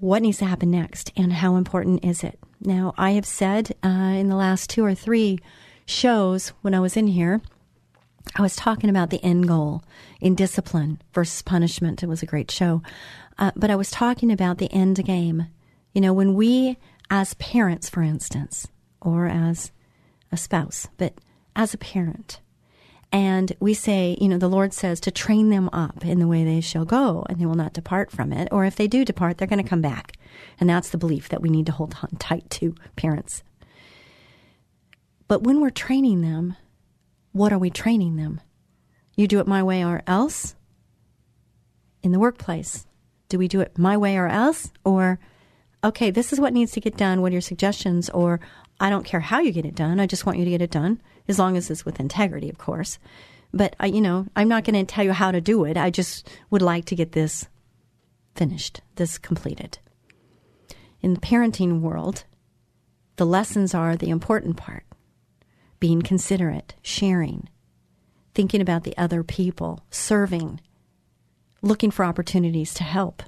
What 0.00 0.22
needs 0.22 0.38
to 0.38 0.46
happen 0.46 0.72
next, 0.72 1.12
and 1.16 1.32
how 1.32 1.54
important 1.54 2.04
is 2.04 2.24
it? 2.24 2.36
Now, 2.64 2.94
I 2.96 3.12
have 3.12 3.26
said 3.26 3.74
uh, 3.82 3.88
in 3.88 4.28
the 4.28 4.36
last 4.36 4.70
two 4.70 4.84
or 4.84 4.94
three 4.94 5.40
shows 5.84 6.50
when 6.62 6.74
I 6.74 6.80
was 6.80 6.96
in 6.96 7.08
here, 7.08 7.40
I 8.36 8.42
was 8.42 8.54
talking 8.54 8.88
about 8.88 9.10
the 9.10 9.22
end 9.24 9.48
goal 9.48 9.82
in 10.20 10.36
discipline 10.36 11.02
versus 11.12 11.42
punishment. 11.42 12.02
It 12.04 12.08
was 12.08 12.22
a 12.22 12.26
great 12.26 12.50
show. 12.52 12.80
Uh, 13.36 13.50
but 13.56 13.70
I 13.70 13.76
was 13.76 13.90
talking 13.90 14.30
about 14.30 14.58
the 14.58 14.72
end 14.72 15.04
game. 15.04 15.46
You 15.92 16.00
know, 16.00 16.12
when 16.12 16.34
we, 16.34 16.78
as 17.10 17.34
parents, 17.34 17.90
for 17.90 18.02
instance, 18.02 18.68
or 19.00 19.26
as 19.26 19.72
a 20.30 20.36
spouse, 20.36 20.88
but 20.96 21.14
as 21.56 21.74
a 21.74 21.78
parent, 21.78 22.40
and 23.12 23.52
we 23.60 23.74
say, 23.74 24.16
you 24.20 24.28
know, 24.28 24.38
the 24.38 24.48
Lord 24.48 24.72
says 24.72 24.98
to 25.00 25.10
train 25.10 25.50
them 25.50 25.68
up 25.72 26.04
in 26.04 26.18
the 26.18 26.26
way 26.26 26.44
they 26.44 26.62
shall 26.62 26.86
go, 26.86 27.26
and 27.28 27.38
they 27.38 27.44
will 27.44 27.54
not 27.54 27.74
depart 27.74 28.10
from 28.10 28.32
it. 28.32 28.48
Or 28.50 28.64
if 28.64 28.76
they 28.76 28.88
do 28.88 29.04
depart, 29.04 29.36
they're 29.36 29.46
going 29.46 29.62
to 29.62 29.68
come 29.68 29.82
back. 29.82 30.16
And 30.58 30.68
that's 30.68 30.88
the 30.88 30.98
belief 30.98 31.28
that 31.28 31.42
we 31.42 31.50
need 31.50 31.66
to 31.66 31.72
hold 31.72 31.94
on 32.02 32.16
tight 32.18 32.48
to, 32.50 32.74
parents. 32.96 33.42
But 35.28 35.42
when 35.42 35.60
we're 35.60 35.70
training 35.70 36.22
them, 36.22 36.56
what 37.32 37.52
are 37.52 37.58
we 37.58 37.70
training 37.70 38.16
them? 38.16 38.40
You 39.14 39.28
do 39.28 39.40
it 39.40 39.46
my 39.46 39.62
way 39.62 39.84
or 39.84 40.02
else? 40.06 40.54
In 42.02 42.12
the 42.12 42.18
workplace, 42.18 42.86
do 43.28 43.38
we 43.38 43.46
do 43.46 43.60
it 43.60 43.78
my 43.78 43.96
way 43.96 44.16
or 44.16 44.26
else? 44.26 44.72
Or, 44.84 45.18
okay, 45.84 46.10
this 46.10 46.32
is 46.32 46.40
what 46.40 46.52
needs 46.54 46.72
to 46.72 46.80
get 46.80 46.96
done. 46.96 47.20
What 47.20 47.30
are 47.30 47.34
your 47.34 47.40
suggestions? 47.42 48.08
Or, 48.10 48.40
I 48.80 48.90
don't 48.90 49.04
care 49.04 49.20
how 49.20 49.40
you 49.40 49.52
get 49.52 49.66
it 49.66 49.74
done. 49.74 50.00
I 50.00 50.06
just 50.06 50.26
want 50.26 50.38
you 50.38 50.44
to 50.44 50.50
get 50.50 50.62
it 50.62 50.70
done, 50.70 51.00
as 51.32 51.38
long 51.38 51.56
as 51.56 51.70
it's 51.70 51.86
with 51.86 51.98
integrity, 51.98 52.50
of 52.50 52.58
course. 52.58 52.98
But, 53.54 53.74
I, 53.80 53.86
you 53.86 54.02
know, 54.02 54.26
I'm 54.36 54.48
not 54.48 54.64
going 54.64 54.84
to 54.84 54.94
tell 54.94 55.04
you 55.04 55.12
how 55.12 55.32
to 55.32 55.40
do 55.40 55.64
it. 55.64 55.78
I 55.78 55.88
just 55.88 56.28
would 56.50 56.60
like 56.62 56.84
to 56.86 56.94
get 56.94 57.12
this 57.12 57.48
finished, 58.34 58.82
this 58.96 59.16
completed. 59.16 59.78
In 61.00 61.14
the 61.14 61.20
parenting 61.20 61.80
world, 61.80 62.24
the 63.16 63.24
lessons 63.26 63.74
are 63.74 63.96
the 63.96 64.10
important 64.10 64.56
part 64.56 64.84
being 65.80 66.02
considerate, 66.02 66.74
sharing, 66.82 67.48
thinking 68.34 68.60
about 68.60 68.84
the 68.84 68.96
other 68.96 69.24
people, 69.24 69.84
serving, 69.90 70.60
looking 71.60 71.90
for 71.90 72.04
opportunities 72.04 72.72
to 72.74 72.84
help. 72.84 73.24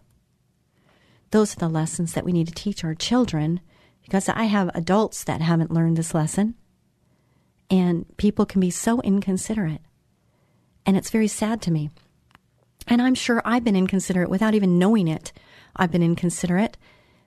Those 1.33 1.57
are 1.57 1.59
the 1.59 1.69
lessons 1.69 2.13
that 2.13 2.25
we 2.25 2.33
need 2.33 2.47
to 2.47 2.55
teach 2.55 2.85
our 2.85 2.95
children 2.95 3.61
because 4.05 4.29
I 4.29 4.45
have 4.45 4.71
adults 4.73 5.25
that 5.25 5.41
haven't 5.41 5.73
learned 5.73 5.97
this 5.97 6.15
lesson. 6.15 6.55
And 7.71 8.05
people 8.17 8.47
can 8.47 8.61
be 8.61 8.71
so 8.71 9.01
inconsiderate. 9.01 9.81
And 10.87 10.97
it's 10.97 11.11
very 11.11 11.29
sad 11.29 11.63
to 11.63 11.71
me. 11.71 11.91
And 12.87 13.01
I'm 13.01 13.15
sure 13.15 13.41
I've 13.45 13.65
been 13.65 13.77
inconsiderate 13.77 14.29
without 14.29 14.55
even 14.55 14.79
knowing 14.79 15.09
it. 15.09 15.33
I've 15.75 15.91
been 15.91 16.03
inconsiderate. 16.03 16.77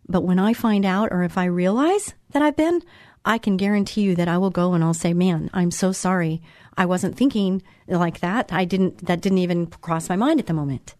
But 0.07 0.21
when 0.21 0.39
I 0.39 0.53
find 0.53 0.85
out 0.85 1.09
or 1.11 1.23
if 1.23 1.37
I 1.37 1.45
realize 1.45 2.13
that 2.31 2.41
I've 2.41 2.55
been, 2.55 2.81
I 3.25 3.37
can 3.37 3.57
guarantee 3.57 4.01
you 4.01 4.15
that 4.15 4.29
I 4.29 4.37
will 4.37 4.51
go 4.51 4.73
and 4.73 4.83
I'll 4.83 4.93
say, 4.93 5.13
"Man, 5.13 5.49
I'm 5.53 5.71
so 5.71 5.91
sorry. 5.91 6.41
I 6.77 6.85
wasn't 6.85 7.17
thinking 7.17 7.61
like 7.87 8.19
that. 8.21 8.53
I 8.53 8.63
didn't 8.63 9.05
that 9.05 9.19
didn't 9.19 9.39
even 9.39 9.67
cross 9.67 10.07
my 10.07 10.15
mind 10.15 10.39
at 10.39 10.45
the 10.45 10.53
moment." 10.53 10.95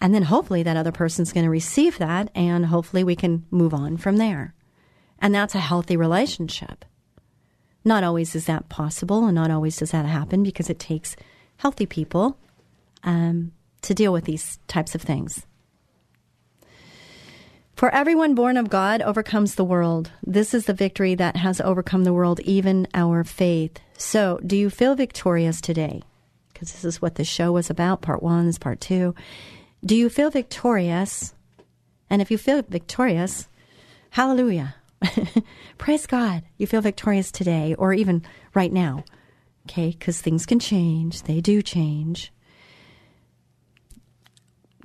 And 0.00 0.14
then 0.14 0.22
hopefully 0.22 0.62
that 0.62 0.76
other 0.76 0.92
person's 0.92 1.32
going 1.32 1.44
to 1.44 1.50
receive 1.50 1.98
that 1.98 2.30
and 2.34 2.66
hopefully 2.66 3.04
we 3.04 3.14
can 3.14 3.44
move 3.50 3.74
on 3.74 3.96
from 3.96 4.16
there. 4.16 4.54
And 5.18 5.34
that's 5.34 5.54
a 5.54 5.60
healthy 5.60 5.96
relationship. 5.96 6.84
Not 7.84 8.02
always 8.02 8.34
is 8.34 8.46
that 8.46 8.68
possible 8.68 9.26
and 9.26 9.34
not 9.34 9.50
always 9.50 9.76
does 9.76 9.90
that 9.90 10.06
happen 10.06 10.42
because 10.42 10.70
it 10.70 10.78
takes 10.78 11.16
healthy 11.58 11.86
people 11.86 12.38
um, 13.02 13.52
to 13.82 13.94
deal 13.94 14.12
with 14.12 14.24
these 14.24 14.58
types 14.66 14.94
of 14.94 15.02
things. 15.02 15.46
For 17.76 17.92
everyone 17.92 18.34
born 18.34 18.56
of 18.56 18.70
God 18.70 19.02
overcomes 19.02 19.56
the 19.56 19.64
world. 19.64 20.10
This 20.24 20.54
is 20.54 20.66
the 20.66 20.72
victory 20.72 21.14
that 21.16 21.36
has 21.36 21.60
overcome 21.60 22.04
the 22.04 22.12
world, 22.12 22.40
even 22.40 22.86
our 22.94 23.24
faith. 23.24 23.80
So, 23.98 24.40
do 24.46 24.56
you 24.56 24.70
feel 24.70 24.94
victorious 24.94 25.60
today? 25.60 26.02
Because 26.52 26.72
this 26.72 26.84
is 26.84 27.02
what 27.02 27.16
the 27.16 27.24
show 27.24 27.52
was 27.52 27.70
about. 27.70 28.00
Part 28.00 28.22
one 28.22 28.46
is 28.46 28.58
part 28.58 28.80
two. 28.80 29.14
Do 29.84 29.96
you 29.96 30.08
feel 30.08 30.30
victorious? 30.30 31.34
And 32.08 32.22
if 32.22 32.30
you 32.30 32.38
feel 32.38 32.62
victorious, 32.62 33.48
hallelujah. 34.10 34.76
Praise 35.78 36.06
God. 36.06 36.42
You 36.56 36.66
feel 36.66 36.80
victorious 36.80 37.30
today 37.30 37.74
or 37.74 37.92
even 37.92 38.22
right 38.54 38.72
now. 38.72 39.04
Okay, 39.66 39.90
because 39.90 40.20
things 40.20 40.46
can 40.46 40.58
change. 40.58 41.22
They 41.22 41.40
do 41.40 41.62
change. 41.62 42.32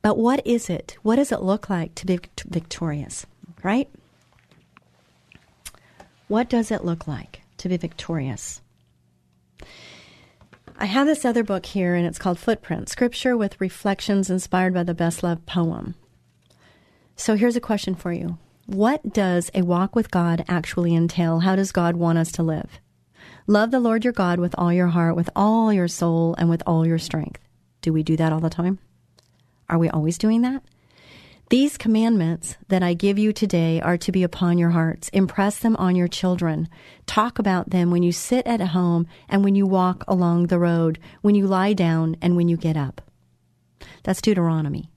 But 0.02 0.18
what 0.18 0.46
is 0.46 0.70
it? 0.70 0.98
What 1.02 1.18
does 1.18 1.32
it 1.32 1.42
look 1.42 1.70
like 1.70 1.96
to 1.96 2.06
be 2.06 2.20
victorious? 2.46 3.26
Right? 3.64 3.90
What 6.28 6.50
does 6.50 6.72
it 6.72 6.86
look 6.86 7.08
like 7.08 7.42
to 7.58 7.68
be 7.68 7.76
victorious? 7.76 8.62
I 10.78 10.86
have 10.86 11.08
this 11.08 11.26
other 11.26 11.44
book 11.44 11.66
here, 11.66 11.96
and 11.96 12.08
it's 12.08 12.20
called 12.20 12.40
Footprint 12.40 12.88
Scripture 12.88 13.36
with 13.36 13.60
Reflections 13.60 14.30
Inspired 14.30 14.74
by 14.74 14.84
the 14.84 14.94
Best 14.94 15.24
Loved 15.24 15.46
Poem. 15.46 15.96
So 17.18 17.36
here's 17.36 17.58
a 17.58 17.62
question 17.62 17.96
for 17.96 18.14
you 18.14 18.38
What 18.70 19.14
does 19.14 19.50
a 19.56 19.64
walk 19.64 19.96
with 19.96 20.12
God 20.12 20.46
actually 20.48 20.94
entail? 20.94 21.40
How 21.40 21.56
does 21.56 21.72
God 21.72 21.96
want 21.96 22.20
us 22.20 22.32
to 22.34 22.44
live? 22.44 22.80
Love 23.48 23.72
the 23.72 23.80
Lord 23.80 24.04
your 24.04 24.14
God 24.14 24.38
with 24.40 24.54
all 24.60 24.72
your 24.72 24.90
heart, 24.90 25.16
with 25.16 25.28
all 25.36 25.74
your 25.74 25.88
soul, 25.88 26.36
and 26.38 26.52
with 26.52 26.62
all 26.68 26.86
your 26.86 27.00
strength. 27.00 27.42
Do 27.82 27.92
we 27.92 28.04
do 28.04 28.16
that 28.18 28.32
all 28.32 28.40
the 28.40 28.48
time? 28.48 28.78
Are 29.70 29.80
we 29.80 29.90
always 29.90 30.20
doing 30.20 30.44
that? 30.44 30.62
These 31.50 31.80
commandments 31.80 32.58
that 32.68 32.84
I 32.84 32.94
give 32.94 33.18
you 33.18 33.34
today 33.34 33.82
are 33.82 33.98
to 33.98 34.12
be 34.12 34.22
upon 34.22 34.60
your 34.60 34.70
hearts. 34.70 35.10
Impress 35.10 35.58
them 35.58 35.76
on 35.78 35.96
your 35.96 36.08
children. 36.08 36.70
Talk 37.08 37.40
about 37.40 37.72
them 37.72 37.90
when 37.90 38.04
you 38.04 38.12
sit 38.12 38.46
at 38.46 38.62
home 38.62 39.08
and 39.28 39.44
when 39.44 39.56
you 39.56 39.66
walk 39.66 40.04
along 40.08 40.46
the 40.46 40.60
road, 40.60 41.00
when 41.24 41.34
you 41.34 41.48
lie 41.48 41.74
down 41.74 42.18
and 42.22 42.36
when 42.36 42.48
you 42.48 42.56
get 42.56 42.78
up. 42.78 43.02
That's 44.04 44.22
Deuteronomy. 44.22 44.92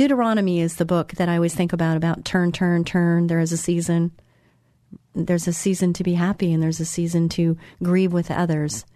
Deuteronomy 0.00 0.60
is 0.60 0.76
the 0.76 0.86
book 0.86 1.12
that 1.12 1.28
I 1.28 1.34
always 1.34 1.54
think 1.54 1.74
about 1.74 1.96
about 1.98 2.24
turn, 2.24 2.52
turn, 2.52 2.84
turn. 2.84 3.26
There 3.26 3.40
is 3.40 3.52
a 3.52 3.58
season. 3.58 4.12
There's 5.14 5.46
a 5.46 5.52
season 5.52 5.92
to 5.92 6.02
be 6.02 6.14
happy 6.14 6.52
and 6.52 6.62
there's 6.62 6.80
a 6.80 6.86
season 6.86 7.28
to 7.30 7.58
grieve 7.82 8.12
with 8.12 8.30
others 8.30 8.86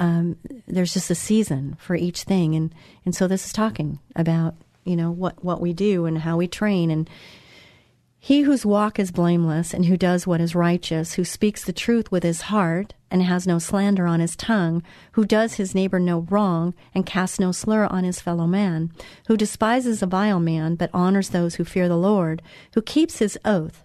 um, 0.00 0.38
there's 0.66 0.94
just 0.94 1.10
a 1.10 1.14
season 1.14 1.76
for 1.78 1.94
each 1.94 2.22
thing, 2.22 2.54
and 2.54 2.74
and 3.04 3.14
so 3.14 3.28
this 3.28 3.44
is 3.44 3.52
talking 3.52 4.00
about 4.16 4.56
you 4.82 4.96
know 4.96 5.10
what 5.10 5.44
what 5.44 5.60
we 5.60 5.72
do 5.72 6.06
and 6.06 6.18
how 6.18 6.36
we 6.36 6.48
train 6.48 6.90
and. 6.90 7.08
He 8.22 8.42
whose 8.42 8.66
walk 8.66 8.98
is 8.98 9.10
blameless 9.10 9.72
and 9.72 9.86
who 9.86 9.96
does 9.96 10.26
what 10.26 10.42
is 10.42 10.54
righteous, 10.54 11.14
who 11.14 11.24
speaks 11.24 11.64
the 11.64 11.72
truth 11.72 12.12
with 12.12 12.22
his 12.22 12.42
heart 12.42 12.92
and 13.10 13.22
has 13.22 13.46
no 13.46 13.58
slander 13.58 14.06
on 14.06 14.20
his 14.20 14.36
tongue, 14.36 14.82
who 15.12 15.24
does 15.24 15.54
his 15.54 15.74
neighbor 15.74 15.98
no 15.98 16.20
wrong 16.28 16.74
and 16.94 17.06
casts 17.06 17.40
no 17.40 17.50
slur 17.50 17.86
on 17.86 18.04
his 18.04 18.20
fellow 18.20 18.46
man, 18.46 18.92
who 19.26 19.38
despises 19.38 20.02
a 20.02 20.06
vile 20.06 20.38
man 20.38 20.74
but 20.74 20.90
honors 20.92 21.30
those 21.30 21.54
who 21.54 21.64
fear 21.64 21.88
the 21.88 21.96
Lord, 21.96 22.42
who 22.74 22.82
keeps 22.82 23.20
his 23.20 23.38
oath, 23.42 23.84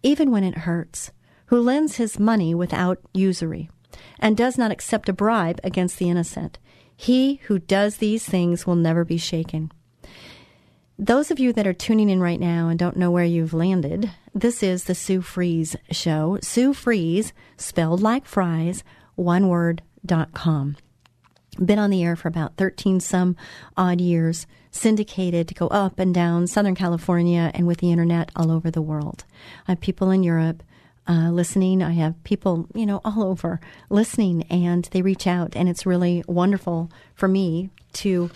even 0.00 0.30
when 0.30 0.44
it 0.44 0.58
hurts, 0.58 1.10
who 1.46 1.60
lends 1.60 1.96
his 1.96 2.20
money 2.20 2.54
without 2.54 3.00
usury, 3.12 3.68
and 4.20 4.36
does 4.36 4.56
not 4.56 4.70
accept 4.70 5.08
a 5.08 5.12
bribe 5.12 5.58
against 5.64 5.98
the 5.98 6.08
innocent. 6.08 6.60
He 6.96 7.40
who 7.46 7.58
does 7.58 7.96
these 7.96 8.24
things 8.24 8.64
will 8.64 8.76
never 8.76 9.04
be 9.04 9.18
shaken. 9.18 9.72
Those 10.98 11.30
of 11.30 11.38
you 11.38 11.52
that 11.52 11.66
are 11.66 11.74
tuning 11.74 12.08
in 12.08 12.20
right 12.20 12.40
now 12.40 12.68
and 12.68 12.78
don't 12.78 12.96
know 12.96 13.10
where 13.10 13.24
you've 13.24 13.52
landed, 13.52 14.10
this 14.34 14.62
is 14.62 14.84
the 14.84 14.94
Sue 14.94 15.20
Fries 15.20 15.76
Show. 15.90 16.38
Sue 16.40 16.72
Fries, 16.72 17.34
spelled 17.58 18.00
like 18.00 18.24
fries, 18.24 18.82
one 19.14 19.48
word, 19.48 19.82
dot 20.06 20.32
com. 20.32 20.76
Been 21.62 21.78
on 21.78 21.90
the 21.90 22.02
air 22.02 22.16
for 22.16 22.28
about 22.28 22.56
13 22.56 23.00
some 23.00 23.36
odd 23.76 24.00
years, 24.00 24.46
syndicated 24.70 25.48
to 25.48 25.54
go 25.54 25.66
up 25.68 25.98
and 25.98 26.14
down 26.14 26.46
Southern 26.46 26.74
California 26.74 27.50
and 27.52 27.66
with 27.66 27.78
the 27.78 27.92
internet 27.92 28.30
all 28.34 28.50
over 28.50 28.70
the 28.70 28.80
world. 28.80 29.24
I 29.68 29.72
have 29.72 29.80
people 29.80 30.10
in 30.10 30.22
Europe, 30.22 30.62
uh, 31.06 31.30
listening. 31.30 31.82
I 31.82 31.92
have 31.92 32.24
people, 32.24 32.68
you 32.74 32.86
know, 32.86 33.02
all 33.04 33.22
over 33.22 33.60
listening, 33.90 34.44
and 34.44 34.88
they 34.92 35.02
reach 35.02 35.26
out, 35.26 35.54
and 35.56 35.68
it's 35.68 35.84
really 35.84 36.24
wonderful 36.26 36.90
for 37.14 37.28
me 37.28 37.68
to 37.94 38.30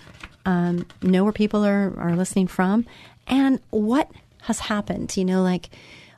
um, 0.50 0.84
know 1.00 1.22
where 1.22 1.32
people 1.32 1.64
are, 1.64 1.94
are 1.96 2.16
listening 2.16 2.48
from 2.48 2.84
and 3.28 3.60
what 3.70 4.10
has 4.42 4.58
happened. 4.58 5.16
You 5.16 5.24
know, 5.24 5.42
like 5.42 5.70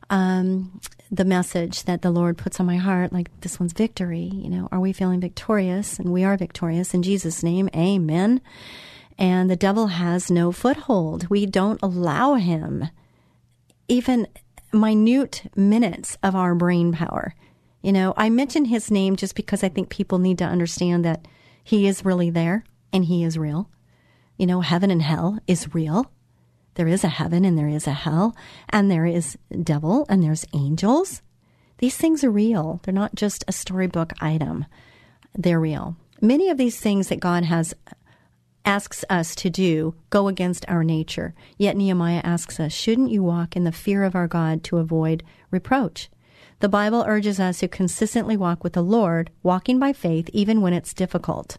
um, 0.09 0.81
the 1.11 1.27
message 1.27 1.83
that 1.85 2.01
the 2.01 2.11
Lord 2.11 2.39
puts 2.39 2.59
on 2.59 2.65
my 2.65 2.79
heart, 2.79 3.13
like 3.13 3.29
this 3.43 3.61
one's 3.61 3.75
victory. 3.75 4.31
You 4.33 4.49
know, 4.49 4.69
are 4.73 4.81
we 4.81 4.95
feeling 4.95 5.21
victorious? 5.21 5.99
And 5.99 6.13
we 6.13 6.25
are 6.25 6.39
victorious 6.39 6.95
in 6.95 7.03
Jesus' 7.03 7.43
name. 7.43 7.69
Amen. 7.77 8.41
And 9.19 9.51
the 9.51 9.57
devil 9.57 9.89
has 9.89 10.31
no 10.31 10.51
foothold. 10.51 11.29
We 11.29 11.45
don't 11.45 11.83
allow 11.83 12.35
him 12.35 12.89
even 13.89 14.27
minute 14.73 15.51
minutes 15.55 16.17
of 16.23 16.35
our 16.35 16.55
brain 16.55 16.93
power. 16.93 17.35
You 17.83 17.93
know, 17.93 18.15
I 18.17 18.31
mention 18.31 18.65
his 18.65 18.91
name 18.91 19.17
just 19.17 19.35
because 19.35 19.63
I 19.63 19.69
think 19.69 19.91
people 19.91 20.19
need 20.19 20.39
to 20.39 20.45
understand 20.45 21.05
that 21.05 21.29
he 21.63 21.87
is 21.87 22.07
really 22.07 22.31
there 22.31 22.65
and 22.95 23.05
he 23.05 23.25
is 23.25 23.37
real. 23.37 23.69
You 24.37 24.47
know, 24.47 24.61
heaven 24.61 24.91
and 24.91 25.03
hell 25.03 25.39
is 25.47 25.75
real. 25.75 26.11
There 26.75 26.89
is 26.89 27.05
a 27.05 27.09
heaven 27.09 27.45
and 27.45 27.59
there 27.59 27.69
is 27.69 27.87
a 27.87 27.93
hell, 27.93 28.35
and 28.71 28.91
there 28.91 29.07
is 29.07 29.37
devil 29.63 30.07
and 30.09 30.23
there's 30.23 30.47
angels. 30.55 31.23
These 31.79 31.97
things 31.97 32.25
are 32.25 32.31
real. 32.31 32.81
They're 32.83 32.95
not 32.95 33.15
just 33.15 33.45
a 33.47 33.53
storybook 33.53 34.13
item. 34.21 34.65
They're 35.35 35.61
real. 35.61 35.97
Many 36.21 36.49
of 36.49 36.57
these 36.57 36.79
things 36.79 37.09
that 37.09 37.21
God 37.21 37.45
has 37.45 37.75
asks 38.65 39.05
us 39.11 39.35
to 39.35 39.51
do 39.51 39.95
go 40.11 40.29
against 40.29 40.65
our 40.69 40.85
nature. 40.85 41.35
Yet 41.59 41.77
Nehemiah 41.77 42.21
asks 42.23 42.61
us, 42.61 42.73
shouldn't 42.73 43.11
you 43.11 43.23
walk 43.23 43.57
in 43.57 43.65
the 43.65 43.73
fear 43.73 44.05
of 44.05 44.15
our 44.15 44.29
God 44.29 44.63
to 44.65 44.79
avoid 44.79 45.25
reproach? 45.51 46.09
The 46.61 46.69
Bible 46.69 47.05
urges 47.07 47.41
us 47.41 47.59
to 47.59 47.69
consistently 47.69 48.37
walk 48.37 48.63
with 48.63 48.75
the 48.75 48.83
Lord, 48.83 49.31
walking 49.43 49.81
by 49.81 49.93
faith 49.93 50.31
even 50.33 50.61
when 50.61 50.73
it's 50.73 50.95
difficult. 50.95 51.59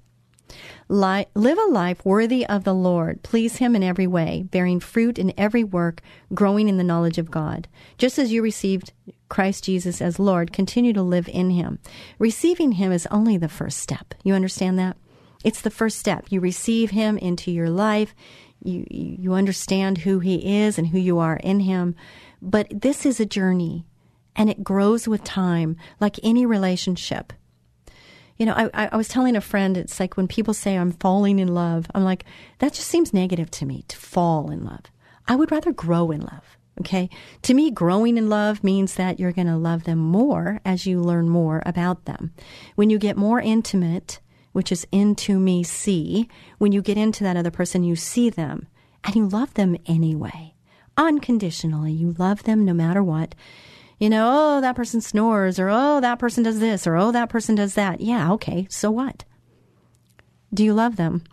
Live 0.89 1.57
a 1.57 1.71
life 1.71 2.03
worthy 2.05 2.45
of 2.45 2.63
the 2.63 2.73
Lord. 2.73 3.23
Please 3.23 3.57
Him 3.57 3.75
in 3.75 3.83
every 3.83 4.07
way, 4.07 4.43
bearing 4.49 4.79
fruit 4.79 5.17
in 5.17 5.33
every 5.37 5.63
work, 5.63 6.01
growing 6.33 6.69
in 6.69 6.77
the 6.77 6.83
knowledge 6.83 7.17
of 7.17 7.31
God. 7.31 7.67
Just 7.97 8.19
as 8.19 8.31
you 8.31 8.41
received 8.41 8.93
Christ 9.29 9.63
Jesus 9.63 10.01
as 10.01 10.19
Lord, 10.19 10.53
continue 10.53 10.93
to 10.93 11.01
live 11.01 11.27
in 11.27 11.51
Him. 11.51 11.79
Receiving 12.19 12.73
Him 12.73 12.91
is 12.91 13.07
only 13.11 13.37
the 13.37 13.49
first 13.49 13.79
step. 13.79 14.13
You 14.23 14.33
understand 14.33 14.77
that? 14.79 14.97
It's 15.43 15.61
the 15.61 15.69
first 15.69 15.99
step. 15.99 16.27
You 16.29 16.39
receive 16.39 16.91
him 16.91 17.17
into 17.17 17.51
your 17.51 17.69
life. 17.69 18.15
You, 18.63 18.85
you 18.89 19.33
understand 19.33 19.97
who 19.97 20.19
he 20.19 20.61
is 20.63 20.77
and 20.77 20.87
who 20.87 20.97
you 20.97 21.19
are 21.19 21.35
in 21.35 21.59
him. 21.59 21.95
But 22.41 22.67
this 22.69 23.05
is 23.05 23.19
a 23.19 23.25
journey. 23.25 23.85
and 24.35 24.49
it 24.49 24.63
grows 24.63 25.07
with 25.07 25.23
time, 25.23 25.77
like 25.99 26.19
any 26.23 26.45
relationship. 26.45 27.33
You 28.37 28.47
know, 28.47 28.69
I, 28.73 28.89
I 28.91 28.97
was 28.97 29.07
telling 29.07 29.35
a 29.35 29.41
friend, 29.41 29.77
it's 29.77 29.99
like 29.99 30.17
when 30.17 30.27
people 30.27 30.53
say 30.53 30.75
I'm 30.75 30.91
falling 30.91 31.39
in 31.39 31.53
love, 31.53 31.87
I'm 31.93 32.03
like, 32.03 32.25
that 32.59 32.73
just 32.73 32.87
seems 32.87 33.13
negative 33.13 33.51
to 33.51 33.65
me 33.65 33.83
to 33.87 33.97
fall 33.97 34.49
in 34.49 34.65
love. 34.65 34.85
I 35.27 35.35
would 35.35 35.51
rather 35.51 35.71
grow 35.71 36.11
in 36.11 36.21
love. 36.21 36.57
Okay. 36.79 37.09
To 37.43 37.53
me, 37.53 37.69
growing 37.69 38.17
in 38.17 38.29
love 38.29 38.63
means 38.63 38.95
that 38.95 39.19
you're 39.19 39.31
going 39.31 39.47
to 39.47 39.55
love 39.55 39.83
them 39.83 39.99
more 39.99 40.59
as 40.65 40.87
you 40.87 40.99
learn 40.99 41.29
more 41.29 41.61
about 41.65 42.05
them. 42.05 42.33
When 42.75 42.89
you 42.89 42.97
get 42.97 43.15
more 43.15 43.39
intimate, 43.39 44.19
which 44.53 44.71
is 44.71 44.87
into 44.91 45.39
me 45.39 45.63
see, 45.63 46.27
when 46.57 46.71
you 46.71 46.81
get 46.81 46.97
into 46.97 47.23
that 47.23 47.37
other 47.37 47.51
person, 47.51 47.83
you 47.83 47.95
see 47.95 48.29
them 48.31 48.67
and 49.03 49.15
you 49.15 49.27
love 49.27 49.53
them 49.53 49.77
anyway, 49.85 50.55
unconditionally. 50.97 51.91
You 51.91 52.15
love 52.17 52.43
them 52.43 52.65
no 52.65 52.73
matter 52.73 53.03
what 53.03 53.35
you 54.03 54.09
know, 54.09 54.57
oh, 54.57 54.59
that 54.59 54.75
person 54.75 54.99
snores, 54.99 55.57
or 55.57 55.69
oh, 55.69 56.01
that 56.01 56.19
person 56.19 56.43
does 56.43 56.59
this, 56.59 56.85
or 56.85 56.97
oh, 56.97 57.13
that 57.13 57.29
person 57.29 57.55
does 57.55 57.75
that. 57.75 58.01
Yeah, 58.01 58.33
okay, 58.33 58.67
so 58.69 58.91
what? 58.91 59.23
Do 60.53 60.65
you 60.65 60.73
love 60.73 60.97
them? 60.97 61.23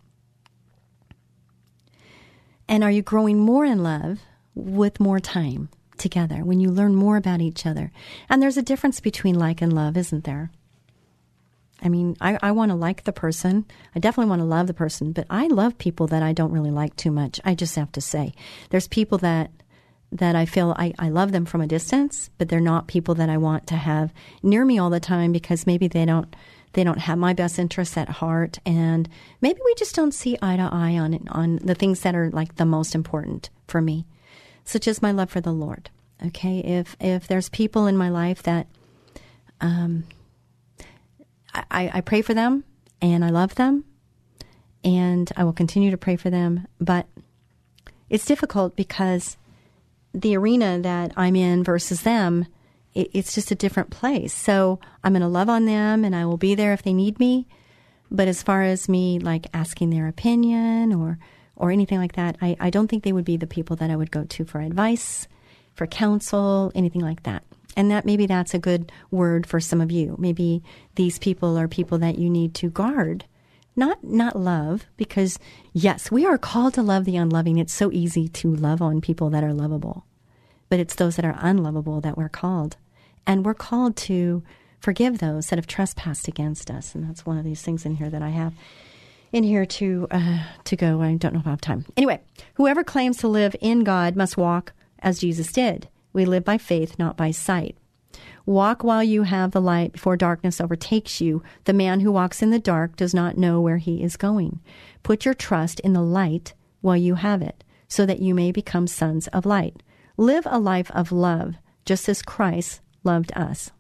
And 2.68 2.84
are 2.84 2.90
you 2.92 3.02
growing 3.02 3.40
more 3.40 3.64
in 3.64 3.82
love 3.82 4.20
with 4.54 5.00
more 5.00 5.18
time 5.18 5.68
together 5.98 6.44
when 6.44 6.60
you 6.60 6.70
learn 6.70 6.94
more 6.94 7.16
about 7.16 7.40
each 7.40 7.66
other? 7.66 7.90
And 8.28 8.40
there's 8.40 8.56
a 8.56 8.62
difference 8.62 9.00
between 9.00 9.36
like 9.36 9.60
and 9.60 9.72
love, 9.72 9.96
isn't 9.96 10.22
there? 10.22 10.52
I 11.82 11.88
mean, 11.88 12.16
I, 12.20 12.38
I 12.40 12.52
want 12.52 12.70
to 12.70 12.76
like 12.76 13.02
the 13.02 13.12
person. 13.12 13.64
I 13.96 13.98
definitely 13.98 14.30
want 14.30 14.42
to 14.42 14.46
love 14.46 14.68
the 14.68 14.74
person, 14.74 15.10
but 15.10 15.26
I 15.28 15.48
love 15.48 15.76
people 15.76 16.06
that 16.06 16.22
I 16.22 16.32
don't 16.32 16.52
really 16.52 16.70
like 16.70 16.94
too 16.94 17.10
much. 17.10 17.40
I 17.44 17.56
just 17.56 17.74
have 17.74 17.90
to 17.90 18.00
say. 18.00 18.32
There's 18.68 18.86
people 18.86 19.18
that 19.18 19.50
that 20.12 20.34
I 20.34 20.44
feel 20.44 20.74
I, 20.76 20.92
I 20.98 21.08
love 21.08 21.32
them 21.32 21.44
from 21.44 21.60
a 21.60 21.66
distance, 21.66 22.30
but 22.38 22.48
they're 22.48 22.60
not 22.60 22.88
people 22.88 23.14
that 23.16 23.28
I 23.28 23.36
want 23.36 23.66
to 23.68 23.76
have 23.76 24.12
near 24.42 24.64
me 24.64 24.78
all 24.78 24.90
the 24.90 25.00
time 25.00 25.32
because 25.32 25.66
maybe 25.66 25.88
they 25.88 26.04
don't 26.04 26.34
they 26.72 26.84
don't 26.84 26.98
have 26.98 27.18
my 27.18 27.32
best 27.32 27.58
interests 27.58 27.96
at 27.96 28.08
heart 28.08 28.58
and 28.64 29.08
maybe 29.40 29.58
we 29.64 29.74
just 29.74 29.94
don't 29.94 30.14
see 30.14 30.38
eye 30.40 30.56
to 30.56 30.68
eye 30.70 30.96
on 30.96 31.26
on 31.30 31.56
the 31.56 31.74
things 31.74 32.00
that 32.00 32.14
are 32.14 32.30
like 32.30 32.56
the 32.56 32.64
most 32.64 32.94
important 32.94 33.50
for 33.66 33.80
me, 33.80 34.06
such 34.64 34.88
as 34.88 35.02
my 35.02 35.12
love 35.12 35.30
for 35.30 35.40
the 35.40 35.52
Lord. 35.52 35.90
Okay, 36.26 36.58
if 36.58 36.96
if 37.00 37.26
there's 37.26 37.48
people 37.48 37.86
in 37.86 37.96
my 37.96 38.08
life 38.08 38.42
that 38.42 38.66
um 39.60 40.04
I, 41.52 41.90
I 41.94 42.00
pray 42.00 42.22
for 42.22 42.34
them 42.34 42.64
and 43.02 43.24
I 43.24 43.30
love 43.30 43.56
them 43.56 43.84
and 44.84 45.30
I 45.36 45.44
will 45.44 45.52
continue 45.52 45.90
to 45.90 45.96
pray 45.96 46.16
for 46.16 46.30
them, 46.30 46.66
but 46.80 47.06
it's 48.08 48.24
difficult 48.24 48.76
because 48.76 49.36
the 50.12 50.36
arena 50.36 50.78
that 50.80 51.12
I'm 51.16 51.36
in 51.36 51.62
versus 51.64 52.02
them, 52.02 52.46
it, 52.94 53.10
it's 53.12 53.34
just 53.34 53.50
a 53.50 53.56
different 53.56 53.90
place. 53.90 54.34
So 54.34 54.80
I'm 55.04 55.12
going 55.12 55.22
to 55.22 55.28
love 55.28 55.48
on 55.48 55.64
them 55.64 56.04
and 56.04 56.14
I 56.14 56.26
will 56.26 56.36
be 56.36 56.54
there 56.54 56.72
if 56.72 56.82
they 56.82 56.92
need 56.92 57.18
me. 57.18 57.46
But 58.10 58.28
as 58.28 58.42
far 58.42 58.62
as 58.62 58.88
me 58.88 59.18
like 59.18 59.46
asking 59.54 59.90
their 59.90 60.08
opinion 60.08 60.92
or 60.92 61.18
or 61.56 61.70
anything 61.70 61.98
like 61.98 62.14
that, 62.14 62.36
I, 62.40 62.56
I 62.58 62.70
don't 62.70 62.88
think 62.88 63.04
they 63.04 63.12
would 63.12 63.26
be 63.26 63.36
the 63.36 63.46
people 63.46 63.76
that 63.76 63.90
I 63.90 63.96
would 63.96 64.10
go 64.10 64.24
to 64.24 64.44
for 64.46 64.62
advice, 64.62 65.28
for 65.74 65.86
counsel, 65.86 66.72
anything 66.74 67.02
like 67.02 67.24
that. 67.24 67.42
And 67.76 67.90
that 67.90 68.06
maybe 68.06 68.24
that's 68.24 68.54
a 68.54 68.58
good 68.58 68.90
word 69.10 69.46
for 69.46 69.60
some 69.60 69.82
of 69.82 69.92
you. 69.92 70.16
Maybe 70.18 70.62
these 70.94 71.18
people 71.18 71.58
are 71.58 71.68
people 71.68 71.98
that 71.98 72.18
you 72.18 72.30
need 72.30 72.54
to 72.54 72.70
guard. 72.70 73.26
Not 73.76 74.02
not 74.02 74.36
love, 74.36 74.86
because 74.96 75.38
yes, 75.72 76.10
we 76.10 76.26
are 76.26 76.38
called 76.38 76.74
to 76.74 76.82
love 76.82 77.04
the 77.04 77.16
unloving. 77.16 77.58
It's 77.58 77.72
so 77.72 77.90
easy 77.92 78.28
to 78.28 78.54
love 78.54 78.82
on 78.82 79.00
people 79.00 79.30
that 79.30 79.44
are 79.44 79.54
lovable. 79.54 80.04
But 80.68 80.80
it's 80.80 80.94
those 80.94 81.16
that 81.16 81.24
are 81.24 81.36
unlovable 81.38 82.00
that 82.00 82.16
we're 82.16 82.28
called. 82.28 82.76
And 83.26 83.44
we're 83.44 83.54
called 83.54 83.96
to 83.96 84.42
forgive 84.80 85.18
those 85.18 85.48
that 85.48 85.58
have 85.58 85.66
trespassed 85.66 86.26
against 86.26 86.70
us. 86.70 86.94
And 86.94 87.08
that's 87.08 87.26
one 87.26 87.38
of 87.38 87.44
these 87.44 87.62
things 87.62 87.84
in 87.84 87.96
here 87.96 88.10
that 88.10 88.22
I 88.22 88.30
have 88.30 88.54
in 89.32 89.44
here 89.44 89.66
to 89.66 90.06
uh, 90.10 90.44
to 90.64 90.76
go. 90.76 91.00
I 91.00 91.14
don't 91.14 91.34
know 91.34 91.40
if 91.40 91.46
I 91.46 91.50
have 91.50 91.60
time. 91.60 91.86
Anyway, 91.96 92.20
whoever 92.54 92.82
claims 92.82 93.18
to 93.18 93.28
live 93.28 93.54
in 93.60 93.84
God 93.84 94.16
must 94.16 94.36
walk 94.36 94.72
as 95.00 95.20
Jesus 95.20 95.52
did. 95.52 95.88
We 96.12 96.24
live 96.24 96.44
by 96.44 96.58
faith, 96.58 96.98
not 96.98 97.16
by 97.16 97.30
sight. 97.30 97.76
Walk 98.46 98.82
while 98.82 99.02
you 99.02 99.24
have 99.24 99.50
the 99.50 99.60
light 99.60 99.92
before 99.92 100.16
darkness 100.16 100.60
overtakes 100.60 101.20
you. 101.20 101.42
The 101.64 101.72
man 101.72 102.00
who 102.00 102.10
walks 102.12 102.42
in 102.42 102.50
the 102.50 102.58
dark 102.58 102.96
does 102.96 103.14
not 103.14 103.38
know 103.38 103.60
where 103.60 103.78
he 103.78 104.02
is 104.02 104.16
going. 104.16 104.60
Put 105.02 105.24
your 105.24 105.34
trust 105.34 105.80
in 105.80 105.92
the 105.92 106.02
light 106.02 106.54
while 106.80 106.96
you 106.96 107.16
have 107.16 107.42
it, 107.42 107.62
so 107.88 108.06
that 108.06 108.20
you 108.20 108.34
may 108.34 108.52
become 108.52 108.86
sons 108.86 109.28
of 109.28 109.46
light. 109.46 109.82
Live 110.16 110.46
a 110.50 110.58
life 110.58 110.90
of 110.92 111.12
love, 111.12 111.56
just 111.84 112.08
as 112.08 112.22
Christ 112.22 112.80
loved 113.04 113.32
us. 113.34 113.70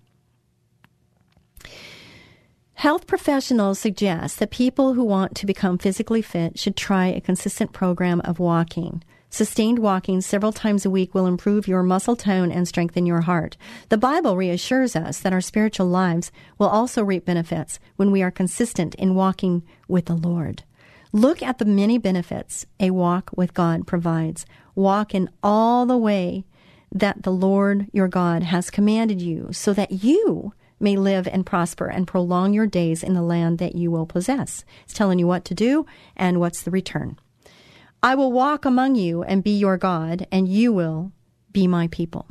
Health 2.74 3.06
professionals 3.06 3.78
suggest 3.78 4.38
that 4.38 4.50
people 4.50 4.94
who 4.94 5.04
want 5.04 5.34
to 5.36 5.44
become 5.44 5.76
physically 5.76 6.22
fit 6.22 6.58
should 6.58 6.76
try 6.76 7.08
a 7.08 7.20
consistent 7.20 7.72
program 7.72 8.20
of 8.22 8.38
walking. 8.38 9.02
Sustained 9.32 9.78
walking 9.78 10.20
several 10.20 10.52
times 10.52 10.84
a 10.84 10.90
week 10.90 11.14
will 11.14 11.26
improve 11.26 11.68
your 11.68 11.84
muscle 11.84 12.16
tone 12.16 12.50
and 12.50 12.66
strengthen 12.66 13.06
your 13.06 13.20
heart. 13.20 13.56
The 13.88 13.96
Bible 13.96 14.36
reassures 14.36 14.96
us 14.96 15.20
that 15.20 15.32
our 15.32 15.40
spiritual 15.40 15.86
lives 15.86 16.32
will 16.58 16.66
also 16.66 17.04
reap 17.04 17.26
benefits 17.26 17.78
when 17.94 18.10
we 18.10 18.22
are 18.22 18.32
consistent 18.32 18.96
in 18.96 19.14
walking 19.14 19.62
with 19.86 20.06
the 20.06 20.16
Lord. 20.16 20.64
Look 21.12 21.44
at 21.44 21.58
the 21.58 21.64
many 21.64 21.96
benefits 21.96 22.66
a 22.80 22.90
walk 22.90 23.30
with 23.36 23.54
God 23.54 23.86
provides. 23.86 24.46
Walk 24.74 25.14
in 25.14 25.30
all 25.44 25.86
the 25.86 25.96
way 25.96 26.44
that 26.90 27.22
the 27.22 27.32
Lord 27.32 27.86
your 27.92 28.08
God 28.08 28.42
has 28.42 28.68
commanded 28.68 29.22
you 29.22 29.50
so 29.52 29.72
that 29.74 30.02
you 30.02 30.54
may 30.80 30.96
live 30.96 31.28
and 31.28 31.46
prosper 31.46 31.86
and 31.86 32.06
prolong 32.06 32.52
your 32.52 32.66
days 32.66 33.04
in 33.04 33.14
the 33.14 33.22
land 33.22 33.58
that 33.58 33.76
you 33.76 33.92
will 33.92 34.06
possess. 34.06 34.64
It's 34.84 34.94
telling 34.94 35.20
you 35.20 35.26
what 35.28 35.44
to 35.44 35.54
do 35.54 35.86
and 36.16 36.40
what's 36.40 36.62
the 36.62 36.72
return. 36.72 37.16
I 38.02 38.14
will 38.14 38.32
walk 38.32 38.64
among 38.64 38.94
you 38.94 39.22
and 39.22 39.44
be 39.44 39.50
your 39.50 39.76
God, 39.76 40.26
and 40.32 40.48
you 40.48 40.72
will 40.72 41.12
be 41.52 41.66
my 41.66 41.88
people. 41.88 42.26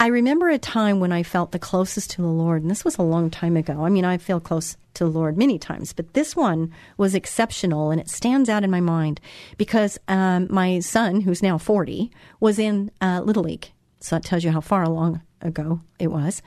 I 0.00 0.06
remember 0.06 0.48
a 0.48 0.58
time 0.58 0.98
when 0.98 1.12
I 1.12 1.22
felt 1.22 1.52
the 1.52 1.58
closest 1.58 2.10
to 2.12 2.22
the 2.22 2.28
Lord, 2.28 2.62
and 2.62 2.70
this 2.70 2.84
was 2.84 2.98
a 2.98 3.02
long 3.02 3.30
time 3.30 3.56
ago. 3.56 3.84
I 3.84 3.88
mean, 3.88 4.04
I 4.04 4.18
feel 4.18 4.40
close 4.40 4.76
to 4.94 5.04
the 5.04 5.10
Lord 5.10 5.36
many 5.36 5.58
times, 5.58 5.92
but 5.92 6.14
this 6.14 6.34
one 6.34 6.72
was 6.96 7.14
exceptional, 7.14 7.90
and 7.90 8.00
it 8.00 8.08
stands 8.08 8.48
out 8.48 8.64
in 8.64 8.70
my 8.70 8.80
mind 8.80 9.20
because 9.58 9.98
um, 10.08 10.48
my 10.50 10.80
son, 10.80 11.20
who's 11.20 11.42
now 11.42 11.58
40, 11.58 12.10
was 12.40 12.58
in 12.58 12.90
uh, 13.00 13.20
Little 13.24 13.44
League. 13.44 13.70
So 14.00 14.16
that 14.16 14.24
tells 14.24 14.42
you 14.42 14.50
how 14.50 14.60
far 14.60 14.82
along 14.82 15.20
ago 15.40 15.80
it 15.98 16.08
was. 16.08 16.42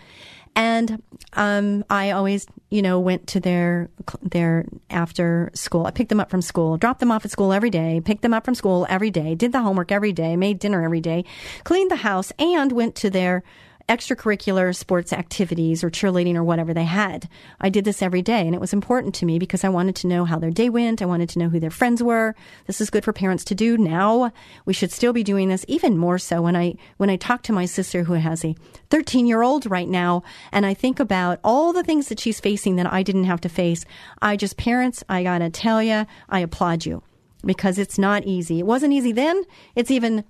And 0.55 1.01
um, 1.33 1.83
I 1.89 2.11
always, 2.11 2.47
you 2.69 2.81
know, 2.81 2.99
went 2.99 3.27
to 3.27 3.39
their 3.39 3.89
their 4.21 4.65
after 4.89 5.51
school. 5.53 5.85
I 5.85 5.91
picked 5.91 6.09
them 6.09 6.19
up 6.19 6.29
from 6.29 6.41
school, 6.41 6.77
dropped 6.77 7.01
them 7.01 7.11
off 7.11 7.25
at 7.25 7.31
school 7.31 7.51
every 7.51 7.69
day, 7.69 8.01
picked 8.03 8.21
them 8.21 8.33
up 8.33 8.45
from 8.45 8.55
school 8.55 8.85
every 8.89 9.11
day, 9.11 9.35
did 9.35 9.51
the 9.51 9.61
homework 9.61 9.91
every 9.91 10.13
day, 10.13 10.37
made 10.37 10.59
dinner 10.59 10.83
every 10.83 11.01
day, 11.01 11.25
cleaned 11.65 11.91
the 11.91 11.97
house, 11.97 12.31
and 12.39 12.71
went 12.71 12.95
to 12.95 13.09
their 13.09 13.43
extracurricular 13.87 14.75
sports 14.75 15.13
activities 15.13 15.83
or 15.83 15.91
cheerleading 15.91 16.35
or 16.35 16.43
whatever 16.43 16.73
they 16.73 16.85
had. 16.85 17.29
I 17.61 17.69
did 17.69 17.85
this 17.85 18.01
every 18.01 18.23
day 18.23 18.41
and 18.41 18.55
it 18.55 18.61
was 18.61 18.73
important 18.73 19.13
to 19.15 19.25
me 19.25 19.37
because 19.37 19.63
I 19.63 19.69
wanted 19.69 19.95
to 19.97 20.07
know 20.07 20.25
how 20.25 20.39
their 20.39 20.49
day 20.49 20.69
went. 20.69 21.03
I 21.03 21.05
wanted 21.05 21.29
to 21.29 21.39
know 21.39 21.49
who 21.49 21.59
their 21.59 21.69
friends 21.69 22.01
were. 22.01 22.35
This 22.65 22.81
is 22.81 22.89
good 22.89 23.03
for 23.03 23.13
parents 23.13 23.43
to 23.45 23.55
do 23.55 23.77
now. 23.77 24.31
We 24.65 24.73
should 24.73 24.91
still 24.91 25.13
be 25.13 25.23
doing 25.23 25.49
this 25.49 25.65
even 25.67 25.99
more 25.99 26.17
so 26.17 26.41
when 26.41 26.55
I 26.55 26.75
when 26.97 27.11
I 27.11 27.15
talk 27.15 27.43
to 27.43 27.53
my 27.53 27.65
sister 27.65 28.03
who 28.03 28.13
has 28.13 28.43
a 28.43 28.55
13-year-old 28.89 29.69
right 29.69 29.89
now 29.89 30.23
and 30.51 30.65
I 30.65 30.73
think 30.73 30.99
about 30.99 31.39
all 31.43 31.71
the 31.71 31.83
things 31.83 32.07
that 32.07 32.19
she's 32.19 32.39
facing 32.39 32.77
that 32.77 32.91
I 32.91 33.03
didn't 33.03 33.25
have 33.25 33.41
to 33.41 33.49
face. 33.49 33.85
I 34.19 34.35
just 34.35 34.57
parents, 34.57 35.03
I 35.09 35.21
got 35.23 35.39
to 35.39 35.51
tell 35.51 35.83
you, 35.83 36.07
I 36.27 36.39
applaud 36.39 36.85
you 36.85 37.03
because 37.45 37.77
it's 37.77 37.99
not 37.99 38.23
easy. 38.23 38.59
It 38.59 38.65
wasn't 38.65 38.93
easy 38.93 39.11
then. 39.11 39.43
It's 39.75 39.91
even 39.91 40.23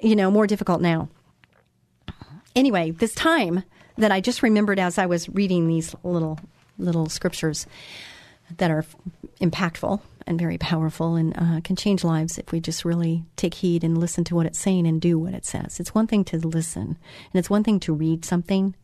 you 0.00 0.16
know 0.16 0.32
more 0.32 0.48
difficult 0.48 0.80
now 0.80 1.08
anyway, 2.58 2.90
this 2.90 3.14
time 3.14 3.62
that 3.96 4.12
I 4.12 4.20
just 4.20 4.42
remembered 4.42 4.78
as 4.78 4.98
I 4.98 5.06
was 5.06 5.28
reading 5.28 5.66
these 5.66 5.94
little 6.02 6.38
little 6.76 7.08
scriptures 7.08 7.66
that 8.56 8.70
are 8.70 8.84
impactful 9.40 10.00
and 10.26 10.38
very 10.38 10.58
powerful 10.58 11.16
and 11.16 11.36
uh, 11.36 11.60
can 11.62 11.74
change 11.74 12.04
lives 12.04 12.38
if 12.38 12.52
we 12.52 12.60
just 12.60 12.84
really 12.84 13.24
take 13.36 13.54
heed 13.54 13.82
and 13.82 13.98
listen 13.98 14.22
to 14.24 14.34
what 14.34 14.46
it's 14.46 14.58
saying 14.58 14.86
and 14.86 15.00
do 15.00 15.18
what 15.18 15.34
it 15.34 15.44
says. 15.44 15.80
It's 15.80 15.94
one 15.94 16.06
thing 16.06 16.24
to 16.24 16.38
listen, 16.38 16.82
and 17.32 17.34
it's 17.34 17.50
one 17.50 17.64
thing 17.64 17.80
to 17.80 17.92
read 17.92 18.24
something. 18.24 18.74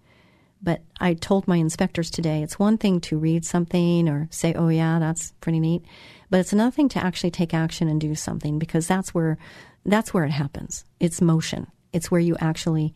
But 0.63 0.81
I 0.99 1.15
told 1.15 1.47
my 1.47 1.57
inspectors 1.57 2.11
today 2.11 2.43
it's 2.43 2.59
one 2.59 2.79
thing 2.79 3.01
to 3.03 3.19
read 3.19 3.45
something 3.45 4.09
or 4.09 4.29
say, 4.31 4.55
oh, 4.55 4.69
yeah, 4.69 4.99
that's 4.99 5.33
pretty 5.41 5.61
neat. 5.61 5.85
But 6.31 6.41
it's 6.41 6.55
another 6.55 6.71
thing 6.71 6.89
to 6.91 7.05
actually 7.05 7.33
take 7.33 7.53
action 7.53 7.87
and 7.87 8.01
do 8.01 8.15
something 8.15 8.59
because 8.59 8.89
that's 8.89 9.13
where, 9.13 9.37
that's 9.85 10.15
where 10.15 10.25
it 10.25 10.31
happens. 10.31 10.87
It's 11.01 11.21
motion. 11.21 11.67
It's 11.93 12.11
where 12.11 12.21
you 12.21 12.35
actually 12.41 12.95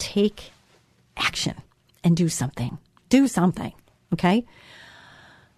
take 0.00 0.50
action 1.16 1.54
and 2.02 2.16
do 2.16 2.28
something. 2.28 2.78
Do 3.08 3.28
something. 3.28 3.72
Okay? 4.12 4.44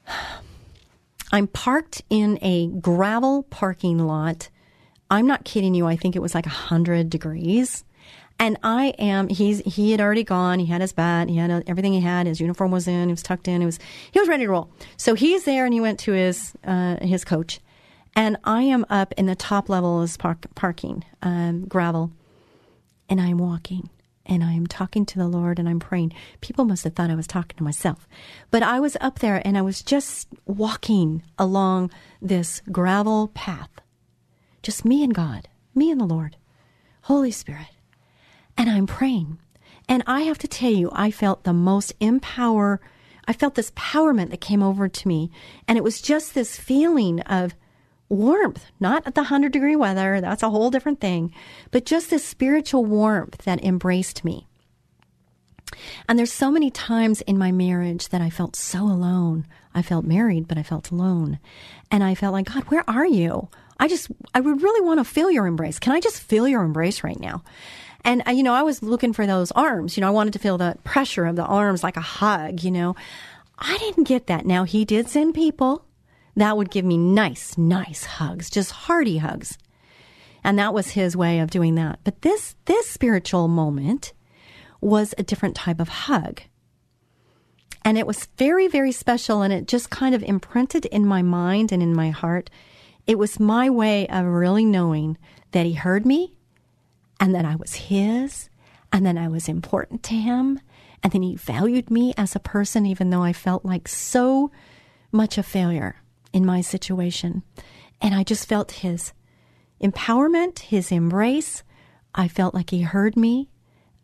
I'm 1.33 1.47
parked 1.47 2.03
in 2.11 2.39
a 2.43 2.67
gravel 2.67 3.45
parking 3.45 3.99
lot. 3.99 4.51
I'm 5.11 5.27
not 5.27 5.45
kidding 5.45 5.75
you. 5.75 5.87
I 5.87 5.97
think 5.97 6.15
it 6.15 6.21
was 6.21 6.35
like 6.35 6.45
100 6.45 7.09
degrees. 7.09 7.85
And 8.39 8.59
I 8.63 8.87
am. 8.99 9.29
He's 9.29 9.61
he 9.61 9.93
had 9.93 10.01
already 10.01 10.25
gone. 10.25 10.59
He 10.59 10.67
had 10.67 10.81
his 10.81 10.93
bat. 10.93 11.29
He 11.29 11.37
had 11.37 11.51
a, 11.51 11.63
everything 11.67 11.93
he 11.93 12.01
had. 12.01 12.27
His 12.27 12.41
uniform 12.41 12.71
was 12.71 12.89
in. 12.89 13.09
He 13.09 13.13
was 13.13 13.23
tucked 13.23 13.47
in. 13.47 13.61
He 13.61 13.67
was 13.67 13.79
he 14.11 14.19
was 14.19 14.29
ready 14.29 14.45
to 14.45 14.51
roll. 14.51 14.71
So 14.97 15.15
he's 15.15 15.45
there, 15.45 15.65
and 15.65 15.73
he 15.73 15.81
went 15.81 16.01
to 16.01 16.13
his 16.13 16.53
uh, 16.65 16.97
his 17.05 17.25
coach, 17.25 17.61
and 18.17 18.37
I 18.43 18.63
am 18.63 18.85
up 18.91 19.13
in 19.17 19.27
the 19.27 19.37
top 19.37 19.69
level 19.69 20.03
of 20.03 20.19
park, 20.19 20.47
parking 20.57 21.05
um, 21.23 21.67
gravel, 21.67 22.11
and 23.09 23.21
I'm 23.21 23.39
walking. 23.39 23.91
And 24.25 24.45
I'm 24.45 24.67
talking 24.67 25.05
to 25.07 25.19
the 25.19 25.27
Lord 25.27 25.59
and 25.59 25.69
I'm 25.69 25.81
praying. 25.81 26.13
People 26.41 26.65
must 26.65 26.85
have 26.85 26.95
thought 26.95 27.11
I 27.11 27.17
was 27.17 27.27
talking 27.27 27.57
to 27.57 27.65
myself. 27.65 28.09
But 28.51 28.63
I 28.63 28.79
was 28.79 28.97
up 29.01 29.19
there 29.19 29.43
and 29.45 29.59
I 29.59 29.63
was 29.63 29.83
just 29.83 30.29
walking 30.47 31.23
along 31.39 31.91
this 32.21 32.63
gravel 32.71 33.29
path. 33.29 33.71
Just 34.63 34.85
me 34.85 35.03
and 35.03 35.13
God, 35.13 35.49
me 35.75 35.91
and 35.91 36.01
the 36.01 36.05
Lord, 36.05 36.37
Holy 37.03 37.33
Spirit 37.33 37.71
and 38.57 38.71
I'm 38.71 38.87
praying. 38.87 39.39
And 39.89 40.03
I 40.07 40.23
have 40.23 40.39
to 40.39 40.49
tell 40.49 40.71
you, 40.71 40.91
I 40.93 41.11
felt 41.11 41.45
the 41.45 41.53
most 41.53 41.93
empower. 42.01 42.81
I 43.27 43.33
felt 43.33 43.55
this 43.55 43.71
empowerment 43.73 44.31
that 44.31 44.41
came 44.41 44.63
over 44.63 44.89
to 44.89 45.09
me. 45.09 45.31
And 45.67 45.77
it 45.77 45.85
was 45.85 46.01
just 46.01 46.35
this 46.35 46.57
feeling 46.57 47.21
of 47.21 47.55
warmth, 48.13 48.67
not 48.79 49.05
the 49.05 49.23
100 49.23 49.53
degree 49.53 49.77
weather. 49.77 50.21
That's 50.21 50.43
a 50.43 50.51
whole 50.51 50.71
different 50.71 51.01
thing. 51.01 51.33
But 51.71 51.87
just 51.87 52.11
this 52.11 52.25
spiritual 52.25 52.85
warmth 52.85 53.39
that 53.45 53.65
embraced 53.65 54.25
me. 54.25 54.47
And 56.09 56.19
there's 56.19 56.33
so 56.33 56.51
many 56.51 56.71
times 56.71 57.23
in 57.23 57.39
my 57.39 57.51
marriage 57.51 58.11
that 58.11 58.21
I 58.21 58.31
felt 58.31 58.57
so 58.57 58.85
alone. 58.85 59.47
I 59.75 59.83
felt 59.83 60.05
married, 60.05 60.47
but 60.47 60.59
I 60.59 60.63
felt 60.63 60.91
alone. 60.91 61.39
And 61.91 62.05
I 62.05 62.15
felt 62.15 62.35
like, 62.35 62.53
God, 62.53 62.65
where 62.65 62.89
are 62.89 63.07
you? 63.07 63.49
I 63.81 63.89
just, 63.89 64.11
I 64.35 64.41
would 64.41 64.63
really 64.63 64.87
want 64.87 65.01
to 65.01 65.05
feel 65.05 65.31
your 65.31 65.47
embrace. 65.47 65.79
Can 65.79 65.93
I 65.93 66.01
just 66.01 66.21
feel 66.21 66.47
your 66.47 66.63
embrace 66.63 67.03
right 67.03 67.19
now? 67.19 67.43
And, 68.05 68.23
uh, 68.27 68.33
you 68.33 68.43
know, 68.43 68.53
I 68.53 68.63
was 68.63 68.83
looking 68.83 69.13
for 69.13 69.27
those 69.27 69.51
arms. 69.53 69.97
You 69.97 70.03
know, 70.03 70.09
I 70.09 70.11
wanted 70.11 70.35
to 70.35 70.39
feel 70.39 70.59
the 70.59 70.77
pressure 70.85 71.25
of 71.25 71.37
the 71.37 71.45
arms 71.45 71.83
like 71.83 71.97
a 71.97 72.01
hug, 72.01 72.63
you 72.63 72.71
know. 72.71 72.95
I 73.59 73.79
didn't 73.79 74.05
get 74.05 74.27
that. 74.27 74.45
Now, 74.45 74.65
he 74.65 74.85
did 74.85 75.09
send 75.09 75.35
people 75.35 75.85
that 76.37 76.57
would 76.57 76.71
give 76.71 76.85
me 76.85 76.97
nice, 76.97 77.59
nice 77.59 78.05
hugs, 78.05 78.49
just 78.49 78.71
hearty 78.71 79.19
hugs. 79.19 79.59
And 80.45 80.59
that 80.59 80.75
was 80.75 80.93
his 80.93 81.17
way 81.17 81.39
of 81.39 81.51
doing 81.51 81.75
that. 81.77 82.01
But 82.05 82.23
this, 82.23 82.57
this 82.65 82.89
spiritual 82.89 83.49
moment 83.49 84.13
was 84.81 85.15
a 85.17 85.23
different 85.23 85.55
type 85.55 85.79
of 85.79 85.89
hug. 85.89 86.43
And 87.85 87.99
it 87.99 88.07
was 88.07 88.29
very, 88.39 88.67
very 88.67 88.93
special. 88.93 89.43
And 89.43 89.53
it 89.53 89.69
just 89.69 89.91
kind 89.91 90.15
of 90.15 90.23
imprinted 90.23 90.87
in 90.87 91.07
my 91.07 91.23
mind 91.23 91.71
and 91.71 91.83
in 91.83 91.95
my 91.95 92.11
heart. 92.11 92.51
It 93.07 93.19
was 93.19 93.39
my 93.39 93.69
way 93.69 94.07
of 94.09 94.25
really 94.25 94.65
knowing 94.65 95.19
that 95.53 95.67
he 95.67 95.75
heard 95.75 96.07
me 96.07 96.35
and 97.21 97.35
that 97.35 97.45
I 97.45 97.55
was 97.55 97.75
his, 97.75 98.49
and 98.93 99.07
then 99.07 99.17
I 99.17 99.29
was 99.29 99.49
important 99.49 100.03
to 100.05 100.15
him, 100.15 100.59
and 101.03 101.13
then 101.13 101.23
he 101.23 101.37
valued 101.37 101.89
me 101.89 102.13
as 102.17 102.35
a 102.35 102.41
person, 102.41 102.85
even 102.85 103.11
though 103.11 103.23
I 103.23 103.33
felt 103.33 103.65
like 103.65 103.87
so 103.87 104.51
much 105.13 105.39
a 105.39 105.43
failure 105.45 106.02
in 106.33 106.47
my 106.47 106.61
situation. 106.61 107.43
And 108.01 108.15
I 108.15 108.25
just 108.25 108.49
felt 108.49 108.73
his 108.73 109.13
empowerment, 109.83 110.61
his 110.61 110.91
embrace. 110.91 111.63
I 112.15 112.29
felt 112.29 112.55
like 112.55 112.71
he 112.71 112.83
heard 112.83 113.17
me, 113.17 113.49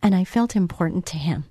and 0.02 0.14
I 0.14 0.24
felt 0.24 0.56
important 0.56 1.06
to 1.06 1.18
him. 1.18 1.44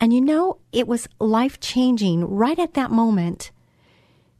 And 0.00 0.12
you 0.12 0.20
know, 0.20 0.58
it 0.72 0.88
was 0.88 1.08
life 1.20 1.60
changing 1.60 2.24
right 2.24 2.58
at 2.58 2.74
that 2.74 2.90
moment 2.90 3.52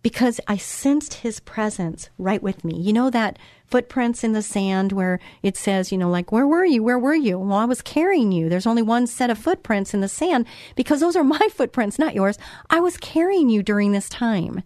because 0.02 0.40
I 0.48 0.56
sensed 0.56 1.14
his 1.14 1.40
presence 1.40 2.10
right 2.18 2.42
with 2.42 2.64
me. 2.64 2.78
You 2.80 2.92
know 2.92 3.10
that 3.10 3.38
footprints 3.66 4.24
in 4.24 4.32
the 4.32 4.42
sand 4.42 4.92
where 4.92 5.20
it 5.42 5.56
says, 5.56 5.92
you 5.92 5.98
know, 5.98 6.10
like, 6.10 6.32
where 6.32 6.46
were 6.46 6.64
you? 6.64 6.82
Where 6.82 6.98
were 6.98 7.14
you? 7.14 7.38
Well, 7.38 7.58
I 7.58 7.64
was 7.64 7.80
carrying 7.80 8.32
you. 8.32 8.48
There's 8.48 8.66
only 8.66 8.82
one 8.82 9.06
set 9.06 9.30
of 9.30 9.38
footprints 9.38 9.94
in 9.94 10.00
the 10.00 10.08
sand 10.08 10.46
because 10.74 11.00
those 11.00 11.16
are 11.16 11.24
my 11.24 11.48
footprints, 11.50 11.98
not 11.98 12.14
yours. 12.14 12.38
I 12.68 12.80
was 12.80 12.96
carrying 12.96 13.48
you 13.48 13.62
during 13.62 13.92
this 13.92 14.08
time. 14.08 14.62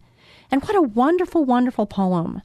And 0.51 0.63
what 0.63 0.77
a 0.77 0.83
wonderful, 0.83 1.45
wonderful 1.45 1.87
poem 1.87 2.43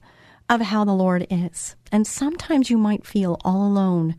of 0.50 0.62
how 0.62 0.84
the 0.84 0.94
Lord 0.94 1.28
is. 1.30 1.76
And 1.92 2.06
sometimes 2.06 2.70
you 2.70 2.78
might 2.78 3.06
feel 3.06 3.40
all 3.44 3.66
alone 3.66 4.16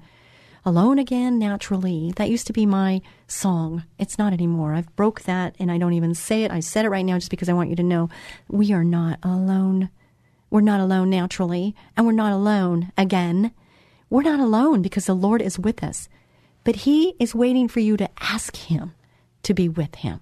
Alone 0.65 1.01
Again 1.01 1.41
Naturally. 1.41 2.13
That 2.15 2.31
used 2.31 2.47
to 2.47 2.53
be 2.53 2.67
my 2.67 3.01
song. 3.27 3.83
It's 3.99 4.17
not 4.17 4.33
anymore. 4.33 4.75
I've 4.75 4.95
broke 4.95 5.23
that 5.23 5.57
and 5.59 5.73
I 5.73 5.79
don't 5.79 5.95
even 5.95 6.15
say 6.15 6.45
it. 6.45 6.53
I 6.53 6.61
said 6.61 6.85
it 6.85 6.91
right 6.91 7.05
now 7.05 7.19
just 7.19 7.33
because 7.33 7.49
I 7.49 7.53
want 7.53 7.71
you 7.71 7.77
to 7.77 7.83
know 7.83 8.09
we 8.49 8.73
are 8.73 8.85
not 8.85 9.19
alone. 9.25 9.91
We're 10.51 10.61
not 10.61 10.79
alone 10.79 11.11
naturally 11.11 11.75
and 11.97 12.07
we're 12.07 12.13
not 12.13 12.33
alone 12.33 12.93
again. 12.97 13.53
We're 14.09 14.23
not 14.23 14.39
alone 14.39 14.83
because 14.83 15.07
the 15.07 15.15
Lord 15.15 15.43
is 15.43 15.59
with 15.59 15.83
us. 15.83 16.09
But 16.63 16.77
He 16.77 17.17
is 17.19 17.35
waiting 17.35 17.67
for 17.67 17.81
you 17.81 17.97
to 17.97 18.09
ask 18.21 18.55
Him 18.55 18.95
to 19.43 19.55
be 19.55 19.69
with 19.69 19.97
Him. 19.97 20.21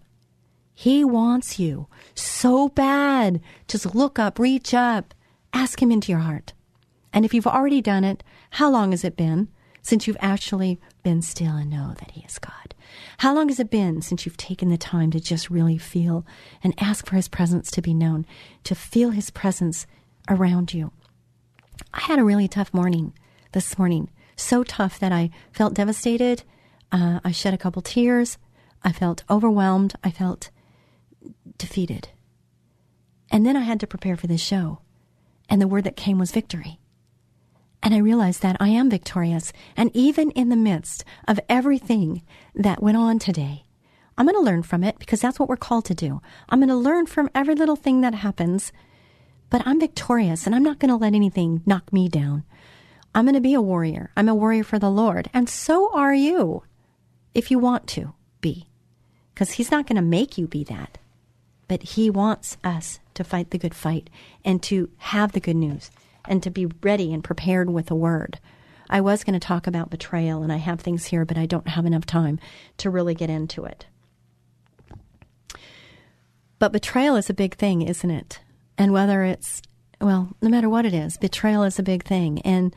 He 0.81 1.05
wants 1.05 1.59
you 1.59 1.89
so 2.15 2.71
bad. 2.71 3.43
Just 3.69 3.95
look 3.95 4.19
up, 4.19 4.39
reach 4.39 4.73
up, 4.73 5.13
ask 5.53 5.83
Him 5.83 5.93
into 5.93 6.11
your 6.11 6.23
heart. 6.23 6.55
And 7.13 7.23
if 7.23 7.35
you've 7.35 7.47
already 7.47 7.83
done 7.83 8.03
it, 8.03 8.25
how 8.53 8.71
long 8.71 8.93
has 8.93 9.05
it 9.05 9.15
been? 9.15 9.49
since 9.83 10.07
you've 10.07 10.17
actually 10.21 10.79
been 11.03 11.21
still 11.21 11.55
and 11.57 11.69
know 11.69 11.95
that 11.99 12.13
He 12.13 12.23
is 12.23 12.39
God? 12.39 12.75
How 13.19 13.35
long 13.35 13.49
has 13.49 13.61
it 13.61 13.71
been 13.71 14.01
since 14.01 14.25
you've 14.25 14.39
taken 14.39 14.71
the 14.71 14.79
time 14.79 15.11
to 15.11 15.21
just 15.21 15.51
really 15.51 15.77
feel 15.77 16.25
and 16.65 16.73
ask 16.79 17.05
for 17.05 17.17
His 17.17 17.29
presence 17.29 17.71
to 17.73 17.83
be 17.83 17.93
known, 17.93 18.25
to 18.65 18.75
feel 18.75 19.11
His 19.11 19.29
presence 19.29 19.87
around 20.31 20.73
you? 20.73 20.93
I 21.93 22.01
had 22.01 22.19
a 22.19 22.25
really 22.25 22.49
tough 22.49 22.73
morning 22.73 23.13
this 23.53 23.79
morning, 23.79 24.09
so 24.35 24.65
tough 24.65 24.99
that 24.99 25.13
I 25.13 25.29
felt 25.53 25.75
devastated. 25.75 26.43
Uh, 26.91 27.21
I 27.23 27.33
shed 27.33 27.53
a 27.53 27.59
couple 27.59 27.83
tears. 27.83 28.39
I 28.83 28.93
felt 28.93 29.25
overwhelmed. 29.29 29.95
I 30.03 30.11
felt 30.11 30.49
defeated. 31.61 32.09
And 33.31 33.47
then 33.47 33.57
I 33.57 33.61
had 33.61 33.79
to 33.81 33.87
prepare 33.87 34.17
for 34.17 34.27
this 34.27 34.41
show. 34.41 34.81
And 35.49 35.61
the 35.61 35.69
word 35.69 35.85
that 35.85 35.97
came 35.97 36.19
was 36.19 36.33
victory. 36.33 36.81
And 37.83 37.95
I 37.95 37.99
realized 37.99 38.43
that 38.43 38.57
I 38.61 38.69
am 38.69 38.91
victorious. 38.91 39.53
And 39.77 39.91
even 39.95 40.31
in 40.33 40.49
the 40.49 40.57
midst 40.57 41.05
of 41.27 41.41
everything 41.49 42.23
that 42.55 42.83
went 42.83 42.97
on 42.97 43.19
today, 43.19 43.65
I'm 44.19 44.27
going 44.27 44.37
to 44.37 44.43
learn 44.43 44.63
from 44.63 44.85
it 44.85 44.99
because 44.99 45.21
that's 45.21 45.39
what 45.39 45.49
we're 45.49 45.57
called 45.57 45.87
to 45.87 45.95
do. 45.95 46.21
I'm 46.49 46.59
going 46.59 46.69
to 46.69 46.77
learn 46.77 47.07
from 47.07 47.31
every 47.35 47.55
little 47.55 47.77
thing 47.77 48.03
that 48.03 48.15
happens, 48.15 48.71
but 49.49 49.63
I'm 49.65 49.81
victorious 49.81 50.45
and 50.47 50.55
I'm 50.55 50.63
not 50.63 50.79
going 50.79 50.91
to 50.91 50.97
let 50.97 51.15
anything 51.15 51.63
knock 51.65 51.93
me 51.93 52.09
down. 52.09 52.45
I'm 53.15 53.25
going 53.25 53.35
to 53.35 53.41
be 53.41 53.55
a 53.55 53.63
warrior. 53.63 54.11
I'm 54.17 54.29
a 54.29 54.35
warrior 54.35 54.63
for 54.63 54.79
the 54.79 54.91
Lord. 54.91 55.31
And 55.33 55.49
so 55.49 55.91
are 55.95 56.15
you 56.15 56.65
if 57.35 57.51
you 57.51 57.59
want 57.59 57.87
to 57.89 58.13
be, 58.41 58.69
because 59.33 59.53
He's 59.53 59.71
not 59.71 59.87
going 59.87 59.97
to 59.97 60.03
make 60.03 60.37
you 60.37 60.47
be 60.47 60.65
that. 60.65 60.99
But 61.71 61.85
He 61.85 62.11
wants 62.11 62.57
us 62.65 62.99
to 63.15 63.23
fight 63.23 63.51
the 63.53 63.59
good 63.59 63.77
fight 63.77 64.11
and 64.45 64.61
to 64.65 64.91
have 64.97 65.31
the 65.31 65.39
good 65.39 65.55
news 65.55 65.93
and 66.25 66.43
to 66.43 66.51
be 66.51 66.67
ready 66.83 67.15
and 67.15 67.23
prepared 67.23 67.71
with 67.71 67.93
a 67.93 67.95
word. 67.95 68.41
I 68.91 69.01
was 69.01 69.23
going 69.23 69.39
to 69.39 69.47
talk 69.47 69.69
about 69.69 69.89
betrayal, 69.89 70.43
and 70.43 70.53
I 70.53 70.57
have 70.57 70.81
things 70.81 71.05
here, 71.05 71.25
but 71.25 71.39
I 71.39 71.47
don't 71.47 71.69
have 71.69 71.87
enough 71.87 72.07
time 72.07 72.41
to 72.79 72.91
really 72.91 73.15
get 73.15 73.31
into 73.31 73.67
it. 73.67 73.87
But 76.59 76.73
betrayal 76.73 77.15
is 77.15 77.31
a 77.31 77.35
big 77.35 77.55
thing, 77.55 77.83
isn't 77.83 78.11
it? 78.11 78.41
And 78.77 78.93
whether 78.93 79.23
it's, 79.23 79.63
well, 80.01 80.31
no 80.43 80.49
matter 80.49 80.69
what 80.69 80.87
it 80.87 80.93
is, 80.93 81.19
betrayal 81.19 81.63
is 81.63 81.79
a 81.79 81.85
big 81.85 82.03
thing. 82.03 82.41
And 82.41 82.75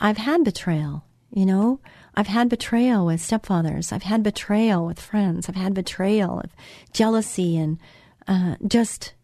I've 0.00 0.18
had 0.18 0.42
betrayal, 0.42 1.04
you 1.30 1.46
know? 1.46 1.78
I've 2.16 2.26
had 2.26 2.48
betrayal 2.48 3.06
with 3.06 3.20
stepfathers. 3.20 3.92
I've 3.92 4.02
had 4.02 4.24
betrayal 4.24 4.84
with 4.84 4.98
friends. 4.98 5.48
I've 5.48 5.54
had 5.54 5.74
betrayal 5.74 6.40
of 6.40 6.50
jealousy 6.92 7.56
and 7.56 7.78
uh, 8.26 8.56
just 8.66 9.14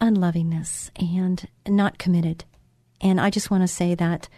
unlovingness 0.00 0.90
and 0.96 1.46
not 1.68 1.98
committed. 1.98 2.44
And 3.00 3.20
I 3.20 3.30
just 3.30 3.50
want 3.50 3.62
to 3.62 3.68
say 3.68 3.94
that 3.94 4.28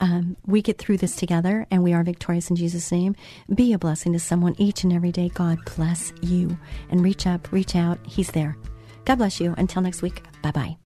um, 0.00 0.36
we 0.46 0.62
get 0.62 0.78
through 0.78 0.96
this 0.96 1.14
together 1.14 1.66
and 1.70 1.82
we 1.82 1.92
are 1.92 2.02
victorious 2.02 2.50
in 2.50 2.56
Jesus' 2.56 2.90
name. 2.90 3.14
Be 3.54 3.72
a 3.72 3.78
blessing 3.78 4.12
to 4.14 4.18
someone 4.18 4.54
each 4.58 4.82
and 4.82 4.92
every 4.92 5.12
day. 5.12 5.28
God 5.28 5.58
bless 5.76 6.12
you. 6.22 6.58
And 6.90 7.02
reach 7.02 7.26
up, 7.26 7.52
reach 7.52 7.76
out. 7.76 7.98
He's 8.06 8.30
there. 8.30 8.56
God 9.04 9.16
bless 9.16 9.40
you. 9.40 9.54
Until 9.58 9.82
next 9.82 10.02
week, 10.02 10.22
bye 10.42 10.52
bye. 10.52 10.89